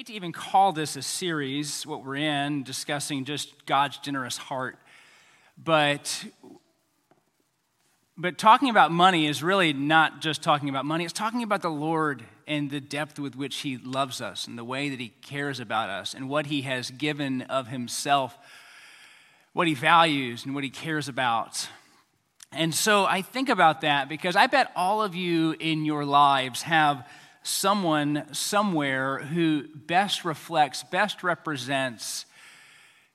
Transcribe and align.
hate 0.00 0.06
to 0.06 0.14
even 0.14 0.32
call 0.32 0.72
this 0.72 0.96
a 0.96 1.02
series, 1.02 1.86
what 1.86 2.02
we're 2.02 2.16
in, 2.16 2.62
discussing 2.62 3.22
just 3.26 3.66
God's 3.66 3.98
generous 3.98 4.38
heart, 4.38 4.78
but 5.62 6.24
but 8.16 8.38
talking 8.38 8.70
about 8.70 8.90
money 8.90 9.26
is 9.26 9.42
really 9.42 9.74
not 9.74 10.22
just 10.22 10.42
talking 10.42 10.70
about 10.70 10.86
money, 10.86 11.04
it's 11.04 11.12
talking 11.12 11.42
about 11.42 11.60
the 11.60 11.68
Lord 11.68 12.24
and 12.46 12.70
the 12.70 12.80
depth 12.80 13.18
with 13.18 13.36
which 13.36 13.58
He 13.58 13.76
loves 13.76 14.22
us 14.22 14.46
and 14.46 14.56
the 14.56 14.64
way 14.64 14.88
that 14.88 14.98
He 14.98 15.08
cares 15.20 15.60
about 15.60 15.90
us 15.90 16.14
and 16.14 16.30
what 16.30 16.46
He 16.46 16.62
has 16.62 16.90
given 16.90 17.42
of 17.42 17.66
Himself, 17.66 18.38
what 19.52 19.68
He 19.68 19.74
values 19.74 20.46
and 20.46 20.54
what 20.54 20.64
He 20.64 20.70
cares 20.70 21.08
about. 21.08 21.68
And 22.52 22.74
so 22.74 23.04
I 23.04 23.20
think 23.20 23.50
about 23.50 23.82
that 23.82 24.08
because 24.08 24.34
I 24.34 24.46
bet 24.46 24.72
all 24.74 25.02
of 25.02 25.14
you 25.14 25.56
in 25.60 25.84
your 25.84 26.06
lives 26.06 26.62
have 26.62 27.06
someone 27.42 28.26
somewhere 28.32 29.18
who 29.18 29.66
best 29.74 30.24
reflects, 30.24 30.82
best 30.84 31.22
represents 31.22 32.26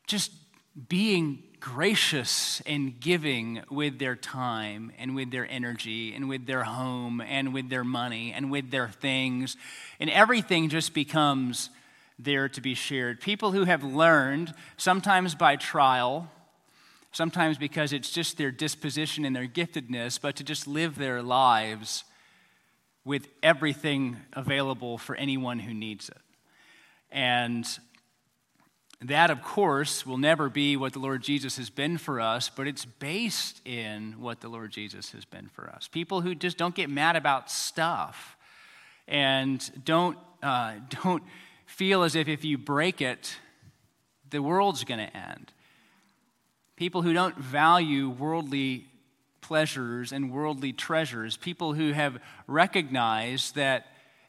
just 0.08 0.32
being 0.88 1.44
gracious 1.60 2.62
and 2.68 3.00
giving 3.00 3.62
with 3.72 3.98
their 3.98 4.16
time 4.16 4.92
and 5.00 5.16
with 5.16 5.32
their 5.32 5.50
energy 5.50 6.14
and 6.14 6.30
with 6.30 6.46
their 6.46 6.64
home 6.64 7.22
and 7.22 7.54
with 7.54 7.70
their 7.70 7.84
money 7.84 8.32
and 8.34 8.52
with 8.52 8.70
their 8.70 8.90
things. 8.90 9.58
And 10.00 10.10
everything 10.10 10.70
just 10.70 10.94
becomes 10.94 11.70
there 12.20 12.48
to 12.50 12.62
be 12.62 12.76
shared. 12.76 13.20
People 13.20 13.52
who 13.52 13.64
have 13.64 13.84
learned, 13.84 14.54
sometimes 14.78 15.34
by 15.34 15.56
trial, 15.56 16.30
sometimes 17.12 17.58
because 17.58 17.94
it's 17.94 18.12
just 18.12 18.38
their 18.38 18.52
disposition 18.52 19.26
and 19.26 19.36
their 19.36 19.48
giftedness, 19.48 20.20
but 20.22 20.36
to 20.36 20.44
just 20.44 20.68
live 20.68 20.96
their 20.96 21.22
lives 21.24 22.04
with 23.06 23.28
everything 23.44 24.18
available 24.34 24.98
for 24.98 25.16
anyone 25.16 25.60
who 25.60 25.74
needs 25.74 26.10
it. 26.10 26.18
And 27.12 27.66
that, 29.02 29.30
of 29.30 29.44
course, 29.44 30.06
will 30.06 30.18
never 30.18 30.50
be 30.50 30.76
what 30.76 30.94
the 30.94 31.00
Lord 31.00 31.22
Jesus 31.22 31.58
has 31.58 31.70
been 31.70 31.98
for 31.98 32.20
us, 32.20 32.50
but 32.50 32.68
it's 32.68 32.86
based 32.86 33.62
in 33.66 34.16
what 34.20 34.42
the 34.42 34.50
Lord 34.50 34.72
Jesus 34.72 35.12
has 35.12 35.24
been 35.24 35.48
for 35.54 35.70
us. 35.70 35.88
People 35.88 36.22
who 36.22 36.34
just 36.34 36.58
don't 36.58 36.74
get 36.74 36.90
mad 36.90 37.16
about 37.16 37.52
stuff 37.52 38.36
and 39.08 39.70
don't, 39.86 40.18
uh, 40.42 40.74
don't 41.04 41.24
feel 41.68 42.04
as 42.04 42.16
if 42.16 42.28
if 42.28 42.44
you 42.44 42.58
break 42.58 43.02
it, 43.02 43.38
the 44.32 44.42
world's 44.42 44.84
going 44.84 45.00
to 45.00 45.16
end. 45.16 45.52
People 46.76 47.04
who 47.04 47.14
don't 47.14 47.38
value 47.38 48.10
worldly 48.10 48.88
pleasures 49.46 50.12
and 50.12 50.32
worldly 50.32 50.74
treasures. 50.74 51.38
People 51.38 51.74
who 51.74 51.92
have 51.92 52.18
recognized 52.48 53.54
that 53.54 53.86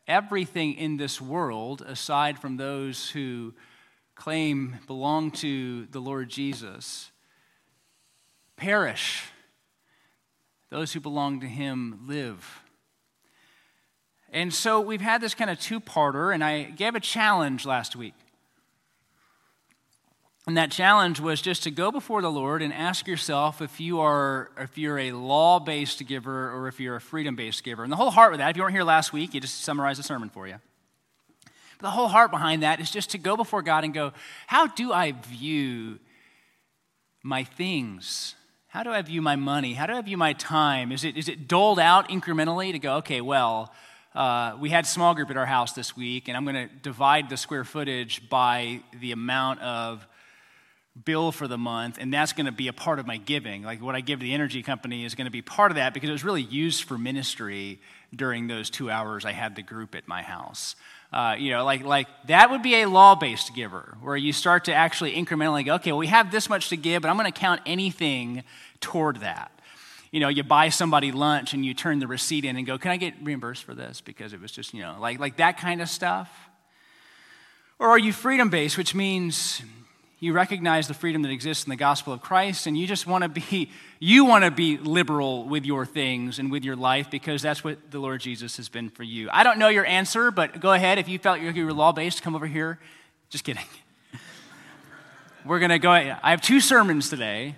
everything 0.06 0.74
in 0.74 0.98
this 0.98 1.22
world, 1.22 1.80
aside 1.80 2.38
from 2.38 2.58
those 2.58 3.08
who 3.10 3.54
claim 4.14 4.76
belong 4.86 5.30
to 5.30 5.86
the 5.86 6.00
Lord 6.00 6.28
Jesus, 6.28 7.10
perish. 8.56 9.24
Those 10.68 10.92
who 10.92 11.00
belong 11.00 11.40
to 11.40 11.46
Him 11.46 12.04
live. 12.06 12.60
And 14.30 14.52
so 14.52 14.82
we've 14.82 15.00
had 15.00 15.22
this 15.22 15.34
kind 15.34 15.48
of 15.48 15.58
two 15.58 15.80
parter, 15.80 16.34
and 16.34 16.44
I 16.44 16.64
gave 16.64 16.94
a 16.94 17.00
challenge 17.00 17.64
last 17.64 17.96
week. 17.96 18.14
And 20.46 20.56
that 20.56 20.70
challenge 20.70 21.18
was 21.18 21.42
just 21.42 21.64
to 21.64 21.72
go 21.72 21.90
before 21.90 22.22
the 22.22 22.30
Lord 22.30 22.62
and 22.62 22.72
ask 22.72 23.08
yourself 23.08 23.60
if 23.60 23.80
you 23.80 23.98
are 24.00 24.52
if 24.56 24.78
you're 24.78 24.98
a 24.98 25.10
law-based 25.10 26.06
giver 26.06 26.52
or 26.52 26.68
if 26.68 26.78
you're 26.78 26.94
a 26.94 27.00
freedom-based 27.00 27.64
giver. 27.64 27.82
And 27.82 27.90
the 27.90 27.96
whole 27.96 28.12
heart 28.12 28.30
with 28.30 28.38
that, 28.38 28.50
if 28.50 28.56
you 28.56 28.62
weren't 28.62 28.74
here 28.74 28.84
last 28.84 29.12
week, 29.12 29.34
you 29.34 29.40
just 29.40 29.62
summarized 29.62 29.98
the 29.98 30.04
sermon 30.04 30.28
for 30.28 30.46
you. 30.46 30.60
But 31.78 31.88
the 31.88 31.90
whole 31.90 32.06
heart 32.06 32.30
behind 32.30 32.62
that 32.62 32.80
is 32.80 32.92
just 32.92 33.10
to 33.10 33.18
go 33.18 33.36
before 33.36 33.60
God 33.60 33.82
and 33.82 33.92
go, 33.92 34.12
how 34.46 34.68
do 34.68 34.92
I 34.92 35.12
view 35.12 35.98
my 37.24 37.42
things? 37.42 38.36
How 38.68 38.84
do 38.84 38.90
I 38.90 39.02
view 39.02 39.20
my 39.22 39.34
money? 39.34 39.74
How 39.74 39.86
do 39.86 39.94
I 39.94 40.00
view 40.00 40.16
my 40.16 40.32
time? 40.34 40.92
Is 40.92 41.02
it, 41.02 41.16
is 41.16 41.28
it 41.28 41.48
doled 41.48 41.80
out 41.80 42.08
incrementally 42.08 42.70
to 42.70 42.78
go, 42.78 42.96
okay, 42.98 43.20
well, 43.20 43.72
uh, 44.14 44.56
we 44.60 44.70
had 44.70 44.86
small 44.86 45.14
group 45.14 45.28
at 45.30 45.36
our 45.36 45.46
house 45.46 45.72
this 45.72 45.96
week, 45.96 46.28
and 46.28 46.36
I'm 46.36 46.44
going 46.44 46.68
to 46.68 46.74
divide 46.82 47.28
the 47.30 47.36
square 47.36 47.64
footage 47.64 48.28
by 48.28 48.80
the 49.00 49.12
amount 49.12 49.60
of 49.60 50.06
bill 51.04 51.30
for 51.32 51.46
the 51.46 51.58
month, 51.58 51.98
and 51.98 52.12
that's 52.12 52.32
going 52.32 52.46
to 52.46 52.52
be 52.52 52.68
a 52.68 52.72
part 52.72 52.98
of 52.98 53.06
my 53.06 53.16
giving. 53.16 53.62
Like 53.62 53.82
what 53.82 53.94
I 53.94 54.00
give 54.00 54.20
to 54.20 54.24
the 54.24 54.32
energy 54.32 54.62
company 54.62 55.04
is 55.04 55.14
going 55.14 55.26
to 55.26 55.30
be 55.30 55.42
part 55.42 55.70
of 55.70 55.76
that 55.76 55.92
because 55.94 56.08
it 56.08 56.12
was 56.12 56.24
really 56.24 56.42
used 56.42 56.84
for 56.84 56.96
ministry 56.96 57.80
during 58.14 58.46
those 58.46 58.70
two 58.70 58.90
hours 58.90 59.24
I 59.24 59.32
had 59.32 59.56
the 59.56 59.62
group 59.62 59.94
at 59.94 60.08
my 60.08 60.22
house. 60.22 60.76
Uh, 61.12 61.36
you 61.38 61.50
know, 61.50 61.64
like, 61.64 61.84
like 61.84 62.08
that 62.26 62.50
would 62.50 62.62
be 62.62 62.82
a 62.82 62.88
law 62.88 63.14
based 63.14 63.54
giver 63.54 63.96
where 64.00 64.16
you 64.16 64.32
start 64.32 64.64
to 64.64 64.74
actually 64.74 65.14
incrementally 65.14 65.64
go, 65.64 65.74
okay, 65.74 65.92
well, 65.92 65.98
we 65.98 66.08
have 66.08 66.30
this 66.30 66.48
much 66.48 66.68
to 66.70 66.76
give, 66.76 67.02
but 67.02 67.08
I'm 67.08 67.16
going 67.16 67.30
to 67.30 67.38
count 67.38 67.60
anything 67.66 68.42
toward 68.80 69.18
that. 69.18 69.52
You 70.10 70.20
know, 70.20 70.28
you 70.28 70.42
buy 70.42 70.70
somebody 70.70 71.12
lunch 71.12 71.52
and 71.52 71.64
you 71.64 71.74
turn 71.74 71.98
the 71.98 72.06
receipt 72.06 72.44
in 72.44 72.56
and 72.56 72.66
go, 72.66 72.78
can 72.78 72.90
I 72.90 72.96
get 72.96 73.14
reimbursed 73.22 73.64
for 73.64 73.74
this? 73.74 74.00
Because 74.00 74.32
it 74.32 74.40
was 74.40 74.50
just, 74.50 74.72
you 74.72 74.80
know, 74.80 74.96
like, 74.98 75.18
like 75.18 75.36
that 75.36 75.58
kind 75.58 75.82
of 75.82 75.88
stuff. 75.88 76.30
Or 77.78 77.88
are 77.88 77.98
you 77.98 78.12
freedom 78.12 78.48
based, 78.48 78.78
which 78.78 78.94
means 78.94 79.62
you 80.18 80.32
recognize 80.32 80.88
the 80.88 80.94
freedom 80.94 81.22
that 81.22 81.30
exists 81.30 81.64
in 81.64 81.70
the 81.70 81.76
gospel 81.76 82.12
of 82.12 82.22
Christ, 82.22 82.66
and 82.66 82.76
you 82.76 82.86
just 82.86 83.06
want 83.06 83.22
to 83.22 83.28
be 83.28 83.70
you 83.98 84.24
want 84.24 84.44
to 84.44 84.50
be 84.50 84.78
liberal 84.78 85.44
with 85.44 85.64
your 85.64 85.84
things 85.84 86.38
and 86.38 86.50
with 86.50 86.64
your 86.64 86.76
life 86.76 87.10
because 87.10 87.42
that's 87.42 87.62
what 87.62 87.90
the 87.90 87.98
Lord 87.98 88.20
Jesus 88.20 88.56
has 88.56 88.68
been 88.68 88.88
for 88.88 89.02
you. 89.02 89.28
I 89.30 89.42
don't 89.42 89.58
know 89.58 89.68
your 89.68 89.84
answer, 89.86 90.30
but 90.30 90.60
go 90.60 90.72
ahead. 90.72 90.98
If 90.98 91.08
you 91.08 91.18
felt 91.18 91.40
you 91.40 91.66
were 91.66 91.72
law 91.72 91.92
based, 91.92 92.22
come 92.22 92.34
over 92.34 92.46
here. 92.46 92.78
Just 93.28 93.44
kidding. 93.44 93.64
We're 95.44 95.58
gonna 95.58 95.78
go. 95.78 95.90
I 95.90 96.30
have 96.30 96.40
two 96.40 96.60
sermons 96.60 97.10
today, 97.10 97.54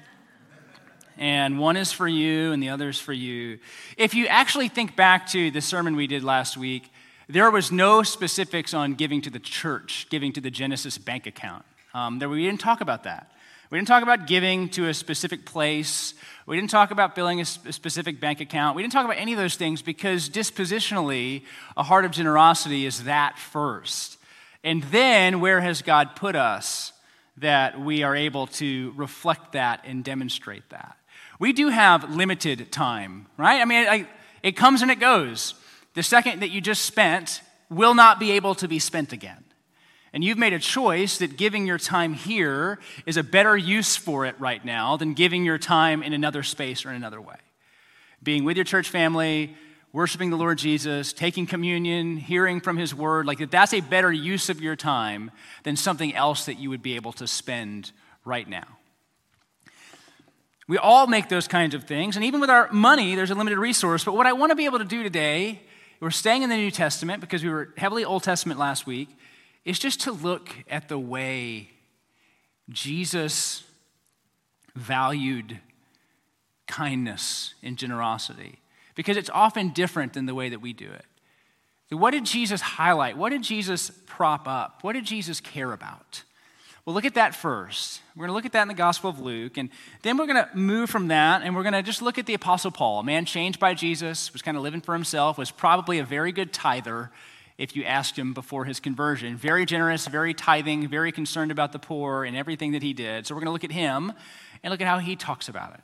and 1.16 1.60
one 1.60 1.76
is 1.76 1.92
for 1.92 2.08
you, 2.08 2.52
and 2.52 2.60
the 2.60 2.70
other 2.70 2.88
is 2.88 2.98
for 2.98 3.12
you. 3.12 3.60
If 3.96 4.14
you 4.14 4.26
actually 4.26 4.68
think 4.68 4.96
back 4.96 5.28
to 5.28 5.52
the 5.52 5.60
sermon 5.60 5.94
we 5.94 6.08
did 6.08 6.24
last 6.24 6.56
week, 6.56 6.90
there 7.28 7.50
was 7.52 7.70
no 7.70 8.02
specifics 8.02 8.74
on 8.74 8.94
giving 8.94 9.20
to 9.22 9.30
the 9.30 9.38
church, 9.38 10.08
giving 10.10 10.32
to 10.32 10.40
the 10.40 10.50
Genesis 10.50 10.98
bank 10.98 11.26
account. 11.26 11.64
Um, 11.94 12.18
there, 12.18 12.28
we 12.28 12.44
didn't 12.44 12.60
talk 12.60 12.80
about 12.80 13.04
that. 13.04 13.32
We 13.70 13.76
didn't 13.76 13.88
talk 13.88 14.02
about 14.02 14.26
giving 14.26 14.70
to 14.70 14.88
a 14.88 14.94
specific 14.94 15.44
place. 15.44 16.14
We 16.46 16.56
didn't 16.56 16.70
talk 16.70 16.90
about 16.90 17.14
billing 17.14 17.40
a, 17.40 17.42
a 17.42 17.72
specific 17.72 18.18
bank 18.18 18.40
account. 18.40 18.76
We 18.76 18.82
didn't 18.82 18.94
talk 18.94 19.04
about 19.04 19.18
any 19.18 19.32
of 19.32 19.38
those 19.38 19.56
things 19.56 19.82
because 19.82 20.30
dispositionally, 20.30 21.42
a 21.76 21.82
heart 21.82 22.06
of 22.06 22.10
generosity 22.10 22.86
is 22.86 23.04
that 23.04 23.38
first. 23.38 24.16
And 24.64 24.82
then, 24.84 25.40
where 25.40 25.60
has 25.60 25.82
God 25.82 26.16
put 26.16 26.34
us 26.34 26.92
that 27.36 27.78
we 27.78 28.02
are 28.02 28.16
able 28.16 28.46
to 28.46 28.92
reflect 28.96 29.52
that 29.52 29.82
and 29.84 30.02
demonstrate 30.02 30.68
that? 30.70 30.96
We 31.38 31.52
do 31.52 31.68
have 31.68 32.14
limited 32.14 32.72
time, 32.72 33.26
right? 33.36 33.60
I 33.60 33.64
mean, 33.64 33.86
I, 33.86 34.08
it 34.42 34.52
comes 34.52 34.82
and 34.82 34.90
it 34.90 34.98
goes. 34.98 35.54
The 35.94 36.02
second 36.02 36.40
that 36.40 36.50
you 36.50 36.60
just 36.60 36.84
spent 36.84 37.42
will 37.70 37.94
not 37.94 38.18
be 38.18 38.32
able 38.32 38.54
to 38.56 38.66
be 38.66 38.78
spent 38.78 39.12
again. 39.12 39.44
And 40.12 40.24
you've 40.24 40.38
made 40.38 40.52
a 40.52 40.58
choice 40.58 41.18
that 41.18 41.36
giving 41.36 41.66
your 41.66 41.78
time 41.78 42.14
here 42.14 42.78
is 43.04 43.16
a 43.16 43.22
better 43.22 43.56
use 43.56 43.96
for 43.96 44.24
it 44.24 44.38
right 44.40 44.64
now 44.64 44.96
than 44.96 45.14
giving 45.14 45.44
your 45.44 45.58
time 45.58 46.02
in 46.02 46.12
another 46.12 46.42
space 46.42 46.86
or 46.86 46.90
in 46.90 46.96
another 46.96 47.20
way. 47.20 47.36
Being 48.22 48.44
with 48.44 48.56
your 48.56 48.64
church 48.64 48.88
family, 48.88 49.54
worshiping 49.92 50.30
the 50.30 50.36
Lord 50.36 50.58
Jesus, 50.58 51.12
taking 51.12 51.46
communion, 51.46 52.16
hearing 52.16 52.60
from 52.60 52.76
his 52.76 52.94
word, 52.94 53.26
like 53.26 53.38
that 53.38 53.50
that's 53.50 53.74
a 53.74 53.80
better 53.80 54.12
use 54.12 54.48
of 54.48 54.60
your 54.60 54.76
time 54.76 55.30
than 55.62 55.76
something 55.76 56.14
else 56.14 56.46
that 56.46 56.58
you 56.58 56.70
would 56.70 56.82
be 56.82 56.96
able 56.96 57.12
to 57.12 57.26
spend 57.26 57.92
right 58.24 58.48
now. 58.48 58.66
We 60.66 60.76
all 60.76 61.06
make 61.06 61.30
those 61.30 61.48
kinds 61.48 61.74
of 61.74 61.84
things, 61.84 62.16
and 62.16 62.24
even 62.24 62.40
with 62.40 62.50
our 62.50 62.70
money, 62.70 63.14
there's 63.14 63.30
a 63.30 63.34
limited 63.34 63.58
resource. 63.58 64.04
But 64.04 64.14
what 64.14 64.26
I 64.26 64.34
want 64.34 64.50
to 64.50 64.56
be 64.56 64.66
able 64.66 64.78
to 64.78 64.84
do 64.84 65.02
today, 65.02 65.62
we're 65.98 66.10
staying 66.10 66.42
in 66.42 66.50
the 66.50 66.56
New 66.56 66.70
Testament 66.70 67.22
because 67.22 67.42
we 67.42 67.48
were 67.48 67.72
heavily 67.78 68.04
Old 68.04 68.22
Testament 68.22 68.60
last 68.60 68.86
week 68.86 69.08
is 69.64 69.78
just 69.78 70.00
to 70.02 70.12
look 70.12 70.50
at 70.68 70.88
the 70.88 70.98
way 70.98 71.70
Jesus 72.70 73.64
valued 74.74 75.58
kindness 76.66 77.54
and 77.62 77.76
generosity 77.76 78.58
because 78.94 79.16
it's 79.16 79.30
often 79.30 79.70
different 79.70 80.12
than 80.12 80.26
the 80.26 80.34
way 80.34 80.48
that 80.48 80.60
we 80.60 80.72
do 80.72 80.90
it. 80.90 81.04
So 81.90 81.96
what 81.96 82.10
did 82.10 82.24
Jesus 82.24 82.60
highlight? 82.60 83.16
What 83.16 83.30
did 83.30 83.42
Jesus 83.42 83.90
prop 84.06 84.46
up? 84.46 84.80
What 84.82 84.92
did 84.92 85.04
Jesus 85.04 85.40
care 85.40 85.72
about? 85.72 86.22
Well, 86.84 86.94
look 86.94 87.04
at 87.04 87.14
that 87.14 87.34
first. 87.34 88.00
We're 88.16 88.22
going 88.22 88.28
to 88.28 88.34
look 88.34 88.46
at 88.46 88.52
that 88.52 88.62
in 88.62 88.68
the 88.68 88.74
Gospel 88.74 89.10
of 89.10 89.20
Luke, 89.20 89.58
and 89.58 89.68
then 90.02 90.16
we're 90.16 90.26
going 90.26 90.42
to 90.42 90.48
move 90.56 90.88
from 90.88 91.08
that, 91.08 91.42
and 91.42 91.54
we're 91.54 91.62
going 91.62 91.74
to 91.74 91.82
just 91.82 92.00
look 92.00 92.18
at 92.18 92.24
the 92.24 92.32
Apostle 92.32 92.70
Paul, 92.70 93.00
a 93.00 93.04
man 93.04 93.26
changed 93.26 93.60
by 93.60 93.74
Jesus, 93.74 94.32
was 94.32 94.40
kind 94.40 94.56
of 94.56 94.62
living 94.62 94.80
for 94.80 94.94
himself, 94.94 95.36
was 95.36 95.50
probably 95.50 95.98
a 95.98 96.04
very 96.04 96.32
good 96.32 96.50
tither, 96.50 97.10
if 97.58 97.74
you 97.74 97.84
asked 97.84 98.16
him 98.16 98.32
before 98.32 98.64
his 98.64 98.78
conversion. 98.78 99.36
Very 99.36 99.66
generous, 99.66 100.06
very 100.06 100.32
tithing, 100.32 100.88
very 100.88 101.10
concerned 101.10 101.50
about 101.50 101.72
the 101.72 101.78
poor 101.78 102.24
and 102.24 102.36
everything 102.36 102.72
that 102.72 102.82
he 102.82 102.92
did. 102.92 103.26
So 103.26 103.34
we're 103.34 103.40
going 103.40 103.48
to 103.48 103.52
look 103.52 103.64
at 103.64 103.72
him 103.72 104.12
and 104.62 104.70
look 104.70 104.80
at 104.80 104.86
how 104.86 104.98
he 104.98 105.16
talks 105.16 105.48
about 105.48 105.74
it. 105.74 105.80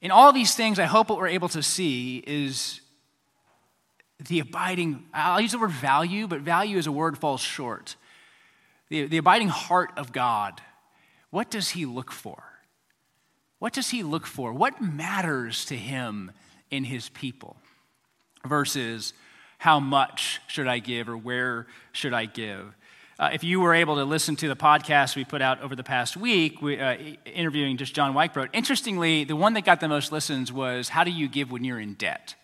In 0.00 0.12
all 0.12 0.32
these 0.32 0.54
things, 0.54 0.78
I 0.78 0.84
hope 0.84 1.10
what 1.10 1.18
we're 1.18 1.26
able 1.26 1.48
to 1.48 1.62
see 1.62 2.22
is 2.26 2.80
the 4.28 4.38
abiding, 4.38 5.04
I'll 5.12 5.40
use 5.40 5.52
the 5.52 5.58
word 5.58 5.72
value, 5.72 6.28
but 6.28 6.40
value 6.40 6.78
as 6.78 6.86
a 6.86 6.92
word 6.92 7.18
falls 7.18 7.40
short. 7.40 7.96
The, 8.88 9.06
the 9.06 9.16
abiding 9.16 9.48
heart 9.48 9.90
of 9.96 10.12
God, 10.12 10.60
what 11.30 11.50
does 11.50 11.70
he 11.70 11.86
look 11.86 12.12
for? 12.12 12.42
What 13.58 13.72
does 13.72 13.90
he 13.90 14.04
look 14.04 14.26
for? 14.26 14.52
What 14.52 14.80
matters 14.80 15.64
to 15.66 15.76
him 15.76 16.30
in 16.70 16.84
his 16.84 17.08
people? 17.08 17.56
Versus 18.46 19.12
how 19.58 19.80
much 19.80 20.40
should 20.46 20.66
I 20.66 20.78
give 20.78 21.08
or 21.08 21.16
where 21.16 21.66
should 21.92 22.12
I 22.12 22.26
give? 22.26 22.74
Uh, 23.18 23.30
if 23.32 23.42
you 23.42 23.60
were 23.60 23.72
able 23.72 23.96
to 23.96 24.04
listen 24.04 24.36
to 24.36 24.48
the 24.48 24.56
podcast 24.56 25.16
we 25.16 25.24
put 25.24 25.40
out 25.40 25.62
over 25.62 25.74
the 25.74 25.82
past 25.82 26.18
week, 26.18 26.60
we, 26.60 26.78
uh, 26.78 26.96
interviewing 27.24 27.78
just 27.78 27.94
John 27.94 28.12
Weichbrot, 28.12 28.50
interestingly, 28.52 29.24
the 29.24 29.36
one 29.36 29.54
that 29.54 29.64
got 29.64 29.80
the 29.80 29.88
most 29.88 30.12
listens 30.12 30.52
was 30.52 30.90
How 30.90 31.02
do 31.02 31.10
you 31.10 31.26
give 31.26 31.50
when 31.50 31.64
you're 31.64 31.80
in 31.80 31.94
debt? 31.94 32.34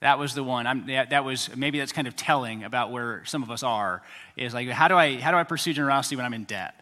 That 0.00 0.18
was 0.18 0.34
the 0.34 0.42
one. 0.42 0.66
I'm, 0.66 0.86
that 0.86 1.24
was 1.26 1.54
maybe 1.54 1.78
that's 1.78 1.92
kind 1.92 2.08
of 2.08 2.16
telling 2.16 2.64
about 2.64 2.90
where 2.90 3.22
some 3.26 3.42
of 3.42 3.50
us 3.50 3.62
are. 3.62 4.02
Is 4.34 4.54
like 4.54 4.68
how 4.68 4.88
do 4.88 4.96
I 4.96 5.16
how 5.16 5.30
do 5.30 5.36
I 5.36 5.44
pursue 5.44 5.74
generosity 5.74 6.16
when 6.16 6.24
I'm 6.24 6.32
in 6.32 6.44
debt? 6.44 6.74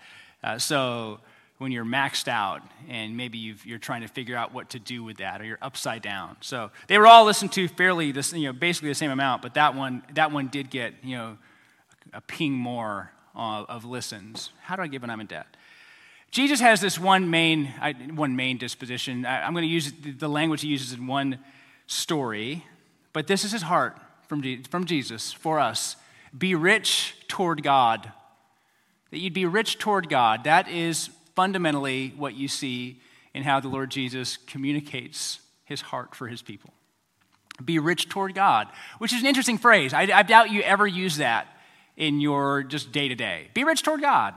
Uh, 0.42 0.58
so 0.58 1.18
when 1.58 1.72
you're 1.72 1.84
maxed 1.84 2.28
out 2.28 2.62
and 2.88 3.16
maybe 3.16 3.38
you 3.38 3.74
are 3.74 3.78
trying 3.78 4.02
to 4.02 4.08
figure 4.08 4.36
out 4.36 4.54
what 4.54 4.70
to 4.70 4.78
do 4.78 5.02
with 5.02 5.18
that 5.18 5.40
or 5.40 5.44
you're 5.44 5.58
upside 5.60 6.02
down. 6.02 6.36
So 6.40 6.70
they 6.86 6.98
were 6.98 7.06
all 7.06 7.24
listened 7.24 7.52
to 7.52 7.68
fairly, 7.68 8.12
this, 8.12 8.32
you 8.32 8.46
know, 8.46 8.52
basically 8.52 8.88
the 8.88 8.94
same 8.94 9.10
amount, 9.10 9.42
but 9.42 9.54
that 9.54 9.74
one 9.74 10.02
that 10.14 10.32
one 10.32 10.48
did 10.48 10.70
get 10.70 10.94
you 11.02 11.16
know 11.16 11.38
a 12.12 12.20
ping 12.20 12.52
more 12.52 13.12
uh, 13.36 13.64
of 13.68 13.84
listens. 13.84 14.50
How 14.62 14.76
do 14.76 14.82
I 14.82 14.86
give 14.86 15.02
when 15.02 15.10
I'm 15.10 15.20
in 15.20 15.26
debt? 15.26 15.46
Jesus 16.30 16.60
has 16.60 16.80
this 16.80 16.98
one 16.98 17.30
main 17.30 17.66
one 18.14 18.36
main 18.36 18.58
disposition. 18.58 19.26
I, 19.26 19.42
I'm 19.42 19.52
going 19.52 19.62
to 19.62 19.68
use 19.68 19.92
the 19.92 20.28
language 20.28 20.62
he 20.62 20.68
uses 20.68 20.92
in 20.92 21.06
one 21.06 21.38
story 21.86 22.64
but 23.12 23.26
this 23.26 23.44
is 23.44 23.52
his 23.52 23.62
heart 23.62 23.96
from, 24.28 24.42
from 24.64 24.84
Jesus 24.84 25.32
for 25.32 25.58
us. 25.58 25.96
Be 26.36 26.54
rich 26.54 27.16
toward 27.26 27.62
God. 27.62 28.12
That 29.10 29.18
you'd 29.18 29.34
be 29.34 29.46
rich 29.46 29.78
toward 29.78 30.08
God. 30.08 30.44
That 30.44 30.68
is 30.68 31.10
fundamentally 31.38 32.12
what 32.16 32.34
you 32.34 32.48
see 32.48 33.00
in 33.32 33.44
how 33.44 33.60
the 33.60 33.68
Lord 33.68 33.92
Jesus 33.92 34.38
communicates 34.48 35.38
his 35.64 35.80
heart 35.80 36.12
for 36.12 36.26
his 36.26 36.42
people. 36.42 36.70
Be 37.64 37.78
rich 37.78 38.08
toward 38.08 38.34
God, 38.34 38.66
which 38.98 39.12
is 39.12 39.20
an 39.20 39.26
interesting 39.28 39.56
phrase. 39.56 39.94
I, 39.94 40.08
I 40.12 40.24
doubt 40.24 40.50
you 40.50 40.62
ever 40.62 40.84
use 40.84 41.18
that 41.18 41.46
in 41.96 42.20
your 42.20 42.64
just 42.64 42.90
day 42.90 43.06
to 43.06 43.14
day. 43.14 43.50
Be 43.54 43.62
rich 43.62 43.84
toward 43.84 44.00
God. 44.00 44.34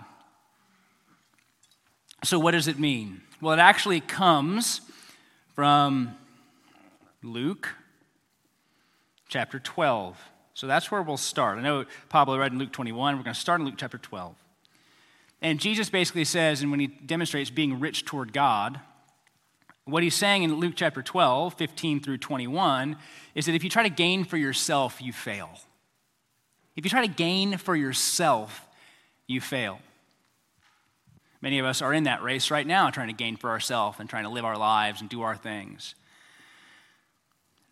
So, 2.23 2.37
what 2.37 2.51
does 2.51 2.67
it 2.67 2.77
mean? 2.77 3.21
Well, 3.41 3.53
it 3.53 3.59
actually 3.59 4.01
comes 4.01 4.81
from 5.55 6.15
Luke 7.23 7.67
chapter 9.27 9.57
12. 9.57 10.19
So 10.53 10.67
that's 10.67 10.91
where 10.91 11.01
we'll 11.01 11.17
start. 11.17 11.57
I 11.57 11.61
know 11.63 11.85
Pablo 12.09 12.37
read 12.37 12.51
in 12.51 12.59
Luke 12.59 12.71
21. 12.71 13.17
We're 13.17 13.23
going 13.23 13.33
to 13.33 13.39
start 13.39 13.59
in 13.59 13.65
Luke 13.65 13.75
chapter 13.77 13.97
12. 13.97 14.35
And 15.41 15.59
Jesus 15.59 15.89
basically 15.89 16.25
says, 16.25 16.61
and 16.61 16.69
when 16.69 16.79
he 16.79 16.87
demonstrates 16.87 17.49
being 17.49 17.79
rich 17.79 18.05
toward 18.05 18.31
God, 18.31 18.79
what 19.85 20.03
he's 20.03 20.15
saying 20.15 20.43
in 20.43 20.55
Luke 20.55 20.73
chapter 20.75 21.01
12, 21.01 21.55
15 21.55 22.01
through 22.01 22.19
21, 22.19 22.97
is 23.33 23.47
that 23.47 23.55
if 23.55 23.63
you 23.63 23.69
try 23.69 23.83
to 23.83 23.89
gain 23.89 24.23
for 24.23 24.37
yourself, 24.37 25.01
you 25.01 25.11
fail. 25.11 25.49
If 26.75 26.85
you 26.85 26.89
try 26.89 27.05
to 27.05 27.11
gain 27.11 27.57
for 27.57 27.75
yourself, 27.75 28.67
you 29.27 29.41
fail. 29.41 29.79
Many 31.41 31.57
of 31.57 31.65
us 31.65 31.81
are 31.81 31.93
in 31.93 32.03
that 32.03 32.21
race 32.21 32.51
right 32.51 32.67
now, 32.67 32.91
trying 32.91 33.07
to 33.07 33.13
gain 33.13 33.35
for 33.35 33.49
ourselves 33.49 33.99
and 33.99 34.07
trying 34.07 34.23
to 34.23 34.29
live 34.29 34.45
our 34.45 34.57
lives 34.57 35.01
and 35.01 35.09
do 35.09 35.23
our 35.23 35.35
things. 35.35 35.95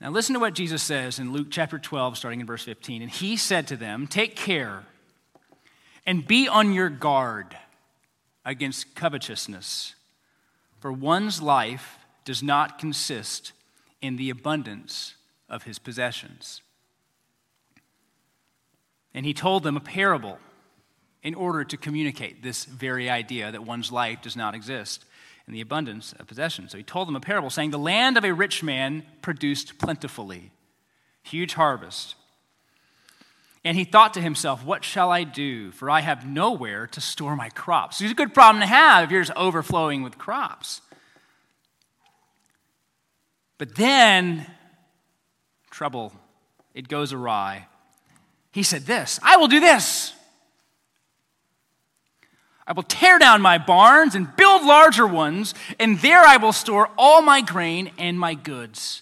Now, 0.02 0.10
listen 0.10 0.34
to 0.34 0.40
what 0.40 0.54
Jesus 0.54 0.82
says 0.82 1.20
in 1.20 1.34
Luke 1.34 1.48
chapter 1.52 1.78
12, 1.78 2.18
starting 2.18 2.40
in 2.40 2.48
verse 2.48 2.64
15. 2.64 3.04
And 3.04 3.12
he 3.12 3.38
said 3.38 3.68
to 3.68 3.78
them, 3.78 4.08
Take 4.08 4.36
care 4.36 4.86
and 6.06 6.28
be 6.28 6.48
on 6.48 6.74
your 6.74 6.90
guard 6.90 7.58
against 8.46 8.96
covetousness, 8.96 9.96
for 10.80 10.92
one's 10.92 11.42
life 11.42 11.98
does 12.26 12.42
not 12.42 12.80
consist 12.80 13.52
in 14.02 14.16
the 14.16 14.30
abundance 14.30 15.16
of 15.50 15.64
his 15.64 15.80
possessions. 15.80 16.62
And 19.14 19.26
he 19.26 19.34
told 19.34 19.64
them 19.64 19.76
a 19.76 19.82
parable 19.82 20.40
in 21.24 21.36
order 21.36 21.64
to 21.64 21.78
communicate 21.78 22.42
this 22.42 22.66
very 22.66 23.10
idea 23.10 23.52
that 23.52 23.66
one's 23.66 23.92
life 23.92 24.22
does 24.22 24.36
not 24.36 24.56
exist 24.56 25.04
in 25.48 25.54
the 25.54 25.62
abundance 25.62 26.14
of 26.14 26.28
possessions. 26.28 26.72
So 26.72 26.78
he 26.78 26.84
told 26.84 27.08
them 27.08 27.16
a 27.16 27.20
parable 27.20 27.50
saying, 27.50 27.72
The 27.72 27.80
land 27.80 28.18
of 28.18 28.24
a 28.24 28.34
rich 28.34 28.64
man 28.64 29.04
produced 29.22 29.78
plentifully, 29.80 30.52
huge 31.24 31.56
harvest. 31.56 32.16
And 33.66 33.76
he 33.76 33.84
thought 33.84 34.14
to 34.14 34.22
himself, 34.22 34.64
What 34.64 34.84
shall 34.84 35.12
I 35.12 35.24
do? 35.24 35.72
For 35.72 35.90
I 35.90 36.00
have 36.02 36.26
nowhere 36.26 36.88
to 36.88 37.02
store 37.02 37.36
my 37.36 37.50
crops. 37.50 38.02
It's 38.02 38.12
a 38.12 38.16
good 38.16 38.34
problem 38.34 38.62
to 38.62 38.68
have 38.68 39.06
if 39.06 39.12
you're 39.12 39.22
just 39.22 39.38
overflowing 39.38 40.02
with 40.02 40.18
crops. 40.18 40.82
But 43.58 43.76
then, 43.76 44.50
trouble, 45.70 46.14
it 46.74 46.88
goes 46.88 47.12
awry. 47.12 47.68
He 48.52 48.64
said, 48.64 48.86
This, 48.86 49.20
I 49.22 49.38
will 49.38 49.48
do 49.48 49.60
this. 49.60 50.14
I 52.66 52.74
will 52.74 52.84
tear 52.84 53.18
down 53.18 53.42
my 53.42 53.58
barns 53.58 54.14
and 54.14 54.36
build 54.36 54.64
larger 54.64 55.08
ones, 55.08 55.56
and 55.80 55.98
there 56.00 56.22
I 56.22 56.38
will 56.38 56.54
store 56.54 56.90
all 57.00 57.24
my 57.24 57.42
grain 57.42 57.92
and 57.98 58.18
my 58.18 58.36
goods. 58.36 59.02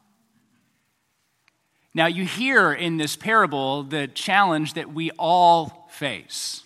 Now, 1.93 2.05
you 2.05 2.25
hear 2.25 2.71
in 2.71 2.97
this 2.97 3.15
parable 3.15 3.83
the 3.83 4.07
challenge 4.07 4.75
that 4.75 4.93
we 4.93 5.11
all 5.11 5.89
face. 5.91 6.63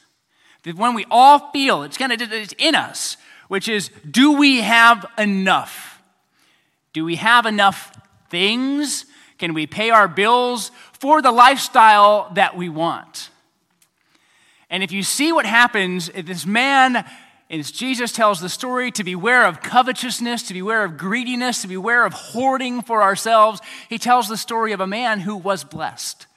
That 0.64 0.76
when 0.76 0.94
we 0.94 1.06
all 1.10 1.52
feel, 1.52 1.84
it's 1.84 1.98
kind 1.98 2.12
of 2.12 2.22
it's 2.22 2.54
in 2.58 2.76
us, 2.76 3.18
which 3.48 3.68
is 3.68 3.90
do 4.10 4.34
we 4.34 4.62
have 4.62 5.06
enough? 5.18 6.02
Do 6.94 7.04
we 7.04 7.16
have 7.16 7.46
enough 7.46 7.92
things? 8.30 9.06
Can 9.38 9.54
we 9.54 9.68
pay 9.68 9.90
our 9.90 10.08
bills 10.08 10.72
for 10.94 11.22
the 11.22 11.32
lifestyle 11.32 12.32
that 12.36 12.56
we 12.56 12.70
want? 12.70 13.30
And 14.70 14.84
if 14.84 14.92
you 14.92 15.04
see 15.04 15.32
what 15.32 15.46
happens, 15.46 16.10
if 16.10 16.26
this 16.26 16.46
man, 16.46 17.06
as 17.60 17.72
Jesus 17.72 18.12
tells 18.12 18.40
the 18.40 18.50
story, 18.50 18.92
to 18.92 19.04
beware 19.04 19.46
of 19.46 19.62
covetousness, 19.62 20.44
to 20.44 20.54
beware 20.54 20.84
of 20.84 20.98
greediness, 20.98 21.62
to 21.62 21.68
beware 21.68 22.06
of 22.06 22.14
hoarding 22.14 22.82
for 22.82 23.02
ourselves, 23.04 23.62
he 23.90 23.98
tells 23.98 24.28
the 24.28 24.38
story 24.38 24.72
of 24.72 24.80
a 24.80 24.88
man 24.88 25.20
who 25.20 25.36
was 25.36 25.64
blessed. 25.64 26.28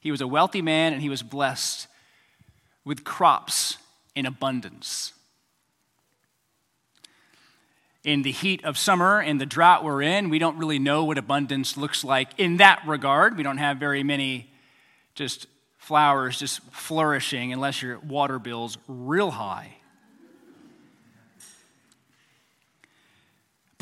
He 0.00 0.10
was 0.10 0.20
a 0.20 0.26
wealthy 0.26 0.62
man 0.62 0.92
and 0.92 1.02
he 1.02 1.08
was 1.08 1.22
blessed 1.22 1.86
with 2.84 3.04
crops 3.04 3.78
in 4.14 4.26
abundance. 4.26 5.12
In 8.04 8.22
the 8.22 8.32
heat 8.32 8.64
of 8.64 8.76
summer 8.76 9.20
and 9.20 9.40
the 9.40 9.46
drought 9.46 9.84
we're 9.84 10.02
in, 10.02 10.28
we 10.28 10.40
don't 10.40 10.58
really 10.58 10.80
know 10.80 11.04
what 11.04 11.18
abundance 11.18 11.76
looks 11.76 12.02
like 12.02 12.30
in 12.36 12.56
that 12.56 12.82
regard. 12.86 13.36
We 13.36 13.44
don't 13.44 13.58
have 13.58 13.76
very 13.76 14.02
many 14.02 14.50
just 15.14 15.46
flowers 15.78 16.38
just 16.38 16.60
flourishing 16.72 17.52
unless 17.52 17.82
your 17.82 17.98
water 18.00 18.38
bill's 18.38 18.78
real 18.88 19.30
high. 19.30 19.76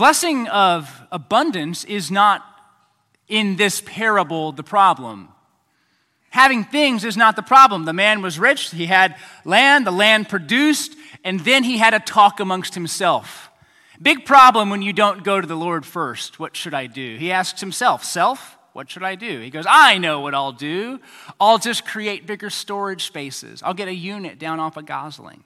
Blessing 0.00 0.48
of 0.48 1.02
abundance 1.12 1.84
is 1.84 2.10
not 2.10 2.42
in 3.28 3.56
this 3.56 3.82
parable 3.84 4.50
the 4.50 4.62
problem. 4.62 5.28
Having 6.30 6.64
things 6.64 7.04
is 7.04 7.18
not 7.18 7.36
the 7.36 7.42
problem. 7.42 7.84
The 7.84 7.92
man 7.92 8.22
was 8.22 8.38
rich, 8.38 8.70
he 8.70 8.86
had 8.86 9.14
land, 9.44 9.86
the 9.86 9.90
land 9.90 10.30
produced, 10.30 10.96
and 11.22 11.40
then 11.40 11.64
he 11.64 11.76
had 11.76 11.92
a 11.92 12.00
talk 12.00 12.40
amongst 12.40 12.72
himself. 12.72 13.50
Big 14.00 14.24
problem 14.24 14.70
when 14.70 14.80
you 14.80 14.94
don't 14.94 15.22
go 15.22 15.38
to 15.38 15.46
the 15.46 15.54
Lord 15.54 15.84
first. 15.84 16.40
What 16.40 16.56
should 16.56 16.72
I 16.72 16.86
do? 16.86 17.18
He 17.18 17.30
asks 17.30 17.60
himself, 17.60 18.02
Self? 18.02 18.56
What 18.72 18.88
should 18.88 19.02
I 19.02 19.16
do? 19.16 19.40
He 19.40 19.50
goes, 19.50 19.66
I 19.68 19.98
know 19.98 20.20
what 20.20 20.34
I'll 20.34 20.52
do. 20.52 20.98
I'll 21.38 21.58
just 21.58 21.84
create 21.84 22.26
bigger 22.26 22.48
storage 22.48 23.04
spaces. 23.04 23.62
I'll 23.62 23.74
get 23.74 23.88
a 23.88 23.94
unit 23.94 24.38
down 24.38 24.60
off 24.60 24.78
of 24.78 24.86
Gosling. 24.86 25.44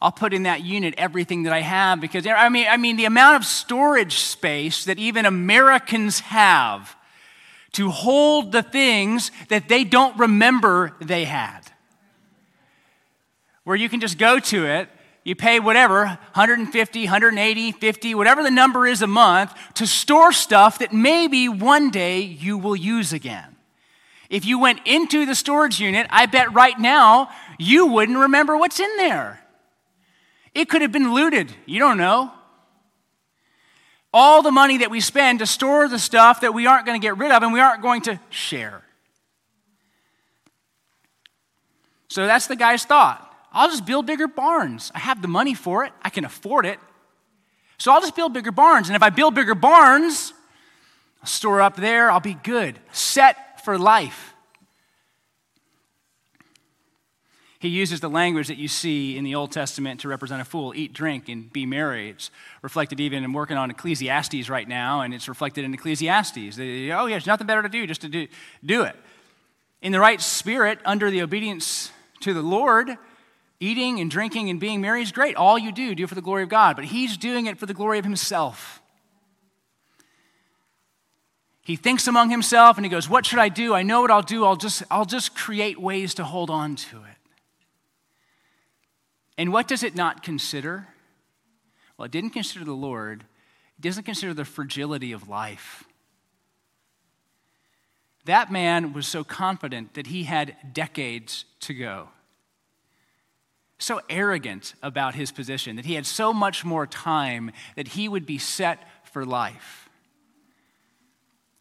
I'll 0.00 0.12
put 0.12 0.32
in 0.32 0.44
that 0.44 0.62
unit 0.62 0.94
everything 0.96 1.42
that 1.42 1.52
I 1.52 1.60
have 1.60 2.00
because 2.00 2.26
I 2.26 2.48
mean, 2.48 2.66
I 2.68 2.76
mean 2.76 2.96
the 2.96 3.04
amount 3.04 3.36
of 3.36 3.44
storage 3.44 4.18
space 4.18 4.84
that 4.84 4.98
even 4.98 5.26
Americans 5.26 6.20
have 6.20 6.96
to 7.72 7.90
hold 7.90 8.52
the 8.52 8.62
things 8.62 9.30
that 9.48 9.68
they 9.68 9.84
don't 9.84 10.16
remember 10.18 10.94
they 11.00 11.24
had. 11.24 11.60
Where 13.64 13.76
you 13.76 13.88
can 13.88 14.00
just 14.00 14.18
go 14.18 14.38
to 14.38 14.66
it, 14.66 14.88
you 15.24 15.34
pay 15.34 15.60
whatever, 15.60 16.06
150, 16.06 17.04
180, 17.04 17.72
50, 17.72 18.14
whatever 18.14 18.42
the 18.42 18.50
number 18.50 18.86
is 18.86 19.02
a 19.02 19.06
month 19.06 19.52
to 19.74 19.86
store 19.86 20.32
stuff 20.32 20.78
that 20.78 20.92
maybe 20.92 21.48
one 21.48 21.90
day 21.90 22.20
you 22.20 22.56
will 22.56 22.76
use 22.76 23.12
again. 23.12 23.56
If 24.30 24.46
you 24.46 24.58
went 24.58 24.80
into 24.86 25.26
the 25.26 25.34
storage 25.34 25.80
unit, 25.80 26.06
I 26.10 26.26
bet 26.26 26.54
right 26.54 26.78
now 26.78 27.30
you 27.58 27.86
wouldn't 27.86 28.18
remember 28.18 28.56
what's 28.56 28.80
in 28.80 28.96
there. 28.96 29.42
It 30.54 30.68
could 30.68 30.82
have 30.82 30.92
been 30.92 31.14
looted. 31.14 31.52
You 31.66 31.78
don't 31.78 31.98
know. 31.98 32.32
All 34.12 34.42
the 34.42 34.50
money 34.50 34.78
that 34.78 34.90
we 34.90 35.00
spend 35.00 35.40
to 35.40 35.46
store 35.46 35.88
the 35.88 35.98
stuff 35.98 36.40
that 36.40 36.54
we 36.54 36.66
aren't 36.66 36.86
going 36.86 37.00
to 37.00 37.04
get 37.04 37.18
rid 37.18 37.30
of 37.30 37.42
and 37.42 37.52
we 37.52 37.60
aren't 37.60 37.82
going 37.82 38.02
to 38.02 38.18
share. 38.30 38.82
So 42.08 42.26
that's 42.26 42.46
the 42.46 42.56
guy's 42.56 42.84
thought. 42.84 43.24
I'll 43.52 43.68
just 43.68 43.84
build 43.86 44.06
bigger 44.06 44.28
barns. 44.28 44.90
I 44.94 44.98
have 44.98 45.22
the 45.22 45.28
money 45.28 45.54
for 45.54 45.84
it, 45.84 45.92
I 46.02 46.10
can 46.10 46.24
afford 46.24 46.66
it. 46.66 46.78
So 47.76 47.92
I'll 47.92 48.00
just 48.00 48.16
build 48.16 48.32
bigger 48.32 48.50
barns. 48.50 48.88
And 48.88 48.96
if 48.96 49.02
I 49.02 49.10
build 49.10 49.34
bigger 49.34 49.54
barns, 49.54 50.32
I'll 51.20 51.26
store 51.26 51.60
up 51.60 51.76
there, 51.76 52.10
I'll 52.10 52.20
be 52.20 52.34
good, 52.34 52.78
set 52.92 53.64
for 53.64 53.78
life. 53.78 54.27
He 57.60 57.68
uses 57.68 57.98
the 57.98 58.08
language 58.08 58.46
that 58.46 58.56
you 58.56 58.68
see 58.68 59.16
in 59.16 59.24
the 59.24 59.34
Old 59.34 59.50
Testament 59.50 60.00
to 60.00 60.08
represent 60.08 60.40
a 60.40 60.44
fool 60.44 60.72
eat, 60.76 60.92
drink, 60.92 61.28
and 61.28 61.52
be 61.52 61.66
merry. 61.66 62.10
It's 62.10 62.30
reflected 62.62 63.00
even 63.00 63.24
in 63.24 63.32
working 63.32 63.56
on 63.56 63.68
Ecclesiastes 63.70 64.48
right 64.48 64.68
now, 64.68 65.00
and 65.00 65.12
it's 65.12 65.28
reflected 65.28 65.64
in 65.64 65.74
Ecclesiastes. 65.74 66.56
They, 66.56 66.92
oh, 66.92 67.06
yeah, 67.06 67.14
there's 67.14 67.26
nothing 67.26 67.48
better 67.48 67.62
to 67.62 67.68
do, 67.68 67.86
just 67.86 68.02
to 68.02 68.08
do, 68.08 68.28
do 68.64 68.82
it. 68.82 68.94
In 69.82 69.90
the 69.90 69.98
right 69.98 70.20
spirit, 70.20 70.78
under 70.84 71.10
the 71.10 71.20
obedience 71.20 71.90
to 72.20 72.32
the 72.32 72.42
Lord, 72.42 72.96
eating 73.58 73.98
and 73.98 74.08
drinking 74.08 74.50
and 74.50 74.60
being 74.60 74.80
merry 74.80 75.02
is 75.02 75.10
great. 75.10 75.34
All 75.34 75.58
you 75.58 75.72
do, 75.72 75.96
do 75.96 76.04
it 76.04 76.08
for 76.08 76.14
the 76.14 76.22
glory 76.22 76.44
of 76.44 76.48
God. 76.48 76.76
But 76.76 76.86
he's 76.86 77.16
doing 77.16 77.46
it 77.46 77.58
for 77.58 77.66
the 77.66 77.74
glory 77.74 77.98
of 77.98 78.04
himself. 78.04 78.80
He 81.62 81.76
thinks 81.76 82.06
among 82.06 82.30
himself 82.30 82.78
and 82.78 82.86
he 82.86 82.88
goes, 82.88 83.10
What 83.10 83.26
should 83.26 83.38
I 83.38 83.50
do? 83.50 83.74
I 83.74 83.82
know 83.82 84.00
what 84.00 84.10
I'll 84.10 84.22
do. 84.22 84.44
I'll 84.44 84.56
just, 84.56 84.84
I'll 84.90 85.04
just 85.04 85.36
create 85.36 85.78
ways 85.78 86.14
to 86.14 86.24
hold 86.24 86.50
on 86.50 86.76
to 86.76 86.98
it. 86.98 87.17
And 89.38 89.52
what 89.52 89.68
does 89.68 89.84
it 89.84 89.94
not 89.94 90.24
consider? 90.24 90.88
Well, 91.96 92.06
it 92.06 92.10
didn't 92.10 92.30
consider 92.30 92.64
the 92.64 92.72
Lord, 92.72 93.24
it 93.78 93.82
doesn't 93.82 94.02
consider 94.02 94.34
the 94.34 94.44
fragility 94.44 95.12
of 95.12 95.28
life. 95.28 95.84
That 98.24 98.52
man 98.52 98.92
was 98.92 99.06
so 99.06 99.24
confident 99.24 99.94
that 99.94 100.08
he 100.08 100.24
had 100.24 100.74
decades 100.74 101.46
to 101.60 101.72
go. 101.72 102.08
So 103.78 104.02
arrogant 104.10 104.74
about 104.82 105.14
his 105.14 105.30
position 105.30 105.76
that 105.76 105.86
he 105.86 105.94
had 105.94 106.04
so 106.04 106.34
much 106.34 106.64
more 106.64 106.86
time 106.86 107.52
that 107.76 107.88
he 107.88 108.08
would 108.08 108.26
be 108.26 108.36
set 108.36 108.86
for 109.04 109.24
life. 109.24 109.88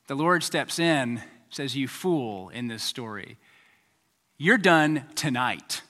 The 0.08 0.16
Lord 0.16 0.44
steps 0.44 0.80
in, 0.80 1.22
says, 1.50 1.76
You 1.76 1.88
fool, 1.88 2.50
in 2.50 2.68
this 2.68 2.84
story. 2.84 3.38
You're 4.38 4.58
done 4.58 5.06
tonight. 5.16 5.84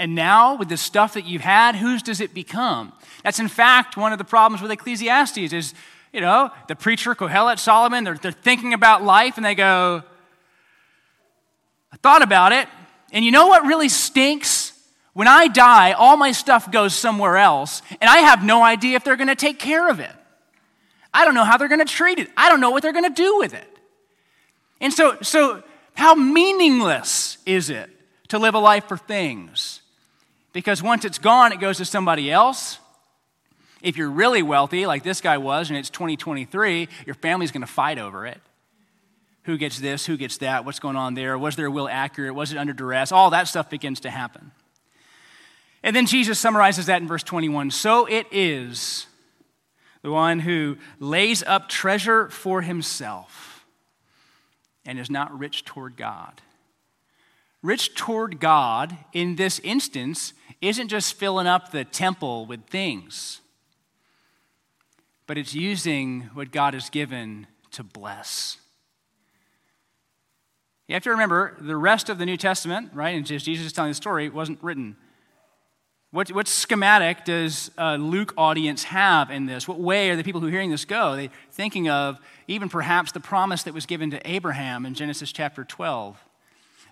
And 0.00 0.14
now, 0.14 0.56
with 0.56 0.70
the 0.70 0.78
stuff 0.78 1.12
that 1.12 1.26
you've 1.26 1.42
had, 1.42 1.76
whose 1.76 2.02
does 2.02 2.22
it 2.22 2.32
become? 2.32 2.94
That's 3.22 3.38
in 3.38 3.48
fact 3.48 3.98
one 3.98 4.12
of 4.12 4.18
the 4.18 4.24
problems 4.24 4.62
with 4.62 4.70
Ecclesiastes 4.70 5.52
is, 5.52 5.74
you 6.10 6.22
know, 6.22 6.50
the 6.68 6.74
preacher, 6.74 7.14
Kohelet, 7.14 7.58
Solomon, 7.58 8.04
they're, 8.04 8.14
they're 8.14 8.32
thinking 8.32 8.72
about 8.72 9.04
life 9.04 9.36
and 9.36 9.44
they 9.44 9.54
go, 9.54 10.02
I 11.92 11.96
thought 11.98 12.22
about 12.22 12.52
it. 12.52 12.66
And 13.12 13.26
you 13.26 13.30
know 13.30 13.48
what 13.48 13.66
really 13.66 13.90
stinks? 13.90 14.72
When 15.12 15.28
I 15.28 15.48
die, 15.48 15.92
all 15.92 16.16
my 16.16 16.32
stuff 16.32 16.72
goes 16.72 16.94
somewhere 16.94 17.36
else, 17.36 17.82
and 18.00 18.08
I 18.08 18.20
have 18.20 18.42
no 18.42 18.62
idea 18.62 18.96
if 18.96 19.04
they're 19.04 19.16
going 19.16 19.28
to 19.28 19.34
take 19.34 19.58
care 19.58 19.90
of 19.90 20.00
it. 20.00 20.12
I 21.12 21.26
don't 21.26 21.34
know 21.34 21.44
how 21.44 21.58
they're 21.58 21.68
going 21.68 21.84
to 21.86 21.92
treat 21.92 22.18
it. 22.18 22.30
I 22.38 22.48
don't 22.48 22.60
know 22.60 22.70
what 22.70 22.82
they're 22.82 22.94
going 22.94 23.04
to 23.04 23.22
do 23.22 23.36
with 23.36 23.52
it. 23.52 23.68
And 24.80 24.94
so, 24.94 25.18
so 25.20 25.62
how 25.92 26.14
meaningless 26.14 27.36
is 27.44 27.68
it 27.68 27.90
to 28.28 28.38
live 28.38 28.54
a 28.54 28.58
life 28.58 28.88
for 28.88 28.96
things? 28.96 29.82
Because 30.52 30.82
once 30.82 31.04
it's 31.04 31.18
gone, 31.18 31.52
it 31.52 31.60
goes 31.60 31.78
to 31.78 31.84
somebody 31.84 32.30
else. 32.30 32.78
If 33.82 33.96
you're 33.96 34.10
really 34.10 34.42
wealthy, 34.42 34.86
like 34.86 35.02
this 35.02 35.20
guy 35.20 35.38
was, 35.38 35.70
and 35.70 35.78
it's 35.78 35.90
2023, 35.90 36.88
your 37.06 37.14
family's 37.14 37.50
going 37.50 37.62
to 37.62 37.66
fight 37.66 37.98
over 37.98 38.26
it. 38.26 38.40
Who 39.44 39.56
gets 39.56 39.78
this? 39.78 40.04
Who 40.06 40.16
gets 40.16 40.38
that? 40.38 40.64
What's 40.64 40.80
going 40.80 40.96
on 40.96 41.14
there? 41.14 41.38
Was 41.38 41.56
their 41.56 41.70
will 41.70 41.88
accurate? 41.88 42.34
Was 42.34 42.52
it 42.52 42.58
under 42.58 42.72
duress? 42.72 43.10
All 43.10 43.30
that 43.30 43.48
stuff 43.48 43.70
begins 43.70 44.00
to 44.00 44.10
happen. 44.10 44.52
And 45.82 45.96
then 45.96 46.06
Jesus 46.06 46.38
summarizes 46.38 46.86
that 46.86 47.00
in 47.00 47.08
verse 47.08 47.22
21 47.22 47.70
So 47.70 48.06
it 48.06 48.26
is 48.30 49.06
the 50.02 50.10
one 50.10 50.40
who 50.40 50.76
lays 50.98 51.42
up 51.42 51.68
treasure 51.68 52.28
for 52.28 52.62
himself 52.62 53.64
and 54.84 54.98
is 54.98 55.10
not 55.10 55.36
rich 55.38 55.64
toward 55.64 55.96
God. 55.96 56.40
Rich 57.62 57.94
toward 57.94 58.40
God 58.40 58.96
in 59.12 59.36
this 59.36 59.58
instance 59.60 60.32
isn't 60.60 60.88
just 60.88 61.14
filling 61.14 61.46
up 61.46 61.70
the 61.70 61.84
temple 61.84 62.46
with 62.46 62.64
things, 62.66 63.40
but 65.26 65.36
it's 65.36 65.54
using 65.54 66.30
what 66.32 66.52
God 66.52 66.74
has 66.74 66.88
given 66.88 67.46
to 67.72 67.82
bless. 67.82 68.56
You 70.88 70.94
have 70.94 71.02
to 71.04 71.10
remember 71.10 71.56
the 71.60 71.76
rest 71.76 72.08
of 72.08 72.18
the 72.18 72.26
New 72.26 72.36
Testament, 72.36 72.90
right? 72.94 73.14
And 73.14 73.24
just 73.24 73.44
Jesus 73.44 73.66
is 73.66 73.72
telling 73.72 73.90
the 73.90 73.94
story, 73.94 74.28
wasn't 74.28 74.62
written. 74.62 74.96
What, 76.10 76.30
what 76.30 76.48
schematic 76.48 77.24
does 77.24 77.70
a 77.78 77.96
Luke 77.96 78.34
audience 78.36 78.84
have 78.84 79.30
in 79.30 79.46
this? 79.46 79.68
What 79.68 79.78
way 79.78 80.10
are 80.10 80.16
the 80.16 80.24
people 80.24 80.40
who 80.40 80.48
are 80.48 80.50
hearing 80.50 80.70
this 80.70 80.84
go? 80.84 81.10
Are 81.10 81.16
they 81.16 81.30
thinking 81.52 81.88
of 81.88 82.18
even 82.48 82.68
perhaps 82.68 83.12
the 83.12 83.20
promise 83.20 83.62
that 83.62 83.74
was 83.74 83.86
given 83.86 84.10
to 84.10 84.28
Abraham 84.28 84.84
in 84.84 84.94
Genesis 84.94 85.30
chapter 85.30 85.62
12 85.62 86.16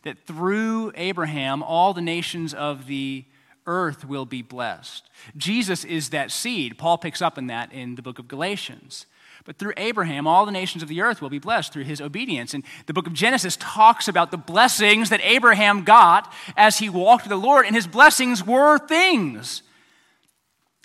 that 0.03 0.27
through 0.27 0.93
Abraham, 0.95 1.63
all 1.63 1.93
the 1.93 2.01
nations 2.01 2.55
of 2.55 2.87
the 2.87 3.25
earth 3.67 4.05
will 4.05 4.25
be 4.25 4.43
blessed. 4.43 5.09
Jesus 5.37 5.85
is 5.85 6.11
that 6.11 6.31
seed. 6.31 6.79
Paul 6.79 6.99
picks 6.99 7.21
up 7.21 7.39
in 7.39 7.49
that 7.49 7.73
in 7.73 7.95
the 7.95 8.03
book 8.03 8.19
of 8.19 8.29
Galatians. 8.29 9.07
But 9.45 9.57
through 9.59 9.73
Abraham, 9.77 10.27
all 10.27 10.45
the 10.45 10.53
nations 10.53 10.83
of 10.83 10.91
the 10.91 11.01
earth 11.01 11.23
will 11.23 11.31
be 11.31 11.39
blessed 11.39 11.73
through 11.73 11.85
his 11.85 12.01
obedience. 12.01 12.53
And 12.53 12.65
the 12.87 12.93
book 12.93 13.07
of 13.07 13.15
Genesis 13.15 13.57
talks 13.59 14.07
about 14.07 14.31
the 14.31 14.37
blessings 14.37 15.09
that 15.11 15.21
Abraham 15.23 15.85
got 15.85 16.31
as 16.57 16.79
he 16.79 16.91
walked 16.91 17.25
with 17.25 17.31
the 17.31 17.37
Lord, 17.37 17.65
and 17.65 17.75
his 17.75 17.87
blessings 17.87 18.45
were 18.45 18.79
things. 18.79 19.63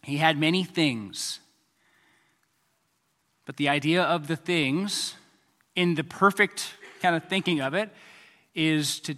He 0.03 0.17
had 0.17 0.37
many 0.37 0.63
things. 0.63 1.39
But 3.45 3.57
the 3.57 3.67
idea 3.67 4.01
of 4.01 4.27
the 4.27 4.37
things, 4.37 5.15
in 5.75 5.95
the 5.95 6.03
perfect 6.03 6.73
kind 7.01 7.15
of 7.15 7.25
thinking 7.25 7.59
of 7.59 7.73
it, 7.73 7.89
is 8.55 8.99
to 9.01 9.15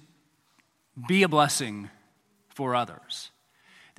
be 1.08 1.24
a 1.24 1.28
blessing 1.28 1.90
for 2.50 2.76
others. 2.76 3.32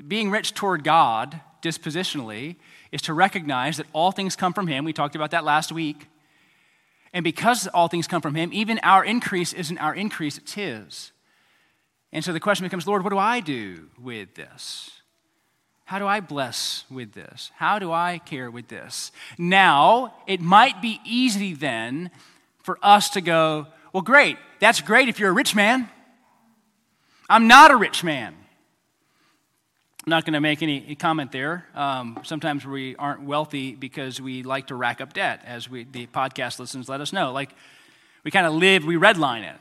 Being 0.07 0.31
rich 0.31 0.55
toward 0.55 0.85
God, 0.85 1.40
dispositionally, 1.62 2.57
is 2.93 3.02
to 3.02 3.14
recognize 3.14 3.78
that 3.78 3.87
all 3.93 4.12
things 4.12 4.37
come 4.37 4.52
from 4.52 4.66
Him. 4.66 4.85
We 4.85 4.93
talked 4.93 5.16
about 5.16 5.31
that 5.31 5.45
last 5.45 5.73
week. 5.73 6.09
And 7.12 7.25
because 7.25 7.66
all 7.69 7.88
things 7.88 8.07
come 8.07 8.21
from 8.21 8.35
Him, 8.35 8.50
even 8.52 8.78
our 8.83 9.05
increase 9.05 9.52
isn't 9.52 9.78
our 9.78 9.95
increase, 9.95 10.38
it's 10.38 10.52
His. 10.52 11.12
And 12.12 12.25
so 12.25 12.33
the 12.33 12.40
question 12.40 12.64
becomes 12.64 12.87
Lord, 12.87 13.05
what 13.05 13.11
do 13.11 13.19
I 13.19 13.40
do 13.40 13.88
with 13.99 14.35
this? 14.35 14.90
How 15.87 15.99
do 15.99 16.07
I 16.07 16.21
bless 16.21 16.85
with 16.90 17.12
this? 17.12 17.52
How 17.57 17.78
do 17.78 17.93
I 17.93 18.19
care 18.19 18.50
with 18.50 18.69
this? 18.69 19.12
Now, 19.38 20.14
it 20.26 20.40
might 20.40 20.83
be 20.83 21.00
easy 21.05 21.55
then 21.55 22.11
for 22.62 22.78
us 22.83 23.11
to 23.11 23.21
go, 23.21 23.69
well, 23.97 24.03
great. 24.03 24.37
That's 24.61 24.83
great 24.83 25.09
if 25.09 25.19
you're 25.19 25.31
a 25.31 25.33
rich 25.33 25.55
man. 25.55 25.88
I'm 27.31 27.49
not 27.49 27.71
a 27.71 27.76
rich 27.76 28.05
man. 28.05 28.35
I'm 30.05 30.11
not 30.11 30.26
going 30.26 30.35
to 30.35 30.41
make 30.43 30.62
any 30.62 30.95
comment 30.97 31.33
there. 31.33 31.65
Um, 31.75 32.19
sometimes 32.23 32.67
we 32.67 32.95
aren't 32.97 33.23
wealthy 33.23 33.75
because 33.75 34.21
we 34.21 34.43
like 34.43 34.67
to 34.67 34.75
rack 34.75 35.00
up 35.00 35.15
debt, 35.15 35.41
as 35.47 35.71
we, 35.71 35.85
the 35.85 36.07
podcast 36.09 36.59
listeners 36.59 36.91
let 36.91 37.00
us 37.00 37.11
know. 37.11 37.33
Like, 37.33 37.55
we 38.23 38.31
kind 38.31 38.47
of 38.47 38.53
live, 38.53 38.85
we 38.85 38.97
redline 38.97 39.50
it. 39.50 39.57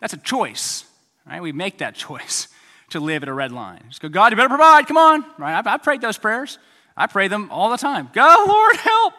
That's 0.00 0.12
a 0.12 0.18
choice, 0.18 0.84
right? 1.26 1.40
We 1.40 1.52
make 1.52 1.78
that 1.78 1.94
choice 2.08 2.48
to 2.90 3.00
live 3.00 3.22
at 3.22 3.30
a 3.30 3.32
red 3.32 3.52
line. 3.52 3.84
Just 3.88 4.02
go, 4.02 4.10
God, 4.10 4.32
you 4.32 4.36
better 4.36 4.50
provide, 4.50 4.86
come 4.86 4.98
on, 4.98 5.24
right? 5.38 5.66
I, 5.66 5.72
I 5.72 5.78
prayed 5.78 6.02
those 6.02 6.18
prayers. 6.18 6.58
I 6.94 7.06
pray 7.06 7.28
them 7.28 7.50
all 7.50 7.70
the 7.70 7.78
time. 7.78 8.10
Go, 8.12 8.44
Lord, 8.46 8.76
help. 8.76 9.14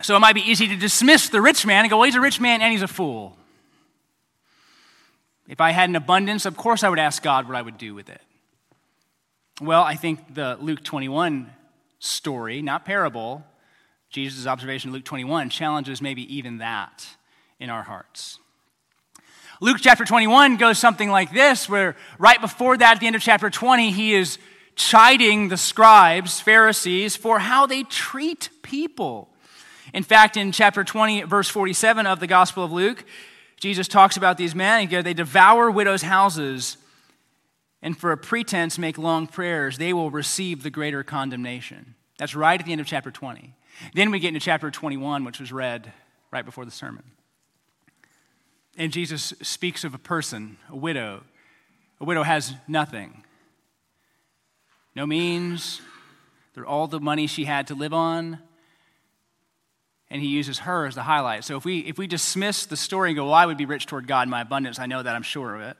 So 0.00 0.16
it 0.16 0.20
might 0.20 0.34
be 0.34 0.48
easy 0.48 0.68
to 0.68 0.76
dismiss 0.76 1.28
the 1.28 1.40
rich 1.40 1.66
man 1.66 1.84
and 1.84 1.90
go, 1.90 1.98
well, 1.98 2.04
he's 2.04 2.14
a 2.14 2.20
rich 2.20 2.40
man 2.40 2.62
and 2.62 2.72
he's 2.72 2.82
a 2.82 2.88
fool. 2.88 3.36
If 5.48 5.60
I 5.60 5.70
had 5.72 5.88
an 5.88 5.96
abundance, 5.96 6.46
of 6.46 6.56
course 6.56 6.84
I 6.84 6.88
would 6.88 6.98
ask 6.98 7.22
God 7.22 7.46
what 7.46 7.56
I 7.56 7.62
would 7.62 7.78
do 7.78 7.94
with 7.94 8.08
it. 8.08 8.20
Well, 9.60 9.82
I 9.82 9.96
think 9.96 10.34
the 10.34 10.56
Luke 10.60 10.84
21 10.84 11.50
story, 11.98 12.62
not 12.62 12.84
parable, 12.84 13.44
Jesus' 14.10 14.46
observation 14.46 14.90
in 14.90 14.94
Luke 14.94 15.04
21 15.04 15.50
challenges 15.50 16.00
maybe 16.00 16.32
even 16.34 16.58
that 16.58 17.06
in 17.58 17.68
our 17.70 17.82
hearts. 17.82 18.38
Luke 19.60 19.78
chapter 19.80 20.04
21 20.04 20.56
goes 20.56 20.78
something 20.78 21.10
like 21.10 21.32
this, 21.32 21.68
where 21.68 21.96
right 22.18 22.40
before 22.40 22.76
that, 22.76 22.94
at 22.94 23.00
the 23.00 23.08
end 23.08 23.16
of 23.16 23.22
chapter 23.22 23.50
20, 23.50 23.90
he 23.90 24.14
is 24.14 24.38
chiding 24.76 25.48
the 25.48 25.56
scribes, 25.56 26.40
Pharisees, 26.40 27.16
for 27.16 27.40
how 27.40 27.66
they 27.66 27.82
treat 27.82 28.50
people. 28.62 29.28
In 29.94 30.02
fact, 30.02 30.36
in 30.36 30.52
chapter 30.52 30.84
20, 30.84 31.22
verse 31.22 31.48
47 31.48 32.06
of 32.06 32.20
the 32.20 32.26
Gospel 32.26 32.64
of 32.64 32.72
Luke, 32.72 33.04
Jesus 33.58 33.88
talks 33.88 34.16
about 34.16 34.36
these 34.36 34.54
men. 34.54 34.88
They 34.88 35.14
devour 35.14 35.70
widows' 35.70 36.02
houses, 36.02 36.76
and 37.82 37.96
for 37.96 38.12
a 38.12 38.16
pretense 38.16 38.78
make 38.78 38.98
long 38.98 39.26
prayers. 39.26 39.78
They 39.78 39.92
will 39.92 40.10
receive 40.10 40.62
the 40.62 40.70
greater 40.70 41.02
condemnation. 41.02 41.94
That's 42.18 42.34
right 42.34 42.58
at 42.58 42.66
the 42.66 42.72
end 42.72 42.80
of 42.80 42.86
chapter 42.86 43.10
20. 43.10 43.54
Then 43.94 44.10
we 44.10 44.18
get 44.18 44.28
into 44.28 44.40
chapter 44.40 44.70
21, 44.70 45.24
which 45.24 45.40
was 45.40 45.52
read 45.52 45.92
right 46.30 46.44
before 46.44 46.64
the 46.64 46.70
sermon. 46.70 47.04
And 48.76 48.92
Jesus 48.92 49.32
speaks 49.42 49.84
of 49.84 49.94
a 49.94 49.98
person, 49.98 50.56
a 50.68 50.76
widow. 50.76 51.24
A 52.00 52.04
widow 52.04 52.22
has 52.22 52.54
nothing 52.66 53.24
no 54.98 55.06
means, 55.06 55.80
all 56.66 56.88
the 56.88 56.98
money 56.98 57.28
she 57.28 57.44
had 57.44 57.68
to 57.68 57.74
live 57.76 57.94
on. 57.94 58.40
And 60.10 60.22
he 60.22 60.28
uses 60.28 60.60
her 60.60 60.86
as 60.86 60.94
the 60.94 61.02
highlight. 61.02 61.44
So 61.44 61.56
if 61.56 61.64
we, 61.64 61.80
if 61.80 61.98
we 61.98 62.06
dismiss 62.06 62.66
the 62.66 62.76
story 62.76 63.10
and 63.10 63.16
go, 63.16 63.26
well, 63.26 63.34
I 63.34 63.44
would 63.44 63.58
be 63.58 63.66
rich 63.66 63.86
toward 63.86 64.06
God 64.06 64.22
in 64.22 64.30
my 64.30 64.40
abundance, 64.40 64.78
I 64.78 64.86
know 64.86 65.02
that, 65.02 65.14
I'm 65.14 65.22
sure 65.22 65.54
of 65.54 65.60
it. 65.60 65.76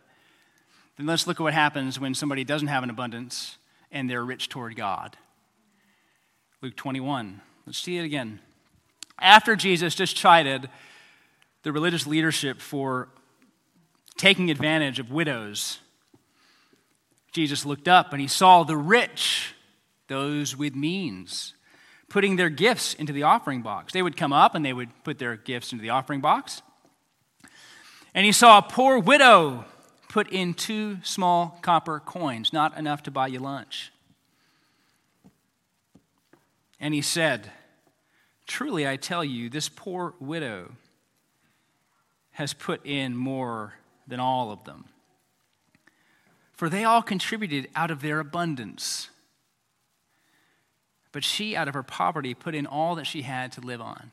Then 0.96 1.06
let's 1.06 1.26
look 1.26 1.40
at 1.40 1.42
what 1.42 1.54
happens 1.54 1.98
when 1.98 2.14
somebody 2.14 2.44
doesn't 2.44 2.68
have 2.68 2.82
an 2.82 2.90
abundance 2.90 3.56
and 3.90 4.08
they're 4.08 4.24
rich 4.24 4.48
toward 4.48 4.76
God. 4.76 5.16
Luke 6.60 6.76
21. 6.76 7.40
Let's 7.66 7.78
see 7.78 7.96
it 7.96 8.04
again. 8.04 8.40
After 9.18 9.56
Jesus 9.56 9.94
just 9.94 10.14
chided 10.14 10.68
the 11.62 11.72
religious 11.72 12.06
leadership 12.06 12.60
for 12.60 13.08
taking 14.16 14.50
advantage 14.50 14.98
of 14.98 15.10
widows 15.10 15.78
Jesus 17.32 17.66
looked 17.66 17.88
up 17.88 18.12
and 18.12 18.20
he 18.20 18.26
saw 18.26 18.64
the 18.64 18.76
rich, 18.76 19.54
those 20.08 20.56
with 20.56 20.74
means, 20.74 21.54
putting 22.08 22.36
their 22.36 22.50
gifts 22.50 22.94
into 22.94 23.12
the 23.12 23.22
offering 23.22 23.62
box. 23.62 23.92
They 23.92 24.02
would 24.02 24.16
come 24.16 24.32
up 24.32 24.54
and 24.54 24.64
they 24.64 24.72
would 24.72 24.88
put 25.04 25.18
their 25.18 25.36
gifts 25.36 25.72
into 25.72 25.82
the 25.82 25.90
offering 25.90 26.20
box. 26.20 26.62
And 28.14 28.24
he 28.24 28.32
saw 28.32 28.58
a 28.58 28.62
poor 28.62 28.98
widow 28.98 29.64
put 30.08 30.30
in 30.30 30.54
two 30.54 30.98
small 31.02 31.58
copper 31.62 32.00
coins, 32.00 32.52
not 32.52 32.76
enough 32.76 33.02
to 33.04 33.10
buy 33.10 33.26
you 33.26 33.38
lunch. 33.38 33.92
And 36.80 36.94
he 36.94 37.02
said, 37.02 37.50
Truly 38.46 38.88
I 38.88 38.96
tell 38.96 39.22
you, 39.22 39.50
this 39.50 39.68
poor 39.68 40.14
widow 40.18 40.72
has 42.32 42.54
put 42.54 42.84
in 42.86 43.14
more 43.14 43.74
than 44.06 44.20
all 44.20 44.50
of 44.50 44.64
them 44.64 44.86
for 46.58 46.68
they 46.68 46.82
all 46.82 47.02
contributed 47.02 47.68
out 47.76 47.92
of 47.92 48.02
their 48.02 48.18
abundance. 48.18 49.10
But 51.12 51.24
she, 51.24 51.56
out 51.56 51.68
of 51.68 51.74
her 51.74 51.82
poverty, 51.82 52.34
put 52.34 52.54
in 52.54 52.66
all 52.66 52.94
that 52.96 53.06
she 53.06 53.22
had 53.22 53.52
to 53.52 53.60
live 53.60 53.80
on. 53.80 54.12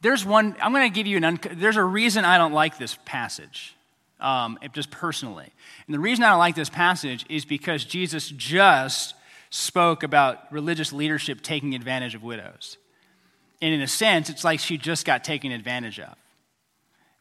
There's 0.00 0.24
one, 0.24 0.56
I'm 0.60 0.72
going 0.72 0.90
to 0.90 0.94
give 0.94 1.06
you 1.06 1.16
an, 1.16 1.24
un, 1.24 1.40
there's 1.52 1.76
a 1.76 1.84
reason 1.84 2.24
I 2.24 2.38
don't 2.38 2.52
like 2.52 2.78
this 2.78 2.98
passage, 3.04 3.74
um, 4.20 4.58
just 4.72 4.90
personally. 4.90 5.50
And 5.86 5.94
the 5.94 5.98
reason 5.98 6.24
I 6.24 6.30
don't 6.30 6.38
like 6.38 6.54
this 6.54 6.70
passage 6.70 7.26
is 7.28 7.44
because 7.44 7.84
Jesus 7.84 8.28
just 8.28 9.14
spoke 9.50 10.02
about 10.02 10.52
religious 10.52 10.92
leadership 10.92 11.40
taking 11.42 11.74
advantage 11.74 12.14
of 12.14 12.22
widows. 12.22 12.76
And 13.62 13.74
in 13.74 13.80
a 13.80 13.88
sense, 13.88 14.28
it's 14.28 14.44
like 14.44 14.60
she 14.60 14.76
just 14.76 15.06
got 15.06 15.24
taken 15.24 15.50
advantage 15.50 15.98
of 15.98 16.14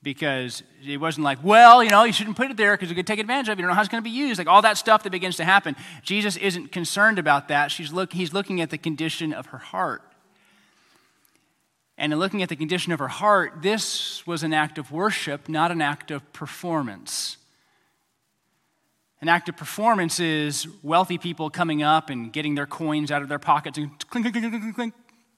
because 0.06 0.62
it 0.86 0.98
wasn't 0.98 1.24
like, 1.24 1.40
well, 1.44 1.84
you 1.84 1.90
know, 1.90 2.04
you 2.04 2.14
shouldn't 2.14 2.38
put 2.38 2.52
it 2.52 2.58
there 2.58 2.78
because 2.78 2.90
you 2.90 2.96
could 2.96 3.08
take 3.08 3.18
advantage 3.18 3.50
of 3.50 3.54
it. 3.54 3.58
You 3.58 3.64
don't 3.64 3.72
know 3.72 3.74
how 3.74 3.82
it's 3.82 3.90
going 3.90 4.04
to 4.04 4.08
be 4.08 4.16
used. 4.16 4.38
Like 4.38 4.48
all 4.48 4.62
that 4.62 4.78
stuff 4.78 5.02
that 5.02 5.10
begins 5.10 5.36
to 5.38 5.44
happen. 5.44 5.76
Jesus 6.04 6.38
isn't 6.38 6.72
concerned 6.72 7.18
about 7.18 7.48
that. 7.48 7.72
She's 7.72 7.92
look, 7.92 8.14
he's 8.14 8.32
looking 8.32 8.62
at 8.62 8.70
the 8.70 8.78
condition 8.78 9.34
of 9.34 9.48
her 9.48 9.58
heart. 9.58 10.04
And 11.98 12.14
in 12.14 12.20
looking 12.20 12.44
at 12.44 12.50
the 12.50 12.56
condition 12.56 12.94
of 12.94 13.00
her 13.00 13.08
heart, 13.08 13.64
this 13.64 14.26
was 14.28 14.44
an 14.44 14.54
act 14.54 14.78
of 14.78 14.92
worship, 14.92 15.50
not 15.50 15.72
an 15.72 15.82
act 15.82 16.12
of 16.12 16.32
performance. 16.34 17.38
An 19.22 19.28
act 19.28 19.50
of 19.50 19.58
performance 19.58 20.20
is 20.20 20.68
wealthy 20.84 21.18
people 21.18 21.50
coming 21.50 21.82
up 21.82 22.12
and 22.12 22.32
getting 22.32 22.54
their 22.54 22.68
coins 22.68 23.10
out 23.10 23.24
of 23.24 23.28
their 23.28 23.40
pockets 23.40 23.80
and 23.80 23.90
clink, 24.08 24.32
clink, 24.32 24.36
clink, 24.36 24.62
clink, 24.62 24.76
clink, 24.76 24.94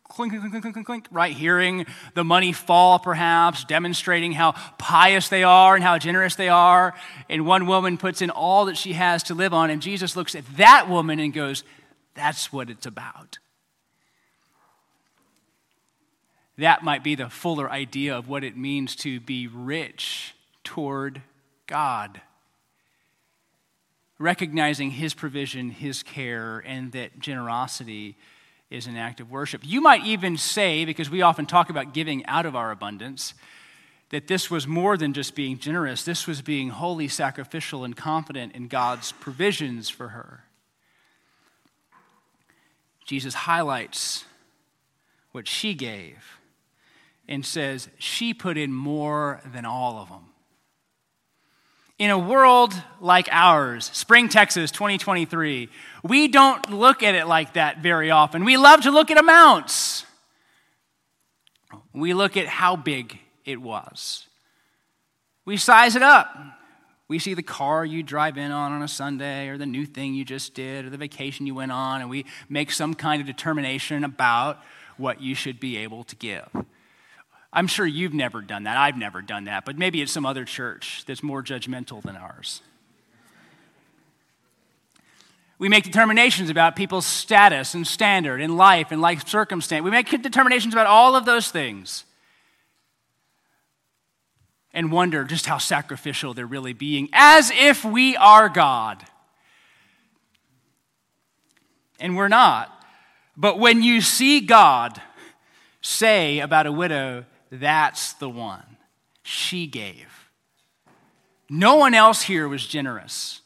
clink, 0.07 0.33
clink, 0.33 0.51
clink, 0.51 0.73
clink, 0.73 0.85
clink, 0.85 1.07
right? 1.11 1.33
Hearing 1.33 1.85
the 2.13 2.23
money 2.23 2.51
fall, 2.51 2.99
perhaps, 2.99 3.63
demonstrating 3.65 4.31
how 4.31 4.53
pious 4.77 5.29
they 5.29 5.43
are 5.43 5.75
and 5.75 5.83
how 5.83 5.97
generous 5.97 6.35
they 6.35 6.49
are. 6.49 6.93
And 7.29 7.45
one 7.45 7.67
woman 7.67 7.97
puts 7.97 8.21
in 8.21 8.29
all 8.29 8.65
that 8.65 8.77
she 8.77 8.93
has 8.93 9.23
to 9.23 9.33
live 9.33 9.53
on, 9.53 9.69
and 9.69 9.81
Jesus 9.81 10.15
looks 10.15 10.35
at 10.35 10.43
that 10.57 10.89
woman 10.89 11.19
and 11.19 11.33
goes, 11.33 11.63
That's 12.15 12.51
what 12.51 12.69
it's 12.69 12.85
about. 12.85 13.39
That 16.57 16.83
might 16.83 17.03
be 17.03 17.15
the 17.15 17.29
fuller 17.29 17.69
idea 17.69 18.17
of 18.17 18.27
what 18.27 18.43
it 18.43 18.57
means 18.57 18.95
to 18.97 19.19
be 19.19 19.47
rich 19.47 20.33
toward 20.63 21.21
God. 21.67 22.21
Recognizing 24.17 24.91
His 24.91 25.13
provision, 25.13 25.69
His 25.69 26.01
care, 26.01 26.63
and 26.65 26.91
that 26.93 27.19
generosity 27.19 28.17
is 28.69 28.87
an 28.87 28.97
act 28.97 29.19
of 29.19 29.31
worship. 29.31 29.61
You 29.63 29.81
might 29.81 30.05
even 30.05 30.37
say, 30.37 30.85
because 30.85 31.09
we 31.09 31.21
often 31.21 31.45
talk 31.45 31.69
about 31.69 31.93
giving 31.93 32.25
out 32.25 32.45
of 32.45 32.55
our 32.55 32.71
abundance, 32.71 33.33
that 34.09 34.27
this 34.27 34.49
was 34.49 34.67
more 34.67 34.97
than 34.97 35.13
just 35.13 35.35
being 35.35 35.57
generous. 35.57 36.03
This 36.03 36.27
was 36.27 36.41
being 36.41 36.69
wholly 36.69 37.07
sacrificial 37.07 37.83
and 37.83 37.95
confident 37.95 38.53
in 38.55 38.67
God's 38.67 39.11
provisions 39.13 39.89
for 39.89 40.09
her. 40.09 40.43
Jesus 43.05 43.33
highlights 43.33 44.25
what 45.31 45.47
she 45.47 45.73
gave 45.73 46.39
and 47.27 47.45
says 47.45 47.89
she 47.97 48.33
put 48.33 48.57
in 48.57 48.71
more 48.73 49.41
than 49.53 49.65
all 49.65 50.01
of 50.01 50.09
them. 50.09 50.25
In 51.99 52.11
a 52.11 52.19
world 52.19 52.75
like 53.01 53.27
ours, 53.31 53.89
Spring, 53.91 54.29
Texas, 54.29 54.69
2023, 54.69 55.69
we 56.03 56.27
don't 56.27 56.71
look 56.71 57.01
at 57.01 57.15
it 57.15 57.25
like 57.25 57.53
that 57.53 57.79
very 57.79 58.11
often. 58.11 58.45
We 58.45 58.55
love 58.55 58.81
to 58.81 58.91
look 58.91 59.09
at 59.09 59.17
amounts. 59.17 60.05
We 61.93 62.13
look 62.13 62.37
at 62.37 62.45
how 62.45 62.75
big 62.75 63.17
it 63.45 63.59
was. 63.59 64.27
We 65.43 65.57
size 65.57 65.95
it 65.95 66.03
up. 66.03 66.35
We 67.07 67.17
see 67.17 67.33
the 67.33 67.41
car 67.41 67.83
you 67.83 68.03
drive 68.03 68.37
in 68.37 68.51
on 68.51 68.73
on 68.73 68.83
a 68.83 68.87
Sunday, 68.87 69.47
or 69.47 69.57
the 69.57 69.65
new 69.65 69.85
thing 69.85 70.13
you 70.13 70.25
just 70.25 70.53
did, 70.53 70.85
or 70.85 70.89
the 70.91 70.97
vacation 70.97 71.47
you 71.47 71.55
went 71.55 71.71
on, 71.71 72.01
and 72.01 72.09
we 72.09 72.25
make 72.47 72.71
some 72.71 72.93
kind 72.93 73.21
of 73.21 73.25
determination 73.25 74.03
about 74.03 74.59
what 74.97 75.21
you 75.21 75.33
should 75.33 75.59
be 75.59 75.77
able 75.77 76.03
to 76.03 76.15
give. 76.15 76.47
I'm 77.57 77.65
sure 77.65 77.87
you've 77.87 78.13
never 78.13 78.41
done 78.41 78.65
that. 78.65 78.77
I've 78.77 78.97
never 78.97 79.19
done 79.19 79.45
that, 79.45 79.65
but 79.65 79.79
maybe 79.79 79.99
it's 79.99 80.11
some 80.11 80.27
other 80.27 80.45
church 80.45 81.03
that's 81.07 81.23
more 81.23 81.41
judgmental 81.41 82.03
than 82.03 82.15
ours. 82.15 82.61
We 85.57 85.67
make 85.67 85.83
determinations 85.83 86.51
about 86.51 86.75
people's 86.75 87.07
status 87.07 87.73
and 87.73 87.87
standard 87.87 88.41
in 88.41 88.57
life 88.57 88.91
and 88.91 89.01
life 89.01 89.27
circumstance. 89.27 89.83
We 89.83 89.89
make 89.89 90.07
determinations 90.21 90.75
about 90.75 90.85
all 90.85 91.15
of 91.15 91.25
those 91.25 91.49
things 91.49 92.05
and 94.71 94.91
wonder 94.91 95.23
just 95.23 95.47
how 95.47 95.57
sacrificial 95.57 96.35
they're 96.35 96.45
really 96.45 96.73
being, 96.73 97.09
as 97.11 97.51
if 97.51 97.83
we 97.83 98.15
are 98.17 98.49
God. 98.49 99.03
And 101.99 102.15
we're 102.15 102.27
not. 102.27 102.71
But 103.35 103.57
when 103.57 103.81
you 103.81 104.01
see 104.01 104.41
God 104.41 105.01
say 105.81 106.37
about 106.37 106.67
a 106.67 106.71
widow, 106.71 107.25
that's 107.51 108.13
the 108.13 108.29
one. 108.29 108.77
She 109.23 109.67
gave. 109.67 110.29
No 111.49 111.75
one 111.75 111.93
else 111.93 112.21
here 112.21 112.47
was 112.47 112.65
generous. 112.65 113.41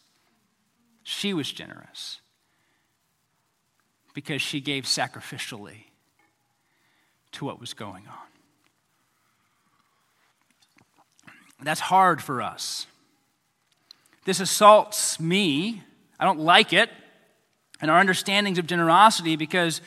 She 1.04 1.34
was 1.34 1.52
generous 1.52 2.20
because 4.14 4.42
she 4.42 4.60
gave 4.60 4.86
sacrificially 4.86 5.86
to 7.34 7.46
what 7.46 7.60
was 7.60 7.74
going 7.74 8.08
on. 8.08 8.16
That's 11.64 11.80
hard 11.80 12.22
for 12.22 12.42
us. 12.42 12.88
This 14.26 14.40
assaults 14.40 15.20
me. 15.20 15.84
I 16.20 16.26
don't 16.26 16.40
like 16.40 16.74
it. 16.74 16.90
And 17.82 17.90
our 17.90 18.00
understandings 18.00 18.58
of 18.58 18.68
generosity 18.68 19.36
because 19.36 19.82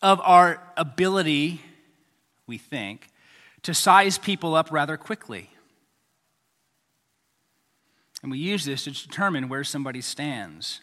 of 0.00 0.20
our 0.22 0.62
ability, 0.76 1.60
we 2.46 2.58
think, 2.58 3.08
to 3.62 3.74
size 3.74 4.18
people 4.18 4.54
up 4.54 4.70
rather 4.70 4.96
quickly. 4.96 5.50
And 8.22 8.30
we 8.30 8.38
use 8.38 8.64
this 8.64 8.84
to 8.84 8.90
determine 8.90 9.48
where 9.48 9.64
somebody 9.64 10.00
stands. 10.00 10.80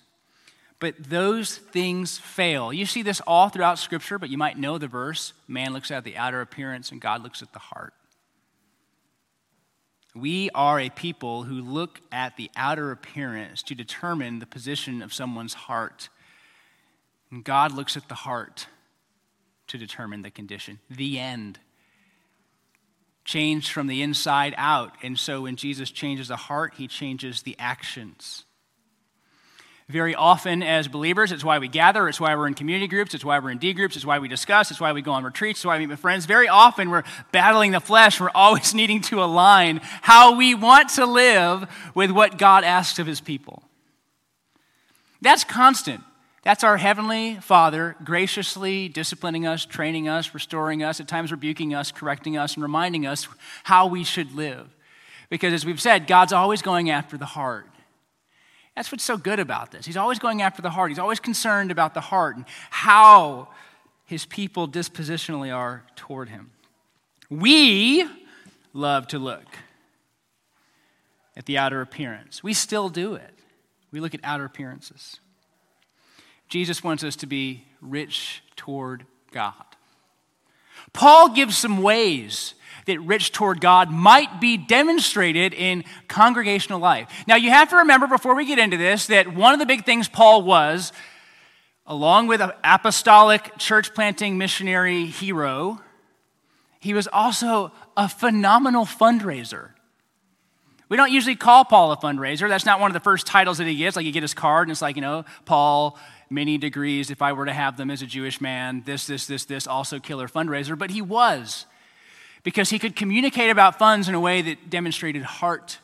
But 0.80 0.96
those 0.98 1.58
things 1.58 2.18
fail. 2.18 2.72
You 2.72 2.86
see 2.86 3.02
this 3.02 3.22
all 3.22 3.50
throughout 3.50 3.80
Scripture, 3.80 4.18
but 4.18 4.30
you 4.30 4.38
might 4.38 4.58
know 4.58 4.78
the 4.78 4.88
verse 4.88 5.34
man 5.48 5.74
looks 5.74 5.92
at 5.92 6.04
the 6.04 6.18
outer 6.18 6.42
appearance 6.42 6.92
and 6.92 7.02
God 7.02 7.22
looks 7.22 7.42
at 7.42 7.52
the 7.54 7.60
heart. 7.60 7.94
We 10.16 10.50
are 10.56 10.80
a 10.80 10.90
people 10.90 11.44
who 11.44 11.62
look 11.62 12.02
at 12.12 12.36
the 12.36 12.50
outer 12.56 12.92
appearance 12.92 13.62
to 13.64 13.76
determine 13.76 14.40
the 14.40 14.46
position 14.46 15.02
of 15.02 15.14
someone's 15.14 15.54
heart. 15.54 16.10
And 17.30 17.44
God 17.44 17.74
looks 17.74 17.96
at 17.96 18.08
the 18.08 18.16
heart 18.16 18.68
to 19.68 19.78
determine 19.78 20.24
the 20.24 20.32
condition. 20.32 20.80
The 20.90 21.20
end. 21.20 21.60
Changed 23.30 23.72
from 23.72 23.86
the 23.86 24.02
inside 24.02 24.56
out. 24.58 24.92
And 25.04 25.20
so 25.20 25.42
when 25.42 25.56
Jesus 25.56 25.92
changes 25.92 26.30
the 26.30 26.36
heart, 26.36 26.74
he 26.78 26.88
changes 26.88 27.44
the 27.44 27.56
actions 27.60 28.46
very 29.90 30.14
often 30.14 30.62
as 30.62 30.88
believers. 30.88 31.32
It's 31.32 31.44
why 31.44 31.58
we 31.58 31.68
gather, 31.68 32.08
it's 32.08 32.20
why 32.20 32.36
we're 32.36 32.48
in 32.48 32.54
community 32.54 32.88
groups, 32.88 33.16
it's 33.16 33.26
why 33.26 33.40
we're 33.40 33.50
in 33.50 33.58
D 33.58 33.74
groups, 33.74 33.96
it's 33.96 34.06
why 34.06 34.20
we 34.20 34.28
discuss, 34.28 34.70
it's 34.70 34.80
why 34.80 34.94
we 34.94 35.02
go 35.02 35.12
on 35.12 35.24
retreats, 35.24 35.60
it's 35.60 35.66
why 35.66 35.78
we 35.78 35.86
meet 35.86 35.90
with 35.90 36.00
friends. 36.00 36.26
Very 36.26 36.48
often 36.48 36.92
we're 36.92 37.04
battling 37.32 37.72
the 37.72 37.80
flesh, 37.80 38.20
we're 38.20 38.30
always 38.34 38.74
needing 38.82 39.02
to 39.02 39.24
align 39.24 39.82
how 40.02 40.36
we 40.38 40.54
want 40.54 40.90
to 40.92 41.06
live 41.06 41.68
with 41.96 42.12
what 42.12 42.38
God 42.38 42.64
asks 42.64 43.00
of 43.00 43.08
his 43.08 43.22
people. 43.22 43.64
That's 45.22 45.44
constant. 45.44 46.02
That's 46.50 46.64
our 46.64 46.78
Heavenly 46.78 47.36
Father 47.36 47.96
graciously 48.04 48.90
disciplining 48.90 49.46
us, 49.46 49.68
training 49.68 50.08
us, 50.08 50.34
restoring 50.34 50.82
us, 50.82 51.00
at 51.00 51.08
times 51.08 51.30
rebuking 51.30 51.76
us, 51.76 51.92
correcting 51.92 52.38
us, 52.38 52.56
and 52.56 52.64
reminding 52.64 53.06
us 53.06 53.28
how 53.64 53.86
we 53.86 54.04
should 54.04 54.34
live. 54.34 54.68
Because 55.30 55.54
as 55.54 55.64
we've 55.64 55.80
said, 55.80 56.08
God's 56.08 56.34
always 56.34 56.64
going 56.64 56.90
after 56.90 57.20
the 57.20 57.28
heart. 57.28 57.68
That's 58.76 58.92
what's 58.92 59.04
so 59.04 59.16
good 59.16 59.40
about 59.40 59.70
this. 59.70 59.86
He's 59.86 59.96
always 59.96 60.18
going 60.18 60.42
after 60.42 60.64
the 60.64 60.72
heart, 60.72 60.90
he's 60.90 60.98
always 60.98 61.20
concerned 61.20 61.70
about 61.70 61.94
the 61.94 62.02
heart 62.02 62.36
and 62.36 62.46
how 62.72 63.50
his 64.06 64.26
people 64.26 64.68
dispositionally 64.68 65.56
are 65.56 65.84
toward 65.96 66.30
him. 66.30 66.50
We 67.30 68.10
love 68.74 69.08
to 69.10 69.20
look 69.20 69.46
at 71.38 71.46
the 71.46 71.60
outer 71.60 71.82
appearance. 71.82 72.42
We 72.42 72.54
still 72.54 72.90
do 72.90 73.14
it. 73.14 73.36
We 73.92 74.00
look 74.00 74.16
at 74.16 74.22
outer 74.24 74.46
appearances. 74.46 75.20
Jesus 76.50 76.84
wants 76.84 77.04
us 77.04 77.16
to 77.18 77.28
be 77.28 77.64
rich 77.80 78.44
toward 78.56 79.06
God. 79.32 79.54
Paul 80.94 81.30
gives 81.30 81.58
some 81.58 81.82
ways 81.82 82.56
that 82.88 83.00
rich 83.02 83.32
toward 83.32 83.62
God 83.62 83.92
might 83.92 84.42
be 84.42 84.58
demonstrated 84.58 85.54
in 85.54 85.84
congregational 86.08 86.80
life. 86.80 87.08
Now, 87.28 87.36
you 87.36 87.52
have 87.52 87.70
to 87.70 87.78
remember 87.78 88.08
before 88.08 88.36
we 88.36 88.46
get 88.46 88.58
into 88.58 88.78
this 88.78 89.08
that 89.08 89.34
one 89.34 89.54
of 89.54 89.60
the 89.60 89.68
big 89.68 89.86
things 89.86 90.08
Paul 90.08 90.42
was, 90.42 90.92
along 91.86 92.28
with 92.28 92.42
an 92.42 92.52
apostolic 92.64 93.58
church 93.60 93.94
planting 93.94 94.38
missionary 94.40 95.06
hero, 95.06 95.80
he 96.80 96.96
was 96.96 97.08
also 97.08 97.72
a 97.96 98.10
phenomenal 98.10 98.86
fundraiser. 98.86 99.70
We 100.88 100.98
don't 100.98 101.12
usually 101.12 101.36
call 101.36 101.66
Paul 101.66 101.92
a 101.92 101.98
fundraiser. 101.98 102.50
That's 102.50 102.66
not 102.66 102.80
one 102.80 102.90
of 102.90 102.94
the 102.94 103.00
first 103.00 103.28
titles 103.28 103.60
that 103.60 103.68
he 103.68 103.76
gets. 103.76 103.96
Like 103.96 104.06
you 104.06 104.12
get 104.12 104.24
his 104.24 104.34
card 104.34 104.68
and 104.68 104.72
it's 104.72 104.82
like, 104.82 104.96
you 104.96 105.04
know, 105.04 105.26
Paul, 105.46 106.00
many 106.30 106.58
degrees, 106.58 107.10
if 107.12 107.22
I 107.22 107.34
were 107.34 107.46
to 107.46 107.54
have 107.54 107.78
them 107.78 107.90
as 107.90 108.02
a 108.02 108.06
Jewish 108.06 108.40
man, 108.40 108.84
this, 108.86 109.08
this, 109.08 109.26
this, 109.26 109.46
this, 109.46 109.68
also 109.68 110.00
killer 110.00 110.28
fundraiser. 110.28 110.78
But 110.78 110.92
he 110.92 111.02
was 111.02 111.66
because 112.44 112.70
he 112.70 112.80
could 112.80 112.96
communicate 112.96 113.50
about 113.50 113.80
funds 113.80 114.08
in 114.08 114.16
a 114.16 114.20
way 114.20 114.42
that 114.42 114.70
demonstrated 114.70 115.24
heart 115.24 115.80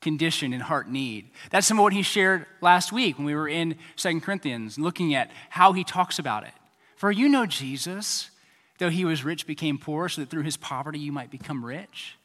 condition 0.00 0.52
and 0.52 0.62
heart 0.62 0.88
need. 0.88 1.30
That's 1.50 1.66
some 1.66 1.78
of 1.78 1.82
what 1.82 1.92
he 1.92 2.02
shared 2.02 2.46
last 2.60 2.92
week 2.92 3.16
when 3.16 3.24
we 3.24 3.34
were 3.34 3.48
in 3.48 3.76
Second 3.96 4.22
Corinthians, 4.22 4.78
looking 4.78 5.14
at 5.14 5.30
how 5.48 5.72
he 5.72 5.84
talks 5.84 6.18
about 6.18 6.42
it. 6.42 6.52
For 6.96 7.10
you 7.10 7.28
know 7.28 7.46
Jesus, 7.46 8.30
though 8.78 8.90
he 8.90 9.04
was 9.04 9.24
rich, 9.24 9.46
became 9.46 9.78
poor, 9.78 10.08
so 10.08 10.20
that 10.20 10.30
through 10.30 10.42
his 10.42 10.56
poverty 10.56 10.98
you 10.98 11.12
might 11.12 11.30
become 11.30 11.64
rich. 11.64 12.16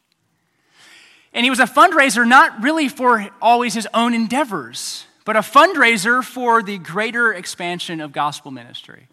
And 1.33 1.43
he 1.43 1.49
was 1.49 1.59
a 1.59 1.65
fundraiser 1.65 2.27
not 2.27 2.61
really 2.61 2.89
for 2.89 3.29
always 3.41 3.73
his 3.73 3.87
own 3.93 4.13
endeavors, 4.13 5.06
but 5.27 5.35
a 5.35 5.39
fundraiser 5.39 6.23
for 6.23 6.63
the 6.63 6.77
greater 6.77 7.33
expansion 7.33 7.99
of 7.99 8.13
gospel 8.13 8.49
ministry. 8.49 9.09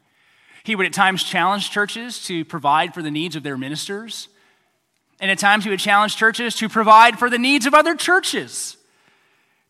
He 0.63 0.77
would 0.77 0.87
at 0.87 0.93
times 0.93 1.25
challenge 1.25 1.73
churches 1.73 2.25
to 2.27 2.45
provide 2.45 2.95
for 2.95 3.03
the 3.03 3.11
needs 3.11 3.35
of 3.35 3.43
their 3.43 3.59
ministers. 3.59 4.29
And 5.19 5.29
at 5.29 5.41
times, 5.41 5.65
he 5.65 5.71
would 5.71 5.81
challenge 5.81 6.15
churches 6.15 6.55
to 6.55 6.69
provide 6.69 7.19
for 7.19 7.29
the 7.29 7.37
needs 7.37 7.67
of 7.67 7.75
other 7.75 7.97
churches, 7.97 8.77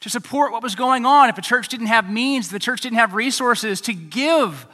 to 0.00 0.10
support 0.10 0.52
what 0.52 0.62
was 0.62 0.74
going 0.74 1.06
on. 1.06 1.30
If 1.30 1.38
a 1.38 1.42
church 1.42 1.68
didn't 1.68 1.86
have 1.86 2.10
means, 2.10 2.50
the 2.50 2.58
church 2.58 2.82
didn't 2.82 2.98
have 2.98 3.14
resources 3.14 3.80
to 3.80 3.94
give 3.94 4.66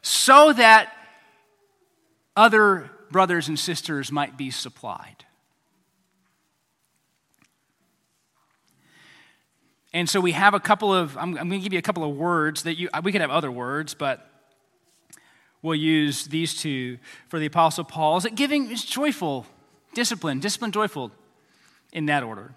so 0.00 0.54
that 0.54 0.90
other 2.34 2.90
brothers 3.10 3.46
and 3.46 3.58
sisters 3.58 4.10
might 4.10 4.38
be 4.38 4.50
supplied. 4.50 5.26
And 9.92 10.08
so 10.08 10.20
we 10.20 10.32
have 10.32 10.54
a 10.54 10.60
couple 10.60 10.94
of, 10.94 11.16
I'm, 11.16 11.36
I'm, 11.36 11.48
going 11.48 11.60
to 11.60 11.64
give 11.64 11.72
you 11.72 11.78
a 11.78 11.82
couple 11.82 12.04
of 12.04 12.16
words 12.16 12.62
that 12.62 12.78
you, 12.78 12.88
uh, 12.92 13.00
we 13.02 13.12
could 13.12 13.20
have 13.20 13.30
other 13.30 13.50
words, 13.50 13.94
but 13.94 14.28
we'll 15.62 15.74
use 15.74 16.26
these 16.26 16.54
two 16.54 16.98
for 17.28 17.38
the 17.38 17.46
Apostle 17.46 17.84
Paul. 17.84 18.16
Is 18.18 18.24
it 18.24 18.34
giving 18.34 18.70
is 18.70 18.84
joyful 18.84 19.46
Discipline, 19.94 20.38
discipline, 20.38 20.72
joyful, 20.72 21.10
in 21.92 22.06
that 22.06 22.22
order. 22.22 22.54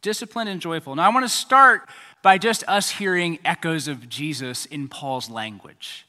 Discipline 0.00 0.48
and 0.48 0.60
joyful. 0.60 0.94
Now, 0.96 1.08
I 1.08 1.14
want 1.14 1.24
to 1.24 1.28
start 1.28 1.88
by 2.22 2.38
just 2.38 2.64
us 2.66 2.90
hearing 2.90 3.38
echoes 3.44 3.86
of 3.86 4.08
Jesus 4.08 4.66
in 4.66 4.88
Paul's 4.88 5.28
language. 5.28 6.06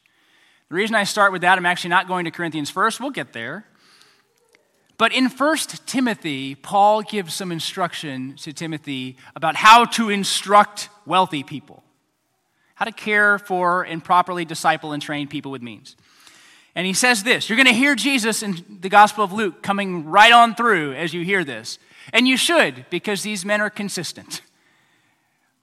The 0.68 0.74
reason 0.76 0.96
I 0.96 1.04
start 1.04 1.30
with 1.32 1.42
that, 1.42 1.58
I'm 1.58 1.66
actually 1.66 1.90
not 1.90 2.08
going 2.08 2.24
to 2.24 2.30
Corinthians 2.30 2.70
first, 2.70 3.00
we'll 3.00 3.10
get 3.10 3.32
there. 3.32 3.66
But 4.96 5.12
in 5.12 5.28
1 5.28 5.56
Timothy, 5.86 6.54
Paul 6.54 7.02
gives 7.02 7.34
some 7.34 7.50
instruction 7.50 8.36
to 8.36 8.52
Timothy 8.52 9.16
about 9.34 9.56
how 9.56 9.84
to 9.86 10.08
instruct 10.08 10.88
wealthy 11.04 11.42
people, 11.42 11.82
how 12.76 12.84
to 12.84 12.92
care 12.92 13.38
for 13.38 13.82
and 13.82 14.02
properly 14.02 14.44
disciple 14.44 14.92
and 14.92 15.02
train 15.02 15.26
people 15.26 15.50
with 15.50 15.62
means. 15.62 15.96
And 16.74 16.86
he 16.86 16.92
says 16.92 17.22
this 17.22 17.48
You're 17.48 17.56
going 17.56 17.66
to 17.66 17.72
hear 17.72 17.94
Jesus 17.94 18.42
in 18.42 18.78
the 18.80 18.88
Gospel 18.88 19.24
of 19.24 19.32
Luke 19.32 19.62
coming 19.62 20.04
right 20.04 20.32
on 20.32 20.54
through 20.54 20.94
as 20.94 21.12
you 21.12 21.24
hear 21.24 21.44
this. 21.44 21.78
And 22.12 22.28
you 22.28 22.36
should, 22.36 22.84
because 22.90 23.22
these 23.22 23.44
men 23.44 23.60
are 23.60 23.70
consistent. 23.70 24.42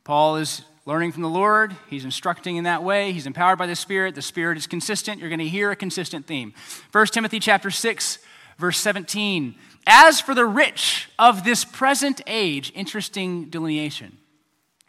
Paul 0.03 0.37
is 0.37 0.63
learning 0.85 1.11
from 1.11 1.21
the 1.21 1.29
Lord. 1.29 1.75
He's 1.89 2.03
instructing 2.03 2.55
in 2.55 2.63
that 2.63 2.83
way. 2.83 3.11
He's 3.11 3.27
empowered 3.27 3.59
by 3.59 3.67
the 3.67 3.75
Spirit. 3.75 4.15
The 4.15 4.21
Spirit 4.21 4.57
is 4.57 4.65
consistent. 4.65 5.19
You're 5.19 5.29
going 5.29 5.39
to 5.39 5.47
hear 5.47 5.69
a 5.69 5.75
consistent 5.75 6.25
theme. 6.25 6.53
1 6.91 7.07
Timothy 7.07 7.39
chapter 7.39 7.69
6, 7.69 8.17
verse 8.61 8.77
17. 8.77 9.55
As 9.85 10.21
for 10.21 10.33
the 10.33 10.45
rich 10.45 11.09
of 11.19 11.43
this 11.43 11.65
present 11.65 12.21
age, 12.27 12.71
interesting 12.73 13.49
delineation 13.49 14.17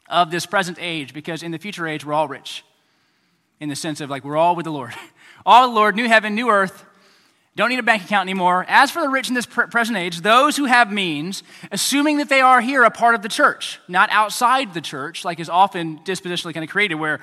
of 0.08 0.30
this 0.30 0.46
present 0.46 0.78
age, 0.80 1.12
because 1.14 1.42
in 1.42 1.50
the 1.50 1.58
future 1.58 1.88
age, 1.88 2.04
we're 2.04 2.12
all 2.12 2.28
rich 2.28 2.62
in 3.58 3.68
the 3.68 3.76
sense 3.76 4.00
of 4.00 4.10
like 4.10 4.24
we're 4.24 4.36
all 4.36 4.54
with 4.54 4.64
the 4.64 4.70
Lord. 4.70 4.92
All 5.44 5.68
the 5.68 5.74
Lord, 5.74 5.96
new 5.96 6.06
heaven, 6.06 6.36
new 6.36 6.50
earth. 6.50 6.84
Don't 7.56 7.70
need 7.70 7.80
a 7.80 7.82
bank 7.82 8.04
account 8.04 8.28
anymore. 8.28 8.64
As 8.68 8.92
for 8.92 9.02
the 9.02 9.08
rich 9.08 9.28
in 9.28 9.34
this 9.34 9.44
present 9.44 9.98
age, 9.98 10.20
those 10.20 10.56
who 10.56 10.66
have 10.66 10.92
means, 10.92 11.42
assuming 11.72 12.18
that 12.18 12.28
they 12.28 12.40
are 12.40 12.60
here 12.60 12.84
a 12.84 12.92
part 12.92 13.16
of 13.16 13.22
the 13.22 13.28
church, 13.28 13.80
not 13.88 14.08
outside 14.12 14.72
the 14.72 14.80
church, 14.80 15.24
like 15.24 15.40
is 15.40 15.48
often 15.48 15.98
dispositionally 16.04 16.54
kind 16.54 16.62
of 16.62 16.70
created, 16.70 16.94
where 16.94 17.18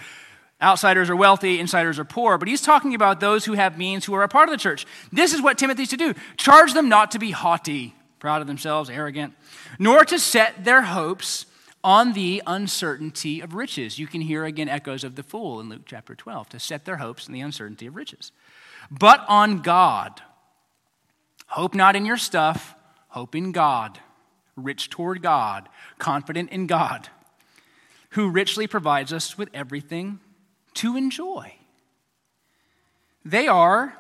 outsiders 0.62 1.10
are 1.10 1.15
wealthy, 1.15 1.60
insiders 1.60 2.00
are 2.00 2.06
poor. 2.06 2.38
But 2.38 2.48
he's 2.48 2.62
talking 2.62 2.95
about 2.95 3.19
those 3.19 3.45
who 3.45 3.54
have 3.54 3.78
means 3.78 4.06
who 4.06 4.13
are 4.15 4.24
a 4.24 4.28
part 4.28 4.50
of 4.50 4.52
the 4.52 4.58
church. 4.58 4.86
This 5.12 5.34
is 5.34 5.41
what 5.41 5.58
Timothy's 5.58 5.89
to 5.89 5.98
do 5.98 6.13
charge 6.38 6.74
them 6.74 6.89
not 6.89 7.12
to 7.12 7.19
be 7.19 7.32
haughty, 7.32 7.95
proud 8.19 8.41
of 8.41 8.48
themselves, 8.48 8.89
arrogant, 8.89 9.34
nor 9.78 10.04
to 10.06 10.19
set 10.19 10.65
their 10.65 10.82
hopes 10.82 11.45
on 11.84 12.13
the 12.13 12.41
uncertainty 12.45 13.39
of 13.39 13.54
riches. 13.54 13.98
You 13.98 14.08
can 14.08 14.22
hear 14.22 14.43
again 14.43 14.67
echoes 14.67 15.04
of 15.04 15.15
the 15.15 15.24
fool 15.24 15.60
in 15.60 15.69
Luke 15.69 15.84
chapter 15.86 16.13
12 16.13 16.50
to 16.50 16.60
set 16.60 16.86
their 16.86 16.98
hopes 16.98 17.28
in 17.28 17.34
the 17.34 17.41
uncertainty 17.41 17.88
of 17.88 17.95
riches. 17.95 18.32
But 18.91 19.24
on 19.28 19.62
God. 19.62 20.22
Hope 21.48 21.74
not 21.74 21.95
in 21.95 22.06
your 22.06 22.17
stuff, 22.17 22.76
hope 23.08 23.34
in 23.34 23.52
God. 23.52 24.00
Rich 24.56 24.89
toward 24.89 25.22
God, 25.22 25.69
confident 25.98 26.52
in 26.52 26.67
God, 26.67 27.08
who 28.12 28.30
richly 28.30 28.67
provides 28.67 29.13
us 29.13 29.38
with 29.38 29.50
everything 29.54 30.19
to 30.80 30.96
enjoy. 30.96 31.54
They 33.26 33.48
are 33.48 33.98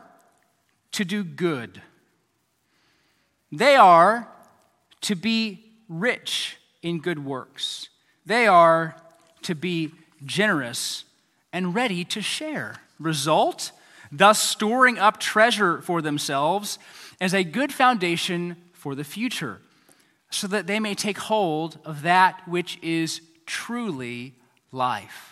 to 0.93 1.03
do 1.03 1.25
good. 1.25 1.81
They 3.51 3.75
are 3.75 4.29
to 5.01 5.15
be 5.15 5.65
rich 5.89 6.55
in 6.81 7.01
good 7.01 7.23
works. 7.25 7.89
They 8.25 8.47
are 8.47 8.95
to 9.41 9.55
be 9.55 9.91
generous 10.25 11.03
and 11.51 11.75
ready 11.75 12.05
to 12.05 12.21
share. 12.21 12.77
Result, 12.97 13.73
thus 14.09 14.39
storing 14.39 14.97
up 14.97 15.19
treasure 15.19 15.81
for 15.81 16.01
themselves 16.01 16.79
as 17.19 17.33
a 17.33 17.43
good 17.43 17.73
foundation 17.73 18.55
for 18.71 18.95
the 18.95 19.03
future, 19.03 19.59
so 20.29 20.47
that 20.47 20.65
they 20.65 20.79
may 20.79 20.95
take 20.95 21.17
hold 21.17 21.77
of 21.83 22.03
that 22.03 22.47
which 22.47 22.79
is 22.81 23.19
truly 23.45 24.33
life. 24.71 25.28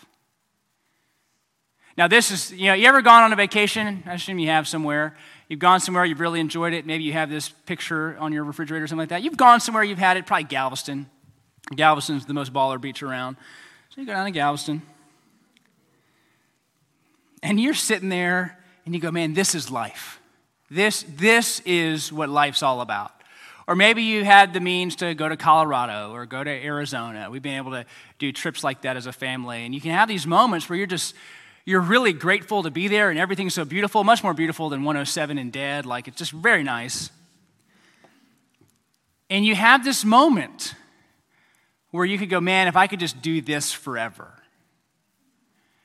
Now, 1.98 2.06
this 2.06 2.30
is, 2.30 2.52
you 2.52 2.66
know, 2.66 2.74
you 2.74 2.86
ever 2.86 3.02
gone 3.02 3.24
on 3.24 3.32
a 3.32 3.36
vacation? 3.36 4.04
I 4.06 4.14
assume 4.14 4.38
you 4.38 4.50
have 4.50 4.68
somewhere. 4.68 5.16
You've 5.48 5.58
gone 5.58 5.80
somewhere, 5.80 6.04
you've 6.04 6.20
really 6.20 6.38
enjoyed 6.38 6.72
it. 6.72 6.86
Maybe 6.86 7.02
you 7.02 7.12
have 7.14 7.28
this 7.28 7.48
picture 7.48 8.16
on 8.20 8.32
your 8.32 8.44
refrigerator 8.44 8.84
or 8.84 8.86
something 8.86 9.00
like 9.00 9.08
that. 9.08 9.22
You've 9.24 9.36
gone 9.36 9.58
somewhere, 9.58 9.82
you've 9.82 9.98
had 9.98 10.16
it, 10.16 10.24
probably 10.24 10.44
Galveston. 10.44 11.10
Galveston's 11.74 12.24
the 12.24 12.34
most 12.34 12.52
baller 12.52 12.80
beach 12.80 13.02
around. 13.02 13.36
So 13.88 14.00
you 14.00 14.06
go 14.06 14.12
down 14.12 14.26
to 14.26 14.30
Galveston. 14.30 14.82
And 17.42 17.60
you're 17.60 17.74
sitting 17.74 18.10
there 18.10 18.56
and 18.86 18.94
you 18.94 19.00
go, 19.00 19.10
man, 19.10 19.34
this 19.34 19.56
is 19.56 19.68
life. 19.68 20.20
This, 20.70 21.04
this 21.16 21.60
is 21.66 22.12
what 22.12 22.28
life's 22.28 22.62
all 22.62 22.80
about. 22.80 23.10
Or 23.66 23.74
maybe 23.74 24.02
you 24.02 24.24
had 24.24 24.54
the 24.54 24.60
means 24.60 24.96
to 24.96 25.14
go 25.14 25.28
to 25.28 25.36
Colorado 25.36 26.12
or 26.12 26.26
go 26.26 26.44
to 26.44 26.50
Arizona. 26.50 27.28
We've 27.28 27.42
been 27.42 27.56
able 27.56 27.72
to 27.72 27.86
do 28.20 28.30
trips 28.30 28.62
like 28.62 28.82
that 28.82 28.96
as 28.96 29.06
a 29.06 29.12
family. 29.12 29.64
And 29.64 29.74
you 29.74 29.80
can 29.80 29.90
have 29.90 30.06
these 30.08 30.28
moments 30.28 30.68
where 30.68 30.76
you're 30.78 30.86
just, 30.86 31.14
you're 31.68 31.82
really 31.82 32.14
grateful 32.14 32.62
to 32.62 32.70
be 32.70 32.88
there 32.88 33.10
and 33.10 33.18
everything's 33.18 33.52
so 33.52 33.62
beautiful, 33.62 34.02
much 34.02 34.22
more 34.22 34.32
beautiful 34.32 34.70
than 34.70 34.84
107 34.84 35.36
and 35.36 35.52
Dead. 35.52 35.84
Like, 35.84 36.08
it's 36.08 36.16
just 36.16 36.32
very 36.32 36.62
nice. 36.62 37.10
And 39.28 39.44
you 39.44 39.54
have 39.54 39.84
this 39.84 40.02
moment 40.02 40.74
where 41.90 42.06
you 42.06 42.16
could 42.16 42.30
go, 42.30 42.40
man, 42.40 42.68
if 42.68 42.76
I 42.76 42.86
could 42.86 43.00
just 43.00 43.20
do 43.20 43.42
this 43.42 43.70
forever. 43.70 44.32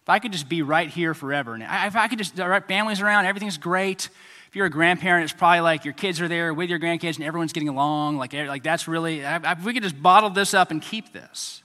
If 0.04 0.10
I 0.10 0.20
could 0.20 0.32
just 0.32 0.48
be 0.48 0.62
right 0.62 0.88
here 0.88 1.14
forever. 1.14 1.54
And 1.54 1.64
if 1.64 1.98
I 1.98 2.08
could 2.08 2.18
just, 2.18 2.38
the 2.38 2.64
families 2.66 3.02
around, 3.02 3.26
everything's 3.26 3.58
great. 3.58 4.08
If 4.48 4.56
you're 4.56 4.68
a 4.68 4.70
grandparent, 4.70 5.26
it's 5.26 5.34
probably 5.34 5.60
like 5.60 5.84
your 5.84 5.94
kids 5.94 6.22
are 6.22 6.30
there 6.30 6.54
with 6.54 6.70
your 6.70 6.80
grandkids 6.80 7.18
and 7.18 7.26
everyone's 7.26 7.52
getting 7.52 7.68
along. 7.68 8.16
Like, 8.16 8.32
like 8.32 8.64
that's 8.64 8.88
really, 8.88 9.20
if 9.20 9.66
we 9.66 9.74
could 9.74 9.84
just 9.84 10.02
bottle 10.02 10.30
this 10.30 10.54
up 10.54 10.72
and 10.72 10.82
keep 10.82 11.12
this. 11.12 11.63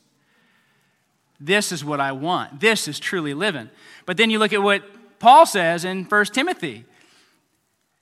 This 1.40 1.72
is 1.72 1.84
what 1.84 2.00
I 2.00 2.12
want. 2.12 2.60
This 2.60 2.88
is 2.88 2.98
truly 2.98 3.34
living. 3.34 3.70
But 4.06 4.16
then 4.16 4.30
you 4.30 4.38
look 4.38 4.52
at 4.52 4.62
what 4.62 4.82
Paul 5.18 5.46
says 5.46 5.84
in 5.84 6.04
1 6.04 6.24
Timothy 6.26 6.84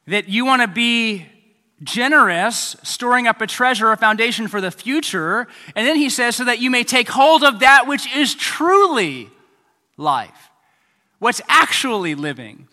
that 0.07 0.29
you 0.29 0.45
want 0.45 0.63
to 0.63 0.69
be 0.69 1.27
generous, 1.83 2.77
storing 2.83 3.27
up 3.27 3.41
a 3.41 3.47
treasure, 3.47 3.93
a 3.93 3.97
foundation 3.97 4.49
for 4.49 4.61
the 4.61 4.71
future. 4.71 5.47
And 5.75 5.87
then 5.87 5.97
he 5.97 6.09
says, 6.09 6.37
so 6.37 6.45
that 6.45 6.61
you 6.61 6.71
may 6.71 6.85
take 6.85 7.09
hold 7.09 7.45
of 7.45 7.61
that 7.61 7.87
which 7.87 8.15
is 8.15 8.35
truly 8.35 9.29
life, 9.97 10.51
what's 11.19 11.43
actually 11.49 12.15
living, 12.15 12.69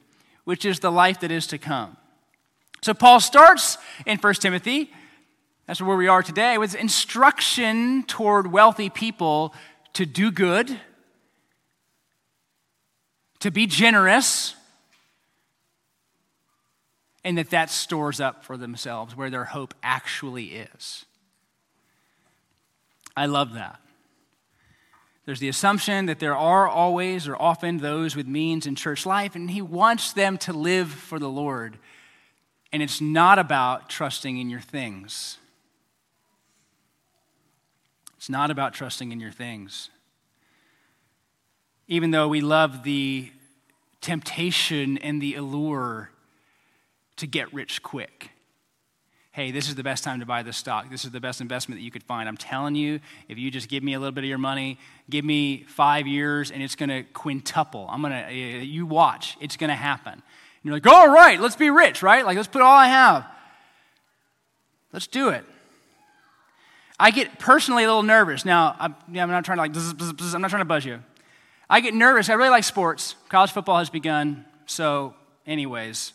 which 0.45 0.63
is 0.63 0.79
the 0.79 0.91
life 0.91 1.19
that 1.21 1.31
is 1.31 1.47
to 1.47 1.57
come. 1.57 1.97
So 2.81 2.93
Paul 2.93 3.19
starts 3.19 3.77
in 4.05 4.17
1 4.17 4.33
Timothy, 4.35 4.91
that's 5.67 5.81
where 5.81 5.95
we 5.95 6.09
are 6.09 6.21
today, 6.21 6.57
with 6.57 6.75
instruction 6.75 8.03
toward 8.03 8.51
wealthy 8.51 8.89
people 8.89 9.53
to 9.93 10.05
do 10.05 10.31
good, 10.31 10.79
to 13.39 13.51
be 13.51 13.67
generous, 13.67 14.55
and 17.23 17.37
that 17.37 17.51
that 17.51 17.69
stores 17.69 18.19
up 18.19 18.43
for 18.43 18.57
themselves 18.57 19.15
where 19.15 19.29
their 19.29 19.45
hope 19.45 19.73
actually 19.81 20.55
is. 20.55 21.05
I 23.15 23.27
love 23.27 23.53
that. 23.53 23.79
There's 25.25 25.39
the 25.39 25.47
assumption 25.47 26.07
that 26.07 26.19
there 26.19 26.35
are 26.35 26.67
always 26.67 27.27
or 27.27 27.35
often 27.41 27.77
those 27.77 28.15
with 28.15 28.27
means 28.27 28.67
in 28.67 28.75
church 28.75 29.05
life, 29.05 29.35
and 29.35 29.49
he 29.49 29.61
wants 29.61 30.11
them 30.11 30.37
to 30.39 30.51
live 30.51 30.89
for 30.89 31.17
the 31.17 31.29
Lord 31.29 31.77
and 32.73 32.81
it's 32.81 32.99
not 32.99 33.37
about 33.37 33.87
trusting 33.87 34.39
in 34.39 34.49
your 34.49 34.59
things. 34.59 35.37
It's 38.23 38.29
not 38.29 38.51
about 38.51 38.73
trusting 38.73 39.11
in 39.11 39.19
your 39.19 39.33
things. 39.33 39.89
Even 41.89 42.11
though 42.11 42.29
we 42.29 42.39
love 42.39 42.83
the 42.83 43.29
temptation 43.99 44.97
and 44.99 45.21
the 45.21 45.35
allure 45.35 46.09
to 47.17 47.27
get 47.27 47.53
rich 47.53 47.83
quick. 47.83 48.29
Hey, 49.33 49.51
this 49.51 49.67
is 49.67 49.75
the 49.75 49.83
best 49.83 50.05
time 50.05 50.21
to 50.21 50.25
buy 50.25 50.41
this 50.41 50.55
stock. 50.55 50.89
This 50.89 51.03
is 51.03 51.11
the 51.11 51.19
best 51.19 51.41
investment 51.41 51.81
that 51.81 51.83
you 51.83 51.91
could 51.91 52.01
find. 52.01 52.29
I'm 52.29 52.37
telling 52.37 52.75
you, 52.75 53.01
if 53.27 53.37
you 53.37 53.51
just 53.51 53.67
give 53.67 53.83
me 53.83 53.93
a 53.93 53.99
little 53.99 54.13
bit 54.13 54.23
of 54.23 54.29
your 54.29 54.37
money, 54.37 54.79
give 55.09 55.25
me 55.25 55.65
five 55.67 56.07
years, 56.07 56.49
and 56.49 56.63
it's 56.63 56.75
going 56.75 56.91
to 56.91 57.03
quintuple. 57.03 57.89
I'm 57.89 57.99
going 57.99 58.13
to, 58.13 58.19
eh, 58.19 58.29
eh, 58.29 58.61
you 58.61 58.85
watch, 58.85 59.35
it's 59.41 59.57
going 59.57 59.69
to 59.69 59.75
happen 59.75 60.13
And 60.13 60.21
you're 60.63 60.75
like, 60.75 60.87
all 60.87 61.09
right, 61.09 61.41
let's 61.41 61.57
be 61.57 61.69
rich, 61.69 62.01
right? 62.01 62.25
Like, 62.25 62.37
let's 62.37 62.47
put 62.47 62.61
all 62.61 62.73
I 62.73 62.87
have. 62.87 63.25
Let's 64.93 65.07
do 65.07 65.27
it. 65.27 65.43
I 67.03 67.11
get 67.11 67.37
personally 67.37 67.83
a 67.83 67.87
little 67.87 68.01
nervous. 68.01 68.45
Now, 68.45 68.77
I'm, 68.79 68.95
I'm 69.09 69.29
not 69.29 69.43
trying 69.43 69.57
to 69.57 69.63
like, 69.63 69.73
bzz, 69.73 69.91
bzz, 69.91 70.13
bzz, 70.13 70.35
I'm 70.35 70.41
not 70.41 70.49
trying 70.49 70.61
to 70.61 70.65
buzz 70.65 70.85
you. 70.85 71.03
I 71.69 71.81
get 71.81 71.93
nervous. 71.93 72.29
I 72.29 72.33
really 72.35 72.49
like 72.49 72.63
sports. 72.63 73.17
College 73.27 73.51
football 73.51 73.79
has 73.79 73.89
begun. 73.89 74.45
So, 74.67 75.13
anyways, 75.45 76.13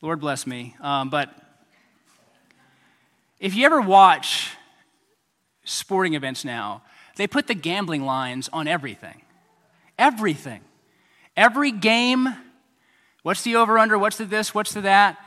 Lord 0.00 0.20
bless 0.20 0.46
me. 0.46 0.76
Um, 0.80 1.10
but 1.10 1.28
if 3.38 3.54
you 3.54 3.66
ever 3.66 3.82
watch 3.82 4.52
sporting 5.64 6.14
events 6.14 6.42
now, 6.42 6.80
they 7.16 7.26
put 7.26 7.46
the 7.46 7.54
gambling 7.54 8.06
lines 8.06 8.48
on 8.50 8.66
everything. 8.66 9.20
Everything. 9.98 10.62
Every 11.36 11.70
game 11.70 12.34
What's 13.24 13.40
the 13.40 13.56
over 13.56 13.78
under? 13.78 13.98
What's 13.98 14.18
the 14.18 14.26
this? 14.26 14.54
What's 14.54 14.74
the 14.74 14.82
that? 14.82 15.18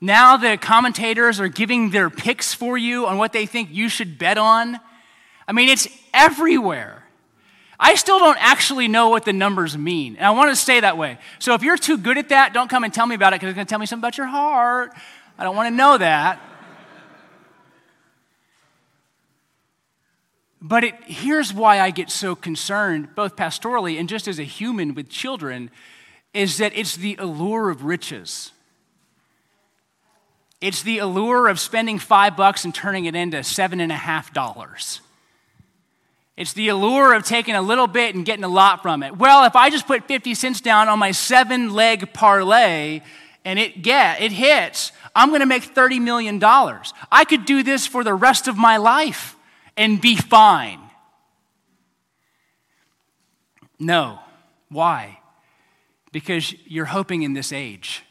Now 0.00 0.36
the 0.36 0.56
commentators 0.56 1.40
are 1.40 1.48
giving 1.48 1.90
their 1.90 2.08
picks 2.08 2.54
for 2.54 2.78
you 2.78 3.06
on 3.06 3.18
what 3.18 3.32
they 3.32 3.46
think 3.46 3.70
you 3.72 3.88
should 3.88 4.18
bet 4.18 4.38
on. 4.38 4.78
I 5.46 5.52
mean, 5.52 5.68
it's 5.68 5.88
everywhere. 6.14 7.04
I 7.80 7.94
still 7.94 8.18
don't 8.18 8.38
actually 8.40 8.88
know 8.88 9.08
what 9.08 9.24
the 9.24 9.32
numbers 9.32 9.78
mean. 9.78 10.16
And 10.16 10.26
I 10.26 10.30
want 10.30 10.50
to 10.50 10.56
stay 10.56 10.80
that 10.80 10.96
way. 10.96 11.18
So 11.38 11.54
if 11.54 11.62
you're 11.62 11.76
too 11.76 11.96
good 11.96 12.18
at 12.18 12.28
that, 12.30 12.52
don't 12.52 12.68
come 12.68 12.84
and 12.84 12.92
tell 12.92 13.06
me 13.06 13.14
about 13.14 13.32
it 13.32 13.36
because 13.36 13.50
it's 13.50 13.54
going 13.56 13.66
to 13.66 13.70
tell 13.70 13.78
me 13.78 13.86
something 13.86 14.02
about 14.02 14.18
your 14.18 14.26
heart. 14.26 14.92
I 15.38 15.44
don't 15.44 15.54
want 15.56 15.68
to 15.68 15.74
know 15.74 15.98
that. 15.98 16.40
But 20.60 20.82
it, 20.82 20.94
here's 21.04 21.54
why 21.54 21.80
I 21.80 21.90
get 21.90 22.10
so 22.10 22.34
concerned, 22.34 23.14
both 23.14 23.36
pastorally 23.36 23.98
and 23.98 24.08
just 24.08 24.26
as 24.26 24.40
a 24.40 24.44
human 24.44 24.94
with 24.94 25.08
children, 25.08 25.70
is 26.34 26.58
that 26.58 26.76
it's 26.76 26.96
the 26.96 27.14
allure 27.16 27.70
of 27.70 27.84
riches. 27.84 28.50
It's 30.60 30.82
the 30.82 30.98
allure 30.98 31.48
of 31.48 31.60
spending 31.60 31.98
five 31.98 32.36
bucks 32.36 32.64
and 32.64 32.74
turning 32.74 33.04
it 33.04 33.14
into 33.14 33.42
seven 33.44 33.80
and 33.80 33.92
a 33.92 33.96
half 33.96 34.32
dollars. 34.32 35.00
It's 36.36 36.52
the 36.52 36.68
allure 36.68 37.14
of 37.14 37.24
taking 37.24 37.54
a 37.54 37.62
little 37.62 37.86
bit 37.86 38.14
and 38.14 38.24
getting 38.24 38.44
a 38.44 38.48
lot 38.48 38.82
from 38.82 39.02
it. 39.02 39.16
Well, 39.16 39.44
if 39.44 39.56
I 39.56 39.70
just 39.70 39.86
put 39.86 40.06
50 40.06 40.34
cents 40.34 40.60
down 40.60 40.88
on 40.88 40.98
my 40.98 41.10
seven 41.10 41.72
leg 41.72 42.12
parlay 42.12 43.00
and 43.44 43.58
it 43.58 43.82
get 43.82 44.20
it 44.20 44.32
hits, 44.32 44.92
I'm 45.14 45.30
going 45.30 45.40
to 45.40 45.46
make 45.46 45.64
30 45.64 46.00
million 46.00 46.38
dollars. 46.38 46.94
I 47.10 47.24
could 47.24 47.44
do 47.44 47.62
this 47.62 47.86
for 47.86 48.04
the 48.04 48.14
rest 48.14 48.48
of 48.48 48.56
my 48.56 48.76
life 48.76 49.36
and 49.76 50.00
be 50.00 50.16
fine. 50.16 50.80
No. 53.78 54.18
Why? 54.68 55.18
because 56.12 56.54
you're 56.66 56.86
hoping 56.86 57.22
in 57.22 57.32
this 57.32 57.52
age. 57.52 58.02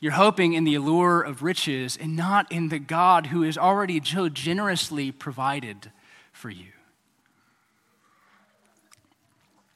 You're 0.00 0.12
hoping 0.12 0.52
in 0.52 0.64
the 0.64 0.74
allure 0.74 1.22
of 1.22 1.42
riches 1.42 1.96
and 1.96 2.16
not 2.16 2.50
in 2.52 2.68
the 2.68 2.78
God 2.78 3.26
who 3.26 3.42
has 3.42 3.56
already 3.56 4.02
so 4.04 4.28
generously 4.28 5.12
provided 5.12 5.90
for 6.32 6.50
you. 6.50 6.72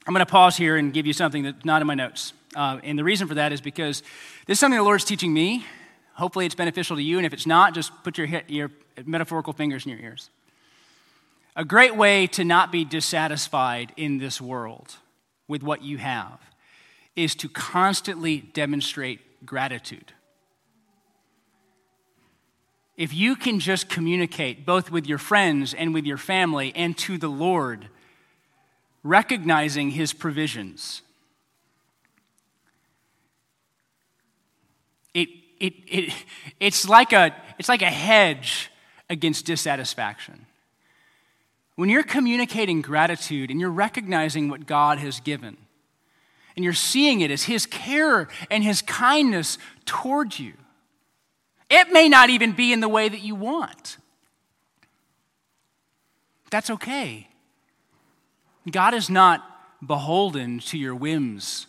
I'm 0.07 0.15
going 0.15 0.25
to 0.25 0.31
pause 0.31 0.57
here 0.57 0.77
and 0.77 0.93
give 0.93 1.07
you 1.07 1.13
something 1.13 1.43
that's 1.43 1.65
not 1.65 1.81
in 1.83 1.87
my 1.87 1.95
notes. 1.95 2.33
Uh, 2.57 2.81
and 2.83 2.99
the 2.99 3.05
reason 3.05 3.29
for 3.29 3.35
that 3.35 3.53
is 3.53 3.61
because 3.61 4.01
this 4.47 4.57
is 4.57 4.59
something 4.59 4.79
the 4.79 4.85
Lord's 4.85 5.05
teaching 5.05 5.33
me. 5.33 5.65
Hopefully, 6.15 6.47
it's 6.47 6.55
beneficial 6.55 6.97
to 6.97 7.03
you. 7.03 7.19
And 7.19 7.27
if 7.27 7.33
it's 7.33 7.47
not, 7.47 7.75
just 7.75 7.93
put 8.03 8.19
your, 8.19 8.27
your 8.49 8.71
metaphorical 9.05 9.53
fingers 9.53 9.85
in 9.85 9.93
your 9.93 10.01
ears. 10.01 10.31
A 11.57 11.65
great 11.65 11.95
way 11.97 12.27
to 12.29 12.45
not 12.45 12.73
be 12.73 12.85
dissatisfied 12.85 13.93
in 13.97 14.19
this 14.19 14.41
world 14.41 14.97
with 15.47 15.63
what 15.63 15.83
you 15.83 15.99
have 15.99 16.41
is 17.15 17.35
to 17.35 17.49
constantly 17.49 18.39
demonstrate 18.39 19.21
gratitude. 19.45 20.13
If 22.97 23.15
you 23.15 23.37
can 23.37 23.61
just 23.61 23.89
communicate 23.89 24.67
both 24.67 24.91
with 24.91 25.07
your 25.07 25.19
friends 25.19 25.73
and 25.73 25.95
with 25.95 26.05
your 26.05 26.17
family 26.17 26.73
and 26.75 26.99
to 26.99 27.17
the 27.17 27.29
Lord, 27.29 27.89
recognizing 29.05 29.91
His 29.91 30.13
provisions, 30.13 31.03
it, 35.15 35.29
it, 35.61 35.75
it, 35.87 36.15
it's, 36.59 36.89
like 36.89 37.13
a, 37.13 37.35
it's 37.59 37.69
like 37.69 37.83
a 37.83 37.87
hedge 37.87 38.71
against 39.09 39.47
dissatisfaction. 39.47 40.47
When 41.77 41.89
you're 41.89 42.03
communicating 42.03 42.83
gratitude 42.83 43.53
and 43.53 43.61
you're 43.61 43.71
recognizing 43.71 44.49
what 44.49 44.67
God 44.67 44.99
has 44.99 45.21
given, 45.21 45.57
and 46.59 46.65
you're 46.65 46.75
seeing 46.75 47.21
it 47.21 47.31
as 47.31 47.45
His 47.45 47.67
care 47.67 48.27
and 48.51 48.65
His 48.65 48.83
kindness 48.83 49.59
toward 49.85 50.41
you. 50.41 50.55
It 51.71 51.93
may 51.93 52.09
not 52.09 52.31
even 52.31 52.51
be 52.51 52.73
in 52.73 52.81
the 52.81 52.89
way 52.89 53.09
that 53.09 53.21
you 53.21 53.37
want. 53.37 53.97
That's 56.51 56.69
okay. 56.69 57.29
God 58.69 58.93
is 58.93 59.09
not 59.09 59.49
beholden 59.87 60.59
to 60.59 60.77
your 60.77 60.97
whims. 60.97 61.69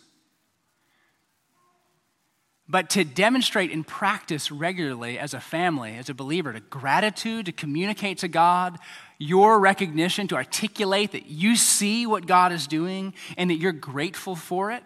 But 2.68 2.90
to 2.90 3.04
demonstrate 3.04 3.70
and 3.70 3.86
practice 3.86 4.50
regularly 4.50 5.20
as 5.20 5.34
a 5.34 5.40
family, 5.40 5.94
as 5.94 6.08
a 6.08 6.14
believer, 6.14 6.52
to 6.52 6.58
gratitude, 6.58 7.46
to 7.46 7.52
communicate 7.52 8.18
to 8.18 8.28
God, 8.28 8.76
your 9.20 9.60
recognition, 9.60 10.26
to 10.28 10.34
articulate 10.34 11.12
that 11.12 11.26
you 11.26 11.54
see 11.54 12.06
what 12.06 12.26
God 12.26 12.52
is 12.52 12.66
doing 12.66 13.12
and 13.36 13.50
that 13.50 13.56
you're 13.56 13.70
grateful 13.70 14.34
for 14.34 14.72
it, 14.72 14.82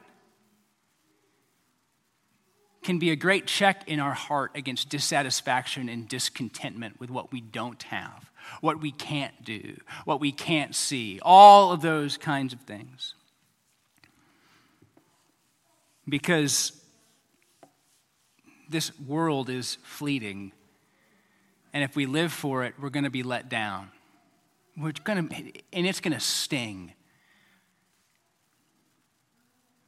can 2.83 2.99
be 2.99 3.11
a 3.11 3.16
great 3.16 3.47
check 3.47 3.88
in 3.88 4.01
our 4.01 4.12
heart 4.12 4.51
against 4.57 4.88
dissatisfaction 4.90 5.88
and 5.88 6.09
discontentment 6.09 6.99
with 6.99 7.11
what 7.11 7.33
we 7.33 7.40
don't 7.40 7.85
have, 7.85 8.29
what 8.61 8.81
we 8.81 8.90
can't 8.90 9.44
do, 9.44 9.77
what 10.05 10.20
we 10.20 10.33
can't 10.33 10.75
see, 10.75 11.20
all 11.23 11.70
of 11.70 11.81
those 11.81 12.16
kinds 12.16 12.53
of 12.53 12.61
things. 12.62 13.14
Because 16.09 16.73
this 18.68 18.90
world 18.99 19.49
is 19.49 19.79
fleeting. 19.85 20.51
And 21.73 21.85
if 21.85 21.94
we 21.94 22.05
live 22.07 22.33
for 22.33 22.64
it, 22.64 22.75
we're 22.81 22.90
going 22.90 23.05
to 23.05 23.11
be 23.11 23.23
let 23.23 23.49
down. 23.49 23.90
We're 24.77 24.93
to, 24.93 25.53
and 25.73 25.87
it's 25.87 26.01
going 26.01 26.15
to 26.15 26.21
sting. 26.21 26.93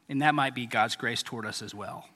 And 0.09 0.22
that 0.22 0.35
might 0.35 0.55
be 0.55 0.66
God's 0.66 0.94
grace 0.94 1.22
toward 1.22 1.46
us 1.46 1.62
as 1.62 1.75
well. 1.75 2.09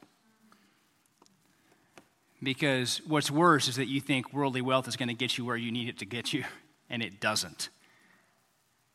Because 2.42 3.02
what's 3.06 3.30
worse 3.30 3.68
is 3.68 3.76
that 3.76 3.88
you 3.88 4.00
think 4.00 4.32
worldly 4.32 4.62
wealth 4.62 4.88
is 4.88 4.96
going 4.96 5.08
to 5.08 5.14
get 5.14 5.36
you 5.36 5.44
where 5.44 5.56
you 5.56 5.72
need 5.72 5.88
it 5.88 5.98
to 5.98 6.06
get 6.06 6.32
you, 6.32 6.44
and 6.90 7.02
it 7.02 7.20
doesn't. 7.20 7.68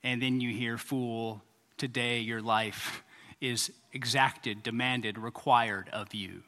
And 0.04 0.22
then 0.22 0.40
you 0.40 0.52
hear, 0.54 0.78
Fool, 0.78 1.44
today 1.78 2.20
your 2.20 2.42
life 2.42 3.04
is 3.42 3.72
exacted, 3.92 4.64
demanded, 4.64 5.18
required 5.18 5.90
of 5.92 6.14
you. 6.14 6.44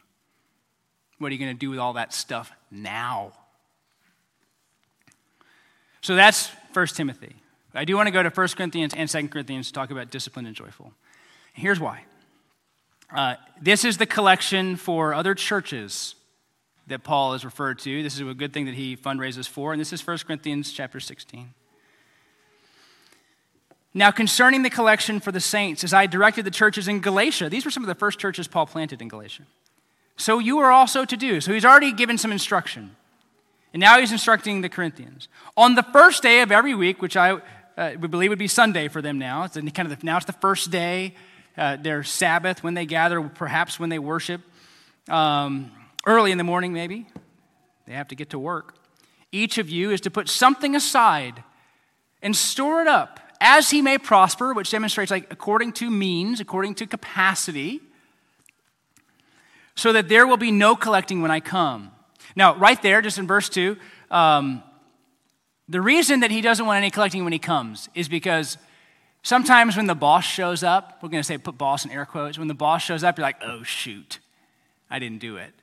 What 1.19 1.29
are 1.29 1.33
you 1.33 1.39
going 1.39 1.55
to 1.55 1.59
do 1.59 1.69
with 1.69 1.79
all 1.79 1.93
that 1.93 2.13
stuff 2.13 2.51
now? 2.71 3.33
So 6.01 6.15
that's 6.15 6.51
1 6.77 6.85
Timothy. 6.89 7.35
I 7.73 7.85
do 7.85 7.95
want 7.95 8.05
to 8.05 8.11
go 8.11 8.21
to 8.21 8.29
1 8.29 8.47
Corinthians 8.49 8.93
and 8.93 9.09
2 9.09 9.29
Corinthians 9.29 9.65
to 9.65 9.73
talk 9.73 9.89
about 9.89 10.11
discipline 10.11 10.45
and 10.45 10.55
joyful. 10.55 10.91
Here's 11.53 11.79
why. 11.79 12.03
Uh, 13.11 13.33
this 13.59 13.83
is 13.83 13.97
the 13.97 14.05
collection 14.05 14.75
for 14.75 15.11
other 15.11 15.33
churches 15.33 16.13
that 16.85 17.03
Paul 17.03 17.33
is 17.33 17.43
referred 17.43 17.79
to. 17.79 18.03
This 18.03 18.13
is 18.13 18.21
a 18.21 18.31
good 18.35 18.53
thing 18.53 18.65
that 18.65 18.75
he 18.75 18.95
fundraises 18.95 19.49
for, 19.49 19.73
and 19.73 19.81
this 19.81 19.91
is 19.91 20.05
1 20.05 20.19
Corinthians 20.27 20.71
chapter 20.71 20.99
16. 20.99 21.51
Now, 23.95 24.11
concerning 24.11 24.61
the 24.61 24.69
collection 24.69 25.19
for 25.19 25.31
the 25.31 25.39
saints, 25.39 25.83
as 25.83 25.95
I 25.95 26.05
directed 26.05 26.45
the 26.45 26.51
churches 26.51 26.87
in 26.87 26.99
Galatia, 26.99 27.49
these 27.49 27.65
were 27.65 27.71
some 27.71 27.81
of 27.81 27.87
the 27.87 27.95
first 27.95 28.19
churches 28.19 28.47
Paul 28.47 28.67
planted 28.67 29.01
in 29.01 29.07
Galatia. 29.07 29.47
So 30.15 30.37
you 30.37 30.59
are 30.59 30.71
also 30.71 31.05
to 31.05 31.17
do. 31.17 31.41
So 31.41 31.53
he's 31.53 31.65
already 31.65 31.91
given 31.91 32.19
some 32.19 32.31
instruction. 32.31 32.95
And 33.73 33.79
now 33.79 33.99
he's 33.99 34.11
instructing 34.11 34.61
the 34.61 34.69
Corinthians. 34.69 35.27
On 35.55 35.75
the 35.75 35.83
first 35.83 36.23
day 36.23 36.41
of 36.41 36.51
every 36.51 36.73
week, 36.73 37.01
which 37.01 37.17
I 37.17 37.39
uh, 37.77 37.91
would 37.99 38.11
believe 38.11 38.29
would 38.29 38.39
be 38.39 38.47
Sunday 38.47 38.87
for 38.87 39.01
them 39.01 39.19
now, 39.19 39.43
it's 39.43 39.55
kind 39.55 39.91
of 39.91 39.99
the, 39.99 40.05
now 40.05 40.17
it's 40.17 40.25
the 40.25 40.33
first 40.33 40.71
day, 40.71 41.15
uh, 41.57 41.75
their 41.75 42.03
Sabbath, 42.03 42.63
when 42.63 42.73
they 42.73 42.85
gather, 42.85 43.21
perhaps 43.21 43.79
when 43.79 43.89
they 43.89 43.99
worship, 43.99 44.41
um, 45.09 45.71
early 46.05 46.31
in 46.31 46.37
the 46.37 46.43
morning 46.43 46.73
maybe. 46.73 47.07
They 47.85 47.93
have 47.93 48.07
to 48.09 48.15
get 48.15 48.31
to 48.31 48.39
work. 48.39 48.75
Each 49.31 49.57
of 49.57 49.69
you 49.69 49.91
is 49.91 50.01
to 50.01 50.11
put 50.11 50.29
something 50.29 50.75
aside 50.75 51.43
and 52.21 52.35
store 52.35 52.81
it 52.81 52.87
up 52.87 53.19
as 53.39 53.69
he 53.69 53.81
may 53.81 53.97
prosper, 53.97 54.53
which 54.53 54.71
demonstrates 54.71 55.11
like 55.11 55.31
according 55.31 55.73
to 55.73 55.89
means, 55.89 56.39
according 56.39 56.75
to 56.75 56.87
capacity 56.87 57.81
so 59.77 59.93
that 59.93 60.09
there 60.09 60.27
will 60.27 60.37
be 60.37 60.51
no 60.51 60.75
collecting 60.75 61.21
when 61.21 61.31
I 61.31 61.39
come. 61.39 61.91
Now, 62.35 62.55
right 62.55 62.81
there, 62.81 63.01
just 63.01 63.17
in 63.17 63.27
verse 63.27 63.49
2, 63.49 63.77
um, 64.11 64.63
the 65.69 65.81
reason 65.81 66.21
that 66.21 66.31
he 66.31 66.41
doesn't 66.41 66.65
want 66.65 66.77
any 66.77 66.91
collecting 66.91 67.23
when 67.23 67.33
he 67.33 67.39
comes 67.39 67.89
is 67.93 68.07
because 68.07 68.57
sometimes 69.23 69.75
when 69.75 69.87
the 69.87 69.95
boss 69.95 70.23
shows 70.23 70.63
up, 70.63 70.99
we're 71.01 71.09
going 71.09 71.21
to 71.21 71.27
say 71.27 71.37
put 71.37 71.57
boss 71.57 71.85
in 71.85 71.91
air 71.91 72.05
quotes, 72.05 72.37
when 72.37 72.47
the 72.47 72.53
boss 72.53 72.83
shows 72.83 73.03
up, 73.03 73.17
you're 73.17 73.23
like, 73.23 73.41
oh, 73.43 73.63
shoot, 73.63 74.19
I 74.89 74.99
didn't 74.99 75.19
do 75.19 75.37
it. 75.37 75.53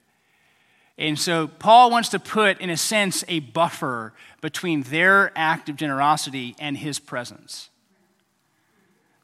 And 0.96 1.18
so 1.18 1.48
Paul 1.48 1.90
wants 1.90 2.10
to 2.10 2.18
put, 2.18 2.60
in 2.60 2.70
a 2.70 2.76
sense, 2.76 3.24
a 3.26 3.40
buffer 3.40 4.12
between 4.40 4.82
their 4.82 5.32
act 5.34 5.68
of 5.68 5.76
generosity 5.76 6.54
and 6.60 6.76
his 6.76 6.98
presence. 6.98 7.70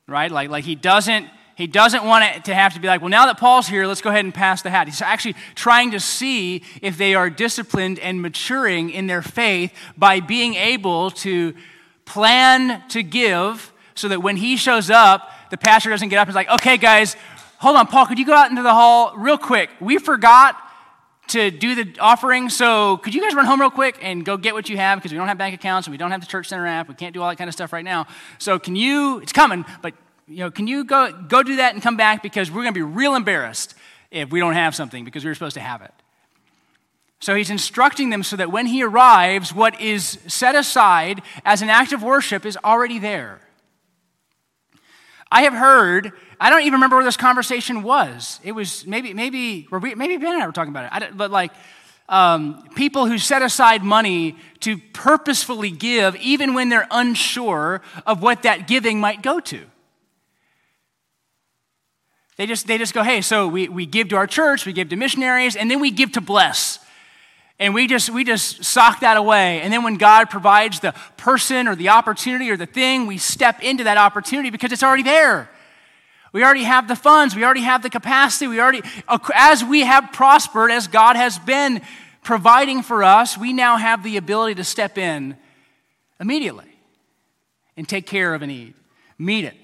Right? 0.08 0.30
Like, 0.30 0.50
like 0.50 0.64
he 0.64 0.74
doesn't 0.74 1.28
he 1.60 1.66
doesn't 1.66 2.04
want 2.04 2.24
it 2.24 2.44
to 2.44 2.54
have 2.54 2.74
to 2.74 2.80
be 2.80 2.88
like, 2.88 3.00
well, 3.00 3.10
now 3.10 3.26
that 3.26 3.38
Paul's 3.38 3.68
here, 3.68 3.86
let's 3.86 4.00
go 4.00 4.10
ahead 4.10 4.24
and 4.24 4.32
pass 4.32 4.62
the 4.62 4.70
hat. 4.70 4.88
He's 4.88 5.02
actually 5.02 5.34
trying 5.54 5.90
to 5.92 6.00
see 6.00 6.62
if 6.82 6.96
they 6.96 7.14
are 7.14 7.30
disciplined 7.30 7.98
and 7.98 8.22
maturing 8.22 8.90
in 8.90 9.06
their 9.06 9.22
faith 9.22 9.72
by 9.96 10.20
being 10.20 10.54
able 10.54 11.10
to 11.10 11.54
plan 12.04 12.82
to 12.88 13.02
give 13.02 13.72
so 13.94 14.08
that 14.08 14.22
when 14.22 14.36
he 14.36 14.56
shows 14.56 14.90
up, 14.90 15.30
the 15.50 15.56
pastor 15.56 15.90
doesn't 15.90 16.08
get 16.08 16.18
up 16.18 16.26
and 16.26 16.32
is 16.32 16.36
like, 16.36 16.50
okay, 16.50 16.76
guys, 16.76 17.16
hold 17.58 17.76
on, 17.76 17.86
Paul, 17.86 18.06
could 18.06 18.18
you 18.18 18.26
go 18.26 18.34
out 18.34 18.50
into 18.50 18.62
the 18.62 18.72
hall 18.72 19.12
real 19.16 19.38
quick? 19.38 19.70
We 19.80 19.98
forgot 19.98 20.56
to 21.28 21.50
do 21.50 21.76
the 21.76 21.98
offering, 22.00 22.48
so 22.48 22.96
could 22.96 23.14
you 23.14 23.22
guys 23.22 23.34
run 23.34 23.46
home 23.46 23.60
real 23.60 23.70
quick 23.70 23.98
and 24.02 24.24
go 24.24 24.36
get 24.36 24.54
what 24.54 24.68
you 24.68 24.76
have 24.76 24.98
because 24.98 25.12
we 25.12 25.18
don't 25.18 25.28
have 25.28 25.38
bank 25.38 25.54
accounts 25.54 25.86
and 25.86 25.92
we 25.92 25.98
don't 25.98 26.10
have 26.10 26.20
the 26.20 26.26
church 26.26 26.48
center 26.48 26.66
app. 26.66 26.88
We 26.88 26.94
can't 26.94 27.14
do 27.14 27.22
all 27.22 27.28
that 27.28 27.36
kind 27.36 27.46
of 27.46 27.54
stuff 27.54 27.72
right 27.72 27.84
now. 27.84 28.06
So 28.38 28.58
can 28.58 28.74
you, 28.74 29.18
it's 29.18 29.32
coming, 29.32 29.64
but 29.82 29.94
you 30.30 30.38
know, 30.38 30.50
can 30.50 30.68
you 30.68 30.84
go, 30.84 31.12
go 31.12 31.42
do 31.42 31.56
that 31.56 31.74
and 31.74 31.82
come 31.82 31.96
back 31.96 32.22
because 32.22 32.50
we're 32.50 32.62
going 32.62 32.72
to 32.72 32.78
be 32.78 32.82
real 32.82 33.16
embarrassed 33.16 33.74
if 34.10 34.30
we 34.30 34.38
don't 34.38 34.54
have 34.54 34.74
something 34.74 35.04
because 35.04 35.24
we 35.24 35.30
were 35.30 35.34
supposed 35.34 35.54
to 35.54 35.60
have 35.60 35.82
it. 35.82 35.92
So 37.18 37.34
he's 37.34 37.50
instructing 37.50 38.10
them 38.10 38.22
so 38.22 38.36
that 38.36 38.50
when 38.50 38.66
he 38.66 38.82
arrives, 38.82 39.52
what 39.52 39.78
is 39.80 40.18
set 40.26 40.54
aside 40.54 41.20
as 41.44 41.62
an 41.62 41.68
act 41.68 41.92
of 41.92 42.02
worship 42.02 42.46
is 42.46 42.56
already 42.64 42.98
there. 42.98 43.40
I 45.32 45.42
have 45.42 45.52
heard, 45.52 46.12
I 46.40 46.48
don't 46.48 46.62
even 46.62 46.74
remember 46.74 46.96
where 46.96 47.04
this 47.04 47.16
conversation 47.16 47.82
was. 47.82 48.40
It 48.42 48.52
was 48.52 48.86
maybe, 48.86 49.12
maybe, 49.12 49.68
maybe 49.70 50.16
Ben 50.16 50.34
and 50.34 50.42
I 50.42 50.46
were 50.46 50.52
talking 50.52 50.72
about 50.72 51.02
it, 51.02 51.16
but 51.16 51.30
like 51.30 51.52
um, 52.08 52.64
people 52.74 53.06
who 53.06 53.18
set 53.18 53.42
aside 53.42 53.82
money 53.82 54.36
to 54.60 54.78
purposefully 54.78 55.70
give 55.70 56.16
even 56.16 56.54
when 56.54 56.68
they're 56.68 56.88
unsure 56.90 57.82
of 58.06 58.22
what 58.22 58.42
that 58.42 58.66
giving 58.66 59.00
might 59.00 59.22
go 59.22 59.40
to. 59.40 59.69
They 62.40 62.46
just, 62.46 62.66
they 62.66 62.78
just 62.78 62.94
go, 62.94 63.02
hey, 63.02 63.20
so 63.20 63.46
we, 63.48 63.68
we 63.68 63.84
give 63.84 64.08
to 64.08 64.16
our 64.16 64.26
church, 64.26 64.64
we 64.64 64.72
give 64.72 64.88
to 64.88 64.96
missionaries, 64.96 65.56
and 65.56 65.70
then 65.70 65.78
we 65.78 65.90
give 65.90 66.12
to 66.12 66.22
bless. 66.22 66.78
And 67.58 67.74
we 67.74 67.86
just, 67.86 68.08
we 68.08 68.24
just 68.24 68.64
sock 68.64 69.00
that 69.00 69.18
away. 69.18 69.60
And 69.60 69.70
then 69.70 69.84
when 69.84 69.98
God 69.98 70.30
provides 70.30 70.80
the 70.80 70.94
person 71.18 71.68
or 71.68 71.76
the 71.76 71.90
opportunity 71.90 72.48
or 72.48 72.56
the 72.56 72.64
thing, 72.64 73.06
we 73.06 73.18
step 73.18 73.62
into 73.62 73.84
that 73.84 73.98
opportunity 73.98 74.48
because 74.48 74.72
it's 74.72 74.82
already 74.82 75.02
there. 75.02 75.50
We 76.32 76.42
already 76.42 76.62
have 76.62 76.88
the 76.88 76.96
funds. 76.96 77.36
We 77.36 77.44
already 77.44 77.60
have 77.60 77.82
the 77.82 77.90
capacity. 77.90 78.46
We 78.46 78.58
already, 78.58 78.80
as 79.34 79.62
we 79.62 79.80
have 79.80 80.10
prospered, 80.10 80.70
as 80.70 80.88
God 80.88 81.16
has 81.16 81.38
been 81.38 81.82
providing 82.22 82.80
for 82.80 83.04
us, 83.04 83.36
we 83.36 83.52
now 83.52 83.76
have 83.76 84.02
the 84.02 84.16
ability 84.16 84.54
to 84.54 84.64
step 84.64 84.96
in 84.96 85.36
immediately 86.18 86.74
and 87.76 87.86
take 87.86 88.06
care 88.06 88.32
of 88.32 88.40
a 88.40 88.46
need, 88.46 88.72
meet 89.18 89.44
it. 89.44 89.56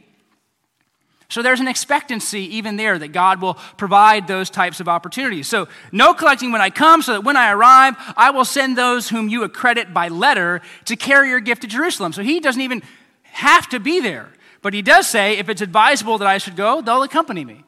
So 1.29 1.43
there's 1.43 1.61
an 1.61 1.69
expectancy 1.69 2.57
even 2.57 2.77
there 2.77 2.99
that 2.99 3.09
God 3.09 3.41
will 3.41 3.55
provide 3.77 4.29
those 4.29 4.49
types 4.49 4.79
of 4.79 4.89
opportunities. 4.89 5.49
So 5.49 5.67
no 5.91 6.15
collecting 6.15 6.53
when 6.53 6.61
I 6.61 6.71
come, 6.71 7.03
so 7.03 7.15
that 7.15 7.25
when 7.25 7.37
I 7.37 7.51
arrive, 7.51 7.97
I 8.17 8.31
will 8.31 8.45
send 8.45 8.79
those 8.79 9.09
whom 9.09 9.29
you 9.29 9.43
accredit 9.43 9.93
by 9.93 10.09
letter 10.09 10.61
to 10.85 10.95
carry 10.95 11.31
your 11.31 11.41
gift 11.41 11.62
to 11.62 11.69
Jerusalem. 11.69 12.12
So 12.12 12.23
he 12.23 12.39
doesn't 12.39 12.62
even 12.62 12.83
have 13.25 13.69
to 13.71 13.81
be 13.81 14.01
there. 14.01 14.29
But 14.62 14.73
he 14.73 14.83
does 14.83 15.09
say, 15.09 15.39
if 15.39 15.49
it's 15.49 15.61
advisable 15.61 16.19
that 16.19 16.29
I 16.29 16.39
should 16.39 16.57
go, 16.57 16.81
they'll 16.81 17.03
accompany 17.03 17.45
me. 17.45 17.65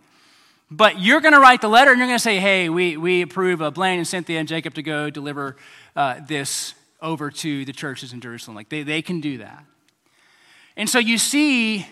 But 0.71 1.01
you're 1.01 1.21
going 1.21 1.35
to 1.35 1.41
write 1.41 1.61
the 1.61 1.69
letter 1.69 1.91
and 1.91 1.99
you're 1.99 2.09
going 2.09 2.19
to 2.19 2.23
say, 2.23 2.39
hey, 2.39 2.69
we, 2.69 2.97
we 2.97 3.23
approve 3.23 3.61
of 3.61 3.75
Blaine 3.75 3.99
and 3.99 4.07
Cynthia 4.07 4.39
and 4.39 4.47
Jacob 4.47 4.75
to 4.75 4.83
go 4.83 5.09
deliver 5.11 5.57
uh, 5.97 6.21
this 6.27 6.75
over 7.01 7.31
to 7.31 7.65
the 7.65 7.73
churches 7.73 8.13
in 8.13 8.21
Jerusalem. 8.21 8.55
Like 8.55 8.69
they, 8.69 8.83
they 8.83 9.03
can 9.03 9.21
do 9.21 9.39
that. 9.39 9.65
And 10.77 10.89
so 10.89 10.99
you 10.99 11.19
see 11.19 11.87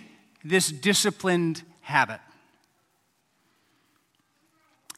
this 0.49 0.69
disciplined 0.71 1.63
habit. 1.81 2.21